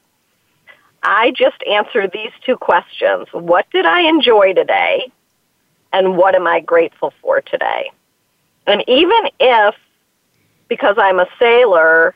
I 1.03 1.33
just 1.33 1.63
answer 1.65 2.09
these 2.09 2.33
two 2.45 2.57
questions. 2.57 3.29
What 3.33 3.67
did 3.71 3.85
I 3.85 4.09
enjoy 4.09 4.55
today? 4.55 5.13
And 5.97 6.19
what 6.19 6.35
am 6.35 6.47
I 6.47 6.61
grateful 6.61 7.15
for 7.23 7.41
today? 7.41 7.91
And 8.67 8.85
even 8.87 9.31
if, 9.41 9.75
because 10.69 10.97
I'm 10.99 11.19
a 11.19 11.27
sailor, 11.39 12.15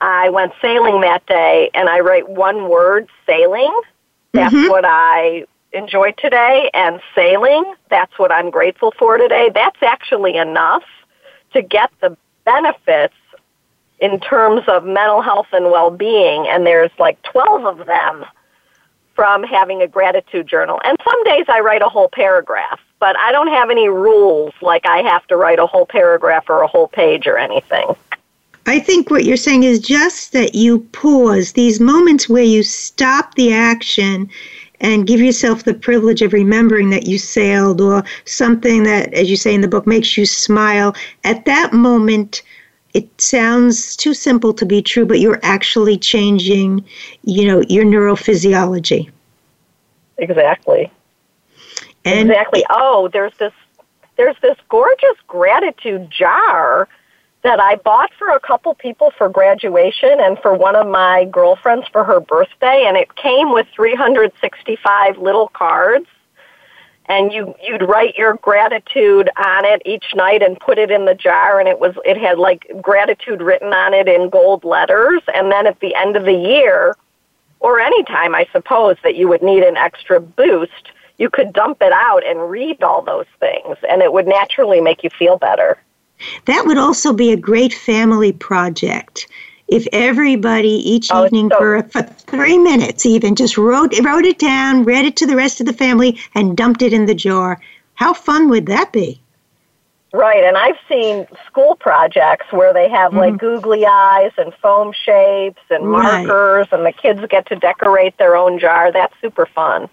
I 0.00 0.28
went 0.28 0.52
sailing 0.62 1.00
that 1.00 1.26
day 1.26 1.70
and 1.74 1.88
I 1.88 2.00
write 2.00 2.28
one 2.28 2.68
word, 2.68 3.08
sailing, 3.26 3.80
that's 4.32 4.54
mm-hmm. 4.54 4.70
what 4.70 4.84
I 4.86 5.44
enjoyed 5.72 6.16
today, 6.18 6.70
and 6.72 7.00
sailing, 7.16 7.74
that's 7.90 8.16
what 8.16 8.30
I'm 8.30 8.48
grateful 8.50 8.94
for 8.96 9.18
today, 9.18 9.50
that's 9.52 9.82
actually 9.82 10.36
enough 10.36 10.84
to 11.54 11.62
get 11.62 11.90
the 12.00 12.16
benefits 12.44 13.14
in 13.98 14.20
terms 14.20 14.62
of 14.68 14.84
mental 14.84 15.20
health 15.20 15.48
and 15.52 15.64
well-being, 15.64 16.46
and 16.48 16.64
there's 16.64 16.92
like 17.00 17.20
12 17.22 17.80
of 17.80 17.86
them 17.86 18.24
from 19.18 19.42
having 19.42 19.82
a 19.82 19.88
gratitude 19.88 20.46
journal. 20.46 20.80
And 20.84 20.96
some 21.02 21.24
days 21.24 21.46
I 21.48 21.58
write 21.58 21.82
a 21.82 21.88
whole 21.88 22.08
paragraph, 22.08 22.78
but 23.00 23.18
I 23.18 23.32
don't 23.32 23.48
have 23.48 23.68
any 23.68 23.88
rules 23.88 24.54
like 24.62 24.86
I 24.86 24.98
have 24.98 25.26
to 25.26 25.36
write 25.36 25.58
a 25.58 25.66
whole 25.66 25.86
paragraph 25.86 26.48
or 26.48 26.62
a 26.62 26.68
whole 26.68 26.86
page 26.86 27.26
or 27.26 27.36
anything. 27.36 27.96
I 28.66 28.78
think 28.78 29.10
what 29.10 29.24
you're 29.24 29.36
saying 29.36 29.64
is 29.64 29.80
just 29.80 30.30
that 30.34 30.54
you 30.54 30.78
pause 30.92 31.54
these 31.54 31.80
moments 31.80 32.28
where 32.28 32.44
you 32.44 32.62
stop 32.62 33.34
the 33.34 33.52
action 33.52 34.30
and 34.80 35.04
give 35.04 35.18
yourself 35.18 35.64
the 35.64 35.74
privilege 35.74 36.22
of 36.22 36.32
remembering 36.32 36.90
that 36.90 37.08
you 37.08 37.18
sailed 37.18 37.80
or 37.80 38.04
something 38.24 38.84
that, 38.84 39.12
as 39.14 39.28
you 39.28 39.36
say 39.36 39.52
in 39.52 39.62
the 39.62 39.66
book, 39.66 39.84
makes 39.84 40.16
you 40.16 40.26
smile. 40.26 40.94
At 41.24 41.44
that 41.46 41.72
moment, 41.72 42.42
it 42.94 43.20
sounds 43.20 43.96
too 43.96 44.14
simple 44.14 44.52
to 44.54 44.64
be 44.64 44.82
true, 44.82 45.04
but 45.04 45.20
you're 45.20 45.40
actually 45.42 45.98
changing, 45.98 46.84
you 47.22 47.46
know, 47.46 47.62
your 47.68 47.84
neurophysiology. 47.84 49.10
Exactly. 50.16 50.90
And 52.04 52.30
exactly. 52.30 52.64
Oh, 52.70 53.08
there's 53.12 53.36
this 53.38 53.52
there's 54.16 54.36
this 54.42 54.56
gorgeous 54.68 55.16
gratitude 55.28 56.10
jar 56.10 56.88
that 57.42 57.60
I 57.60 57.76
bought 57.76 58.10
for 58.18 58.30
a 58.30 58.40
couple 58.40 58.74
people 58.74 59.12
for 59.16 59.28
graduation 59.28 60.18
and 60.20 60.38
for 60.40 60.54
one 60.54 60.74
of 60.74 60.88
my 60.88 61.24
girlfriends 61.26 61.86
for 61.88 62.02
her 62.02 62.18
birthday 62.18 62.84
and 62.86 62.96
it 62.96 63.14
came 63.14 63.52
with 63.52 63.68
365 63.74 65.18
little 65.18 65.48
cards 65.48 66.06
and 67.08 67.32
you 67.32 67.54
you'd 67.62 67.82
write 67.82 68.16
your 68.16 68.34
gratitude 68.34 69.30
on 69.36 69.64
it 69.64 69.82
each 69.84 70.14
night 70.14 70.42
and 70.42 70.58
put 70.60 70.78
it 70.78 70.90
in 70.90 71.04
the 71.04 71.14
jar 71.14 71.58
and 71.58 71.68
it 71.68 71.78
was 71.78 71.94
it 72.04 72.16
had 72.16 72.38
like 72.38 72.70
gratitude 72.80 73.40
written 73.40 73.72
on 73.72 73.94
it 73.94 74.08
in 74.08 74.28
gold 74.28 74.64
letters 74.64 75.22
and 75.34 75.50
then 75.50 75.66
at 75.66 75.80
the 75.80 75.94
end 75.94 76.16
of 76.16 76.24
the 76.24 76.32
year 76.32 76.96
or 77.60 77.80
any 77.80 78.04
time 78.04 78.34
I 78.34 78.46
suppose 78.52 78.96
that 79.02 79.16
you 79.16 79.28
would 79.28 79.42
need 79.42 79.62
an 79.62 79.76
extra 79.76 80.20
boost 80.20 80.92
you 81.18 81.28
could 81.28 81.52
dump 81.52 81.78
it 81.80 81.92
out 81.92 82.24
and 82.24 82.50
read 82.50 82.82
all 82.82 83.02
those 83.02 83.26
things 83.40 83.76
and 83.88 84.02
it 84.02 84.12
would 84.12 84.26
naturally 84.26 84.80
make 84.80 85.02
you 85.02 85.10
feel 85.10 85.36
better. 85.36 85.76
That 86.46 86.64
would 86.66 86.78
also 86.78 87.12
be 87.12 87.32
a 87.32 87.36
great 87.36 87.72
family 87.72 88.32
project 88.32 89.26
if 89.68 89.86
everybody 89.92 90.68
each 90.68 91.08
oh, 91.12 91.26
evening 91.26 91.50
so- 91.50 91.58
for, 91.58 91.82
for 91.84 92.02
three 92.02 92.58
minutes 92.58 93.06
even 93.06 93.34
just 93.34 93.56
wrote 93.56 93.98
wrote 94.00 94.24
it 94.24 94.38
down, 94.38 94.84
read 94.84 95.04
it 95.04 95.16
to 95.16 95.26
the 95.26 95.36
rest 95.36 95.60
of 95.60 95.66
the 95.66 95.72
family, 95.72 96.18
and 96.34 96.56
dumped 96.56 96.82
it 96.82 96.92
in 96.92 97.06
the 97.06 97.14
jar. 97.14 97.60
How 97.94 98.14
fun 98.14 98.48
would 98.48 98.66
that 98.66 98.92
be? 98.92 99.20
Right, 100.12 100.42
and 100.42 100.56
I've 100.56 100.78
seen 100.88 101.26
school 101.46 101.76
projects 101.76 102.50
where 102.50 102.72
they 102.72 102.88
have 102.88 103.10
mm-hmm. 103.10 103.18
like 103.18 103.38
googly 103.38 103.84
eyes 103.84 104.32
and 104.38 104.54
foam 104.54 104.92
shapes 104.92 105.60
and 105.68 105.86
markers, 105.86 106.66
and 106.72 106.86
the 106.86 106.92
kids 106.92 107.20
get 107.28 107.46
to 107.46 107.56
decorate 107.56 108.16
their 108.16 108.34
own 108.34 108.58
jar. 108.58 108.90
That's 108.90 109.12
super 109.20 109.44
fun. 109.44 109.90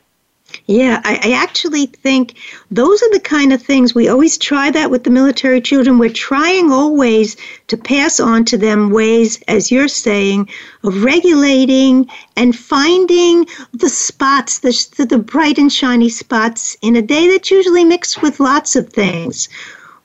Yeah, 0.65 1.01
I, 1.03 1.19
I, 1.23 1.31
actually 1.31 1.85
think 1.85 2.35
those 2.71 3.01
are 3.01 3.11
the 3.11 3.19
kind 3.19 3.53
of 3.53 3.61
things 3.61 3.93
we 3.93 4.07
always 4.07 4.37
try 4.37 4.71
that 4.71 4.91
with 4.91 5.03
the 5.03 5.09
military 5.09 5.61
children. 5.61 5.97
We're 5.99 6.09
trying 6.09 6.71
always 6.71 7.37
to 7.67 7.77
pass 7.77 8.19
on 8.19 8.45
to 8.45 8.57
them 8.57 8.89
ways, 8.89 9.41
as 9.47 9.71
you're 9.71 9.87
saying, 9.87 10.49
of 10.83 11.03
regulating 11.03 12.09
and 12.35 12.55
finding 12.55 13.45
the 13.73 13.89
spots, 13.89 14.59
the, 14.59 15.05
the 15.05 15.17
bright 15.17 15.57
and 15.57 15.71
shiny 15.71 16.09
spots 16.09 16.77
in 16.81 16.95
a 16.95 17.01
day 17.01 17.27
that's 17.27 17.51
usually 17.51 17.83
mixed 17.83 18.21
with 18.21 18.39
lots 18.39 18.75
of 18.75 18.91
things. 18.91 19.49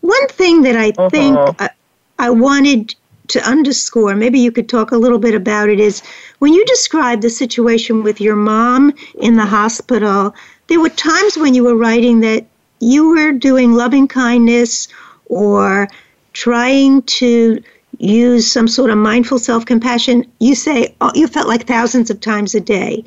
One 0.00 0.28
thing 0.28 0.62
that 0.62 0.76
I 0.76 0.90
uh-huh. 0.90 1.10
think 1.10 1.38
I, 1.58 1.70
I 2.18 2.30
wanted 2.30 2.94
to 3.30 3.48
underscore, 3.48 4.14
maybe 4.14 4.38
you 4.38 4.52
could 4.52 4.68
talk 4.68 4.90
a 4.90 4.96
little 4.96 5.18
bit 5.18 5.34
about 5.34 5.68
it, 5.68 5.80
is 5.80 6.02
when 6.38 6.52
you 6.52 6.64
described 6.66 7.22
the 7.22 7.30
situation 7.30 8.02
with 8.02 8.20
your 8.20 8.36
mom 8.36 8.92
in 9.18 9.36
the 9.36 9.46
hospital, 9.46 10.34
there 10.68 10.80
were 10.80 10.90
times 10.90 11.36
when 11.36 11.54
you 11.54 11.64
were 11.64 11.76
writing 11.76 12.20
that 12.20 12.46
you 12.80 13.08
were 13.08 13.32
doing 13.32 13.74
loving 13.74 14.08
kindness 14.08 14.88
or 15.26 15.88
trying 16.32 17.02
to 17.02 17.62
use 17.98 18.50
some 18.50 18.66
sort 18.66 18.90
of 18.90 18.96
mindful 18.96 19.38
self 19.38 19.66
compassion. 19.66 20.24
You 20.38 20.54
say 20.54 20.94
oh, 21.00 21.12
you 21.14 21.26
felt 21.26 21.48
like 21.48 21.66
thousands 21.66 22.10
of 22.10 22.20
times 22.20 22.54
a 22.54 22.60
day. 22.60 23.04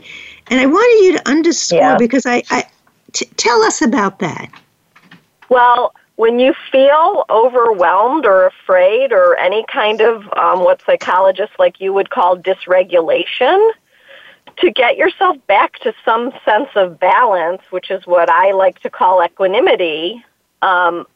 And 0.47 0.59
I 0.59 0.65
wanted 0.65 1.05
you 1.05 1.17
to 1.17 1.30
underscore 1.30 1.80
yeah. 1.80 1.97
because 1.97 2.26
I, 2.26 2.43
I 2.49 2.65
t- 3.13 3.30
tell 3.38 3.61
us 3.63 3.82
about 3.82 4.19
that. 4.19 4.49
Well, 5.49 5.93
when 6.16 6.39
you 6.39 6.53
feel 6.72 7.26
overwhelmed 7.30 8.26
or 8.26 8.45
afraid 8.45 9.11
or 9.11 9.36
any 9.38 9.66
kind 9.72 10.01
of 10.01 10.32
um, 10.34 10.64
what 10.64 10.82
psychologists 10.86 11.55
like 11.57 11.80
you 11.80 11.91
would 11.93 12.09
call 12.09 12.38
dysregulation, 12.38 13.72
to 14.57 14.72
get 14.72 14.97
yourself 14.97 15.38
back 15.47 15.80
to 15.80 15.93
some 16.05 16.32
sense 16.45 16.70
of 16.76 16.99
balance, 16.99 17.61
which 17.72 17.89
is 17.89 18.05
what 18.05 18.30
I 18.30 18.51
like 18.51 18.80
to 18.82 18.89
call 18.89 19.24
equanimity, 19.24 20.24
um, 20.61 21.07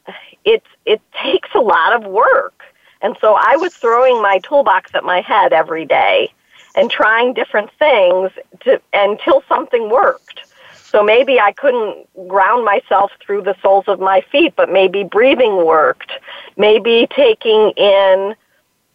it 0.43 0.63
it 0.85 1.01
takes 1.23 1.49
a 1.53 1.59
lot 1.59 1.93
of 1.93 2.09
work. 2.09 2.63
And 3.01 3.15
so 3.21 3.37
I 3.39 3.55
was 3.57 3.75
throwing 3.75 4.21
my 4.21 4.39
toolbox 4.39 4.91
at 4.95 5.03
my 5.03 5.21
head 5.21 5.53
every 5.53 5.85
day 5.85 6.33
and 6.75 6.89
trying 6.89 7.33
different 7.33 7.69
things 7.77 8.31
to, 8.61 8.81
until 8.93 9.43
something 9.47 9.89
worked. 9.89 10.46
So 10.89 11.03
maybe 11.03 11.39
I 11.39 11.51
couldn't 11.51 12.07
ground 12.27 12.63
myself 12.63 13.11
through 13.19 13.41
the 13.41 13.55
soles 13.61 13.85
of 13.87 13.99
my 13.99 14.21
feet, 14.31 14.53
but 14.55 14.71
maybe 14.71 15.03
breathing 15.03 15.65
worked. 15.65 16.11
Maybe 16.55 17.07
taking 17.13 17.71
in, 17.71 18.35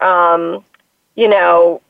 um, 0.00 0.64
you 1.14 1.28
know, 1.28 1.82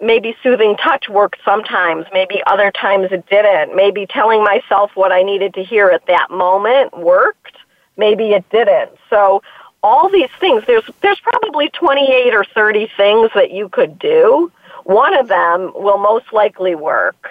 maybe 0.00 0.36
soothing 0.42 0.76
touch 0.76 1.08
worked 1.08 1.40
sometimes. 1.44 2.06
Maybe 2.12 2.40
other 2.46 2.70
times 2.70 3.08
it 3.10 3.26
didn't. 3.28 3.74
Maybe 3.74 4.06
telling 4.06 4.44
myself 4.44 4.92
what 4.94 5.10
I 5.10 5.22
needed 5.22 5.54
to 5.54 5.64
hear 5.64 5.88
at 5.88 6.06
that 6.06 6.30
moment 6.30 6.96
worked. 6.96 7.56
Maybe 7.96 8.30
it 8.30 8.48
didn't. 8.50 8.92
So 9.10 9.42
all 9.82 10.08
these 10.08 10.30
things, 10.38 10.62
there's, 10.66 10.88
there's 11.00 11.20
probably 11.20 11.70
28 11.70 12.34
or 12.34 12.44
30 12.44 12.88
things 12.96 13.30
that 13.34 13.50
you 13.50 13.68
could 13.68 13.98
do. 13.98 14.52
One 14.84 15.14
of 15.14 15.26
them 15.26 15.72
will 15.74 15.98
most 15.98 16.32
likely 16.32 16.76
work. 16.76 17.28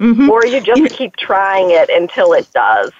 Mm-hmm. 0.00 0.30
Or 0.30 0.46
you 0.46 0.60
just 0.60 0.94
keep 0.94 1.16
trying 1.16 1.70
it 1.70 1.90
until 1.90 2.32
it 2.32 2.50
does. 2.52 2.90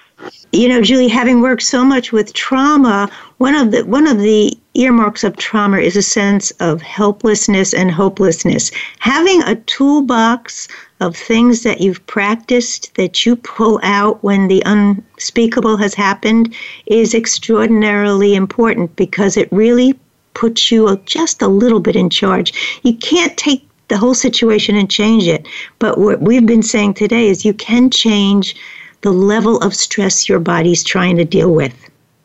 You 0.51 0.69
know, 0.69 0.81
Julie, 0.81 1.07
having 1.07 1.41
worked 1.41 1.63
so 1.63 1.83
much 1.83 2.11
with 2.11 2.33
trauma, 2.33 3.09
one 3.39 3.55
of 3.55 3.71
the 3.71 3.83
one 3.85 4.05
of 4.05 4.19
the 4.19 4.55
earmarks 4.75 5.23
of 5.23 5.35
trauma 5.37 5.79
is 5.79 5.95
a 5.95 6.01
sense 6.01 6.51
of 6.59 6.81
helplessness 6.81 7.73
and 7.73 7.89
hopelessness. 7.89 8.71
Having 8.99 9.41
a 9.43 9.55
toolbox 9.55 10.67
of 10.99 11.15
things 11.15 11.63
that 11.63 11.81
you've 11.81 12.05
practiced 12.05 12.93
that 12.95 13.25
you 13.25 13.35
pull 13.35 13.79
out 13.81 14.23
when 14.23 14.47
the 14.47 14.61
unspeakable 14.65 15.77
has 15.77 15.95
happened 15.95 16.53
is 16.85 17.15
extraordinarily 17.15 18.35
important 18.35 18.95
because 18.95 19.37
it 19.37 19.51
really 19.51 19.97
puts 20.35 20.71
you 20.71 20.95
just 21.05 21.41
a 21.41 21.47
little 21.47 21.79
bit 21.79 21.95
in 21.95 22.09
charge. 22.09 22.79
You 22.83 22.95
can't 22.95 23.35
take 23.37 23.67
the 23.91 23.97
whole 23.97 24.15
situation 24.15 24.77
and 24.77 24.89
change 24.89 25.27
it. 25.27 25.45
But 25.77 25.97
what 25.97 26.21
we've 26.21 26.45
been 26.45 26.63
saying 26.63 26.93
today 26.93 27.27
is 27.27 27.43
you 27.43 27.53
can 27.53 27.89
change 27.89 28.55
the 29.01 29.11
level 29.11 29.57
of 29.57 29.75
stress 29.75 30.29
your 30.29 30.39
body's 30.39 30.81
trying 30.81 31.17
to 31.17 31.25
deal 31.25 31.53
with. 31.53 31.75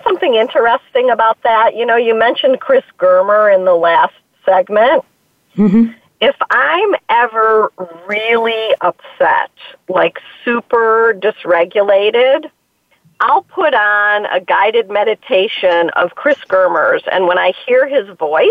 Something 0.04 0.36
interesting 0.36 1.10
about 1.10 1.42
that, 1.42 1.74
you 1.74 1.84
know, 1.84 1.96
you 1.96 2.16
mentioned 2.16 2.60
Chris 2.60 2.84
Germer 2.98 3.52
in 3.52 3.64
the 3.64 3.74
last 3.74 4.14
segment. 4.44 5.04
Mm-hmm. 5.56 5.90
If 6.20 6.36
I'm 6.50 6.94
ever 7.08 7.72
really 8.06 8.74
upset, 8.80 9.50
like 9.88 10.20
super 10.44 11.18
dysregulated, 11.18 12.48
I'll 13.18 13.42
put 13.42 13.74
on 13.74 14.26
a 14.26 14.40
guided 14.40 14.88
meditation 14.88 15.90
of 15.90 16.14
Chris 16.14 16.38
Germer's, 16.48 17.02
and 17.10 17.26
when 17.26 17.38
I 17.38 17.52
hear 17.66 17.88
his 17.88 18.08
voice, 18.16 18.46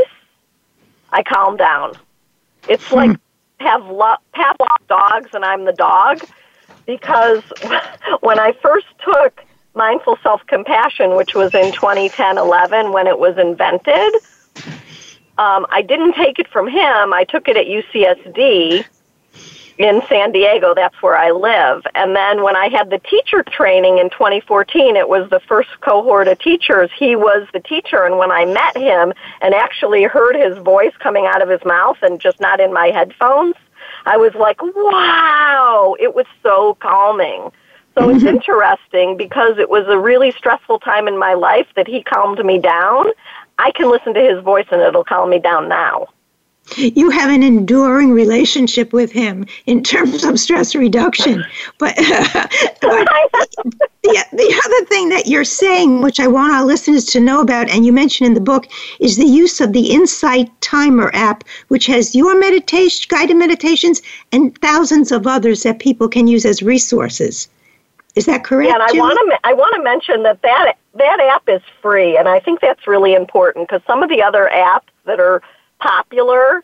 I 1.13 1.23
calm 1.23 1.55
down. 1.55 1.93
It's 2.67 2.91
like 2.91 3.11
hmm. 3.11 3.65
have 3.65 3.85
lo- 3.85 4.15
Pavlov 4.35 4.87
dogs 4.87 5.29
and 5.33 5.45
I'm 5.45 5.65
the 5.65 5.73
dog 5.73 6.21
because 6.85 7.43
when 8.21 8.39
I 8.39 8.53
first 8.61 8.87
took 9.03 9.41
mindful 9.73 10.17
self-compassion, 10.23 11.15
which 11.15 11.35
was 11.35 11.53
in 11.53 11.71
2010-11 11.73 12.93
when 12.93 13.07
it 13.07 13.19
was 13.19 13.37
invented, 13.37 14.15
um, 15.37 15.65
I 15.69 15.81
didn't 15.81 16.13
take 16.13 16.39
it 16.39 16.47
from 16.47 16.67
him. 16.67 17.13
I 17.13 17.25
took 17.27 17.47
it 17.47 17.57
at 17.57 17.65
UCSD 17.65 18.85
in 19.77 20.01
San 20.07 20.31
Diego. 20.31 20.73
That's 20.73 20.95
where 21.01 21.17
I 21.17 21.31
live. 21.31 21.83
And 21.95 22.15
then 22.15 22.43
when 22.43 22.55
I 22.55 22.69
had 22.69 22.89
the 22.89 22.99
teacher 22.99 23.43
training 23.43 23.97
in 23.97 24.09
2014, 24.09 24.95
it 24.95 25.07
was 25.07 25.29
the 25.29 25.39
first 25.41 25.69
cohort 25.81 26.27
of 26.27 26.39
teachers. 26.39 26.89
He 26.97 27.15
was 27.15 27.47
the 27.53 27.59
teacher. 27.59 28.05
And 28.05 28.17
when 28.17 28.31
I 28.31 28.45
met 28.45 28.77
him 28.77 29.13
and 29.41 29.53
actually 29.53 30.03
heard 30.03 30.35
his 30.35 30.57
voice 30.59 30.93
coming 30.99 31.25
out 31.25 31.41
of 31.41 31.49
his 31.49 31.63
mouth 31.65 31.97
and 32.01 32.19
just 32.19 32.39
not 32.39 32.59
in 32.59 32.73
my 32.73 32.87
headphones, 32.87 33.55
I 34.05 34.17
was 34.17 34.33
like, 34.35 34.61
wow, 34.61 35.95
it 35.99 36.15
was 36.15 36.25
so 36.41 36.77
calming. 36.79 37.51
So 37.97 38.09
it's 38.09 38.19
mm-hmm. 38.19 38.35
interesting 38.35 39.17
because 39.17 39.57
it 39.57 39.69
was 39.69 39.85
a 39.87 39.97
really 39.97 40.31
stressful 40.31 40.79
time 40.79 41.07
in 41.07 41.17
my 41.17 41.33
life 41.33 41.67
that 41.75 41.87
he 41.87 42.03
calmed 42.03 42.43
me 42.43 42.59
down. 42.59 43.07
I 43.57 43.71
can 43.71 43.89
listen 43.89 44.13
to 44.13 44.19
his 44.19 44.43
voice 44.43 44.67
and 44.71 44.81
it'll 44.81 45.05
calm 45.05 45.29
me 45.29 45.39
down 45.39 45.69
now. 45.69 46.07
You 46.77 47.09
have 47.09 47.29
an 47.29 47.43
enduring 47.43 48.11
relationship 48.11 48.91
with 48.91 49.11
him 49.11 49.45
in 49.65 49.83
terms 49.83 50.23
of 50.23 50.39
stress 50.39 50.75
reduction. 50.75 51.43
But, 51.77 51.95
but 52.81 53.05
the, 54.03 54.25
the 54.33 54.61
other 54.65 54.85
thing 54.85 55.09
that 55.09 55.27
you're 55.27 55.43
saying, 55.43 56.01
which 56.01 56.19
I 56.19 56.27
want 56.27 56.53
our 56.53 56.65
listeners 56.65 57.05
to 57.05 57.19
know 57.19 57.41
about, 57.41 57.69
and 57.69 57.85
you 57.85 57.93
mentioned 57.93 58.27
in 58.27 58.33
the 58.33 58.41
book, 58.41 58.65
is 58.99 59.15
the 59.15 59.25
use 59.25 59.61
of 59.61 59.73
the 59.73 59.91
Insight 59.91 60.49
Timer 60.61 61.11
app, 61.13 61.43
which 61.67 61.85
has 61.85 62.15
your 62.15 62.37
meditation, 62.39 63.05
guided 63.09 63.37
meditations, 63.37 64.01
and 64.31 64.57
thousands 64.59 65.11
of 65.11 65.27
others 65.27 65.63
that 65.63 65.79
people 65.79 66.07
can 66.07 66.27
use 66.27 66.45
as 66.45 66.63
resources. 66.63 67.47
Is 68.15 68.25
that 68.25 68.43
correct? 68.43 68.69
Yeah, 68.69 68.75
and 68.75 68.83
I 68.83 68.91
want 68.93 69.19
to 69.19 69.39
I 69.43 69.53
want 69.53 69.75
to 69.75 69.83
mention 69.83 70.23
that 70.23 70.41
that 70.41 70.77
that 70.93 71.19
app 71.19 71.49
is 71.49 71.61
free, 71.81 72.17
and 72.17 72.29
I 72.29 72.39
think 72.39 72.61
that's 72.61 72.87
really 72.87 73.13
important 73.13 73.67
because 73.67 73.81
some 73.85 74.03
of 74.03 74.09
the 74.09 74.23
other 74.23 74.49
apps 74.53 74.87
that 75.03 75.19
are 75.19 75.41
popular, 75.79 76.63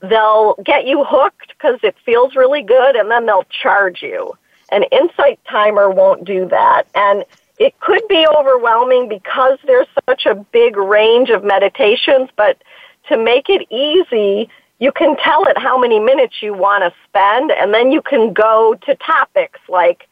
they'll 0.00 0.54
get 0.64 0.86
you 0.86 1.04
hooked 1.04 1.48
because 1.48 1.78
it 1.82 1.96
feels 2.04 2.34
really 2.34 2.62
good, 2.62 2.96
and 2.96 3.10
then 3.10 3.26
they'll 3.26 3.46
charge 3.62 4.02
you. 4.02 4.36
An 4.70 4.84
Insight 4.92 5.40
Timer 5.48 5.90
won't 5.90 6.24
do 6.24 6.46
that, 6.48 6.84
and 6.94 7.24
it 7.58 7.78
could 7.80 8.06
be 8.08 8.26
overwhelming 8.26 9.08
because 9.08 9.58
there's 9.66 9.88
such 10.08 10.26
a 10.26 10.34
big 10.34 10.76
range 10.76 11.30
of 11.30 11.42
meditations. 11.42 12.28
But 12.36 12.62
to 13.08 13.16
make 13.16 13.48
it 13.48 13.66
easy, 13.70 14.48
you 14.78 14.92
can 14.92 15.16
tell 15.16 15.44
it 15.44 15.58
how 15.58 15.78
many 15.78 15.98
minutes 15.98 16.42
you 16.42 16.54
want 16.54 16.84
to 16.84 16.92
spend, 17.08 17.50
and 17.50 17.72
then 17.74 17.90
you 17.90 18.02
can 18.02 18.32
go 18.32 18.76
to 18.86 18.94
topics 18.96 19.58
like 19.68 20.06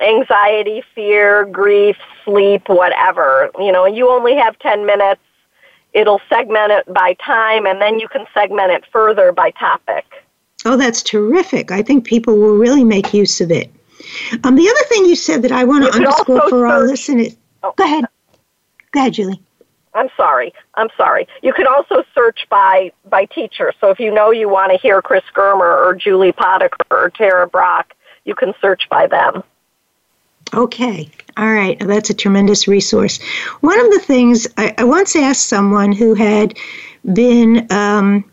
anxiety, 0.00 0.82
fear, 0.94 1.44
grief, 1.44 1.96
sleep, 2.24 2.68
whatever. 2.68 3.50
You 3.58 3.70
know, 3.70 3.86
you 3.86 4.08
only 4.10 4.34
have 4.34 4.58
10 4.58 4.86
minutes. 4.86 5.20
It'll 5.92 6.20
segment 6.28 6.72
it 6.72 6.92
by 6.92 7.14
time, 7.14 7.66
and 7.66 7.80
then 7.80 7.98
you 7.98 8.08
can 8.08 8.26
segment 8.32 8.70
it 8.70 8.84
further 8.92 9.32
by 9.32 9.50
topic. 9.52 10.04
Oh, 10.64 10.76
that's 10.76 11.02
terrific. 11.02 11.70
I 11.70 11.82
think 11.82 12.04
people 12.04 12.36
will 12.36 12.56
really 12.56 12.84
make 12.84 13.14
use 13.14 13.40
of 13.40 13.50
it. 13.50 13.70
Um, 14.44 14.56
the 14.56 14.68
other 14.68 14.88
thing 14.88 15.06
you 15.06 15.16
said 15.16 15.42
that 15.42 15.52
I 15.52 15.64
want 15.64 15.84
to 15.84 15.90
underscore 15.90 16.48
for 16.48 16.66
our 16.66 16.86
listeners. 16.86 17.36
Oh. 17.62 17.72
Go 17.76 17.84
ahead. 17.84 18.04
Go 18.92 19.00
ahead, 19.00 19.14
Julie. 19.14 19.40
I'm 19.94 20.08
sorry. 20.16 20.52
I'm 20.74 20.88
sorry. 20.96 21.26
You 21.42 21.52
can 21.52 21.66
also 21.66 22.04
search 22.14 22.46
by 22.48 22.92
by 23.08 23.24
teacher. 23.26 23.72
So 23.80 23.90
if 23.90 23.98
you 23.98 24.12
know 24.12 24.30
you 24.30 24.48
want 24.48 24.72
to 24.72 24.78
hear 24.78 25.02
Chris 25.02 25.24
Germer 25.34 25.86
or 25.86 25.94
Julie 25.94 26.32
Potiker 26.32 26.86
or 26.90 27.10
Tara 27.10 27.48
Brach, 27.48 27.90
you 28.24 28.34
can 28.34 28.54
search 28.60 28.88
by 28.88 29.06
them. 29.06 29.42
Okay. 30.54 31.08
All 31.36 31.52
right. 31.52 31.78
That's 31.78 32.10
a 32.10 32.14
tremendous 32.14 32.66
resource. 32.66 33.20
One 33.60 33.78
of 33.78 33.90
the 33.92 34.00
things 34.00 34.46
I, 34.56 34.74
I 34.78 34.84
once 34.84 35.14
asked 35.14 35.46
someone 35.46 35.92
who 35.92 36.14
had 36.14 36.58
been 37.14 37.66
um, 37.70 38.24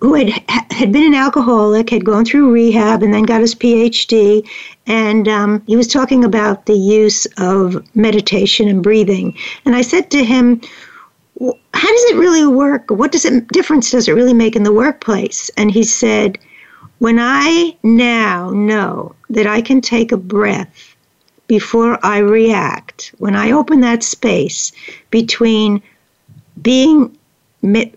who 0.00 0.14
had 0.14 0.30
had 0.72 0.92
been 0.92 1.04
an 1.04 1.14
alcoholic, 1.14 1.90
had 1.90 2.04
gone 2.04 2.24
through 2.24 2.50
rehab, 2.50 3.02
and 3.02 3.14
then 3.14 3.22
got 3.22 3.40
his 3.40 3.54
PhD, 3.54 4.46
and 4.86 5.28
um, 5.28 5.62
he 5.66 5.76
was 5.76 5.86
talking 5.86 6.24
about 6.24 6.66
the 6.66 6.74
use 6.76 7.26
of 7.38 7.84
meditation 7.94 8.68
and 8.68 8.82
breathing. 8.82 9.36
And 9.64 9.76
I 9.76 9.82
said 9.82 10.10
to 10.10 10.24
him, 10.24 10.60
"How 11.40 11.88
does 11.88 12.04
it 12.10 12.16
really 12.16 12.46
work? 12.46 12.90
What 12.90 13.12
does 13.12 13.24
it 13.24 13.46
difference 13.48 13.92
does 13.92 14.08
it 14.08 14.12
really 14.14 14.34
make 14.34 14.56
in 14.56 14.64
the 14.64 14.72
workplace?" 14.72 15.48
And 15.56 15.70
he 15.70 15.84
said, 15.84 16.38
"When 16.98 17.18
I 17.20 17.76
now 17.84 18.50
know 18.50 19.14
that 19.30 19.46
I 19.46 19.60
can 19.60 19.80
take 19.80 20.10
a 20.10 20.16
breath." 20.16 20.95
Before 21.46 21.98
I 22.04 22.18
react, 22.18 23.14
when 23.18 23.34
I 23.34 23.52
open 23.52 23.80
that 23.80 24.02
space 24.02 24.72
between 25.10 25.82
being 26.62 27.16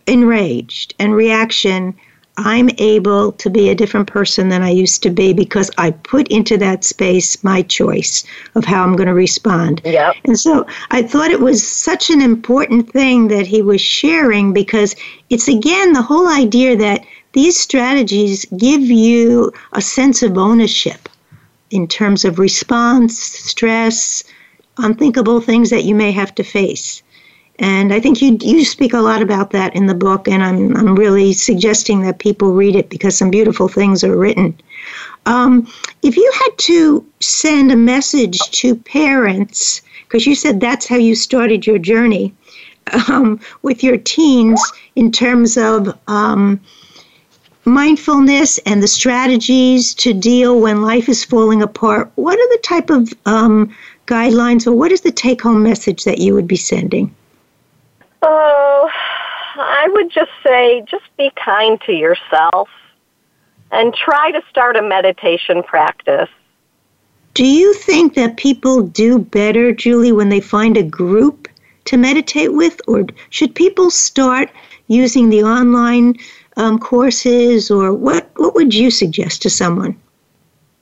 enraged 0.07 0.93
and 0.99 1.15
reaction, 1.15 1.95
I'm 2.37 2.69
able 2.77 3.33
to 3.33 3.49
be 3.49 3.69
a 3.69 3.75
different 3.75 4.07
person 4.07 4.47
than 4.47 4.61
I 4.61 4.69
used 4.69 5.03
to 5.03 5.09
be 5.09 5.33
because 5.33 5.69
I 5.77 5.91
put 5.91 6.29
into 6.29 6.57
that 6.57 6.85
space 6.85 7.43
my 7.43 7.63
choice 7.63 8.23
of 8.55 8.63
how 8.63 8.83
I'm 8.83 8.95
going 8.95 9.07
to 9.07 9.13
respond. 9.13 9.81
Yep. 9.83 10.15
And 10.23 10.39
so 10.39 10.65
I 10.91 11.01
thought 11.01 11.31
it 11.31 11.41
was 11.41 11.67
such 11.67 12.09
an 12.09 12.21
important 12.21 12.89
thing 12.91 13.27
that 13.27 13.45
he 13.45 13.61
was 13.61 13.81
sharing 13.81 14.53
because 14.53 14.95
it's 15.29 15.49
again 15.49 15.91
the 15.91 16.01
whole 16.01 16.29
idea 16.29 16.77
that 16.77 17.05
these 17.33 17.59
strategies 17.59 18.45
give 18.57 18.81
you 18.81 19.51
a 19.73 19.81
sense 19.81 20.23
of 20.23 20.37
ownership 20.37 21.09
in 21.71 21.87
terms 21.87 22.25
of 22.25 22.39
response, 22.39 23.19
stress, 23.19 24.23
unthinkable 24.77 25.41
things 25.41 25.69
that 25.69 25.83
you 25.83 25.95
may 25.95 26.11
have 26.11 26.33
to 26.35 26.43
face. 26.43 27.03
And 27.59 27.93
I 27.93 27.99
think 27.99 28.21
you 28.21 28.37
you 28.41 28.63
speak 28.63 28.93
a 28.93 29.01
lot 29.01 29.21
about 29.21 29.51
that 29.51 29.75
in 29.75 29.87
the 29.87 29.93
book, 29.93 30.29
and 30.29 30.41
I'm 30.41 30.75
I'm 30.77 30.95
really 30.95 31.33
suggesting 31.33 32.01
that 32.03 32.19
people 32.19 32.53
read 32.53 32.75
it 32.75 32.89
because 32.89 33.17
some 33.17 33.29
beautiful 33.29 33.67
things 33.67 34.01
are 34.03 34.15
written. 34.15 34.57
Um, 35.25 35.67
if 36.01 36.15
you 36.15 36.31
had 36.33 36.57
to 36.57 37.05
send 37.19 37.71
a 37.71 37.75
message 37.75 38.39
to 38.39 38.75
parents, 38.75 39.81
because 40.07 40.25
you 40.25 40.35
said 40.35 40.61
that's 40.61 40.87
how 40.87 40.95
you 40.95 41.15
started 41.15 41.67
your 41.67 41.79
journey 41.79 42.33
um, 43.09 43.41
with 43.61 43.83
your 43.83 43.97
teens 43.97 44.61
in 44.95 45.11
terms 45.11 45.57
of 45.57 45.97
um, 46.07 46.61
mindfulness 47.69 48.57
and 48.59 48.83
the 48.83 48.87
strategies 48.87 49.93
to 49.95 50.13
deal 50.13 50.59
when 50.59 50.81
life 50.81 51.09
is 51.09 51.23
falling 51.23 51.61
apart, 51.61 52.11
what 52.15 52.37
are 52.37 52.49
the 52.49 52.61
type 52.63 52.89
of 52.89 53.13
um, 53.25 53.75
guidelines 54.05 54.67
or 54.67 54.73
what 54.73 54.91
is 54.91 55.01
the 55.01 55.11
take 55.11 55.41
home 55.41 55.63
message 55.63 56.03
that 56.03 56.17
you 56.17 56.33
would 56.33 56.47
be 56.47 56.55
sending? 56.55 57.13
Oh, 58.21 58.89
I 59.55 59.87
would 59.91 60.11
just 60.11 60.31
say 60.43 60.83
just 60.89 61.05
be 61.17 61.31
kind 61.43 61.79
to 61.81 61.93
yourself 61.93 62.69
and 63.71 63.93
try 63.93 64.31
to 64.31 64.41
start 64.49 64.75
a 64.75 64.81
meditation 64.81 65.63
practice. 65.63 66.29
Do 67.33 67.45
you 67.45 67.73
think 67.73 68.15
that 68.15 68.37
people 68.37 68.81
do 68.81 69.19
better, 69.19 69.71
Julie, 69.71 70.11
when 70.11 70.29
they 70.29 70.41
find 70.41 70.75
a 70.75 70.83
group 70.83 71.47
to 71.85 71.97
meditate 71.97 72.53
with? 72.53 72.81
Or 72.87 73.05
should 73.29 73.53
people 73.55 73.91
start 73.91 74.49
using 74.87 75.29
the 75.29 75.43
online 75.43 76.15
um, 76.59 76.77
courses, 76.77 77.71
or 77.71 77.93
what, 77.93 78.29
what 78.35 78.53
would 78.53 78.73
you 78.73 78.91
suggest 78.91 79.41
to 79.43 79.49
someone? 79.49 79.97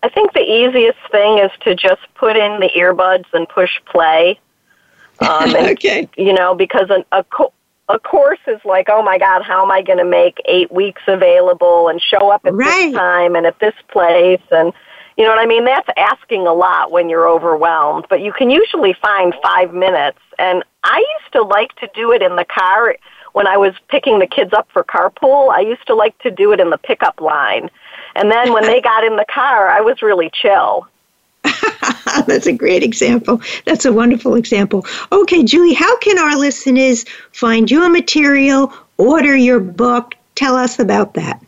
I 0.02 0.10
think 0.10 0.34
the 0.34 0.42
easiest 0.42 0.98
thing 1.12 1.38
is 1.38 1.52
to 1.62 1.76
just 1.76 2.02
put 2.16 2.36
in 2.36 2.60
the 2.60 2.70
earbuds 2.76 3.26
and 3.34 3.48
push 3.48 3.80
play. 3.86 4.40
Um, 5.20 5.30
and, 5.56 5.70
okay. 5.72 6.10
You 6.18 6.34
know, 6.34 6.56
because 6.56 6.90
a, 6.90 7.06
a, 7.12 7.24
co- 7.24 7.54
a 7.90 8.00
course 8.00 8.40
is 8.48 8.60
like, 8.66 8.88
oh 8.90 9.04
my 9.04 9.20
God, 9.20 9.44
how 9.44 9.64
am 9.64 9.72
I 9.72 9.84
going 9.84 10.00
to 10.00 10.06
make 10.06 10.40
eight 10.46 10.72
weeks 10.72 11.04
available 11.08 11.90
and 11.90 12.02
show 12.02 12.32
up 12.32 12.46
at 12.46 12.54
right. 12.54 12.88
this 12.88 12.96
time 12.96 13.36
and 13.36 13.46
at 13.46 13.60
this 13.60 13.76
place? 13.90 14.42
And, 14.50 14.74
you 15.16 15.26
know 15.26 15.30
what 15.30 15.40
I 15.40 15.46
mean? 15.46 15.66
That's 15.66 15.90
asking 15.96 16.48
a 16.48 16.54
lot 16.54 16.92
when 16.92 17.08
you're 17.08 17.30
overwhelmed, 17.30 18.08
but 18.10 18.22
you 18.22 18.34
can 18.34 18.50
usually 18.50 18.94
find 18.94 19.34
five 19.44 19.76
minutes. 19.76 20.20
And 20.40 20.64
I 20.84 20.98
used 21.20 21.34
to 21.34 21.44
like 21.44 21.76
to 21.76 21.90
do 21.94 22.12
it 22.14 22.24
in 22.24 22.36
the 22.36 22.46
car 22.46 22.96
when 23.38 23.46
I 23.46 23.56
was 23.56 23.76
picking 23.88 24.18
the 24.18 24.26
kids 24.26 24.52
up 24.52 24.68
for 24.74 24.84
carpool, 24.84 25.52
I 25.52 25.60
used 25.60 25.86
to 25.86 25.94
like 25.94 26.18
to 26.24 26.32
do 26.32 26.54
it 26.54 26.60
in 26.60 26.72
the 26.72 26.78
pickup 26.80 27.22
line. 27.22 27.70
And 28.16 28.32
then 28.32 28.52
when 28.52 28.64
they 28.64 28.82
got 28.82 29.04
in 29.04 29.16
the 29.16 29.28
car, 29.32 29.68
I 29.68 29.80
was 29.80 30.02
really 30.02 30.32
chill. 30.34 30.88
That's 32.26 32.48
a 32.48 32.52
great 32.52 32.82
example. 32.82 33.40
That's 33.66 33.86
a 33.86 33.94
wonderful 33.94 34.34
example. 34.34 34.88
Okay, 35.12 35.44
Julie, 35.44 35.76
how 35.76 36.00
can 36.00 36.18
our 36.18 36.36
listeners 36.36 37.06
find 37.32 37.70
your 37.70 37.90
material, 37.90 38.74
order 38.98 39.38
your 39.38 39.60
book? 39.60 40.16
Tell 40.34 40.56
us 40.56 40.80
about 40.80 41.14
that. 41.14 41.40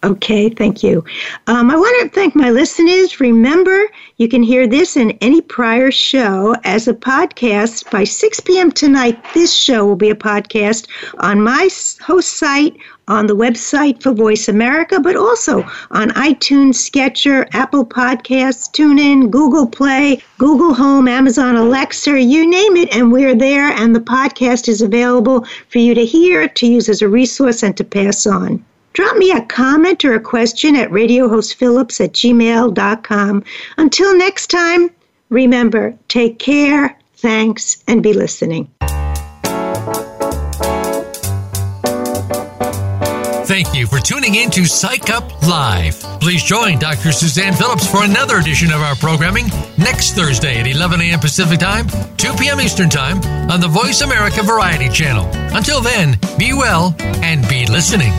Okay, 0.03 0.49
thank 0.49 0.81
you. 0.81 1.05
Um, 1.45 1.69
I 1.69 1.75
want 1.75 2.01
to 2.01 2.09
thank 2.09 2.35
my 2.35 2.49
listeners. 2.49 3.19
Remember, 3.19 3.87
you 4.17 4.27
can 4.27 4.41
hear 4.41 4.65
this 4.65 4.97
and 4.97 5.15
any 5.21 5.41
prior 5.41 5.91
show 5.91 6.55
as 6.63 6.87
a 6.87 6.93
podcast 6.95 7.87
by 7.91 8.03
6 8.05 8.39
p.m. 8.39 8.71
tonight. 8.71 9.23
This 9.35 9.55
show 9.55 9.85
will 9.85 9.95
be 9.95 10.09
a 10.09 10.15
podcast 10.15 10.87
on 11.19 11.43
my 11.43 11.69
host 12.01 12.33
site, 12.33 12.75
on 13.07 13.27
the 13.27 13.35
website 13.35 14.01
for 14.01 14.11
Voice 14.11 14.49
America, 14.49 14.99
but 14.99 15.15
also 15.15 15.61
on 15.91 16.09
iTunes, 16.11 16.75
Stitcher, 16.75 17.47
Apple 17.53 17.85
Podcasts, 17.85 18.71
TuneIn, 18.71 19.29
Google 19.29 19.67
Play, 19.67 20.19
Google 20.39 20.73
Home, 20.73 21.07
Amazon 21.07 21.55
Alexa, 21.55 22.19
you 22.19 22.49
name 22.49 22.75
it, 22.75 22.91
and 22.95 23.11
we're 23.11 23.35
there. 23.35 23.67
And 23.67 23.95
the 23.95 23.99
podcast 23.99 24.67
is 24.67 24.81
available 24.81 25.45
for 25.69 25.77
you 25.77 25.93
to 25.93 26.07
hear, 26.07 26.47
to 26.47 26.65
use 26.65 26.89
as 26.89 27.03
a 27.03 27.07
resource, 27.07 27.61
and 27.61 27.77
to 27.77 27.83
pass 27.83 28.25
on. 28.25 28.65
Drop 28.93 29.15
me 29.17 29.31
a 29.31 29.41
comment 29.41 30.03
or 30.03 30.13
a 30.13 30.19
question 30.19 30.75
at 30.75 30.89
radiohostphillips 30.89 32.03
at 32.03 32.13
gmail.com. 32.13 33.43
Until 33.77 34.17
next 34.17 34.47
time, 34.47 34.89
remember, 35.29 35.97
take 36.07 36.39
care, 36.39 36.97
thanks, 37.15 37.83
and 37.87 38.03
be 38.03 38.13
listening. 38.13 38.69
Thank 43.51 43.75
you 43.75 43.85
for 43.85 43.99
tuning 43.99 44.35
in 44.35 44.49
to 44.51 44.65
Psych 44.65 45.09
Up 45.09 45.45
Live. 45.45 45.99
Please 46.21 46.41
join 46.41 46.79
Dr. 46.79 47.11
Suzanne 47.11 47.53
Phillips 47.53 47.85
for 47.85 48.05
another 48.05 48.37
edition 48.37 48.71
of 48.71 48.81
our 48.81 48.95
programming 48.95 49.47
next 49.77 50.13
Thursday 50.13 50.57
at 50.61 50.67
11 50.67 51.01
a.m. 51.01 51.19
Pacific 51.19 51.59
Time, 51.59 51.85
2 52.15 52.33
p.m. 52.35 52.61
Eastern 52.61 52.89
Time 52.89 53.17
on 53.51 53.59
the 53.59 53.67
Voice 53.67 54.01
America 54.01 54.41
Variety 54.41 54.87
Channel. 54.87 55.29
Until 55.53 55.81
then, 55.81 56.17
be 56.37 56.53
well 56.53 56.95
and 56.99 57.45
be 57.49 57.65
listening. 57.65 58.13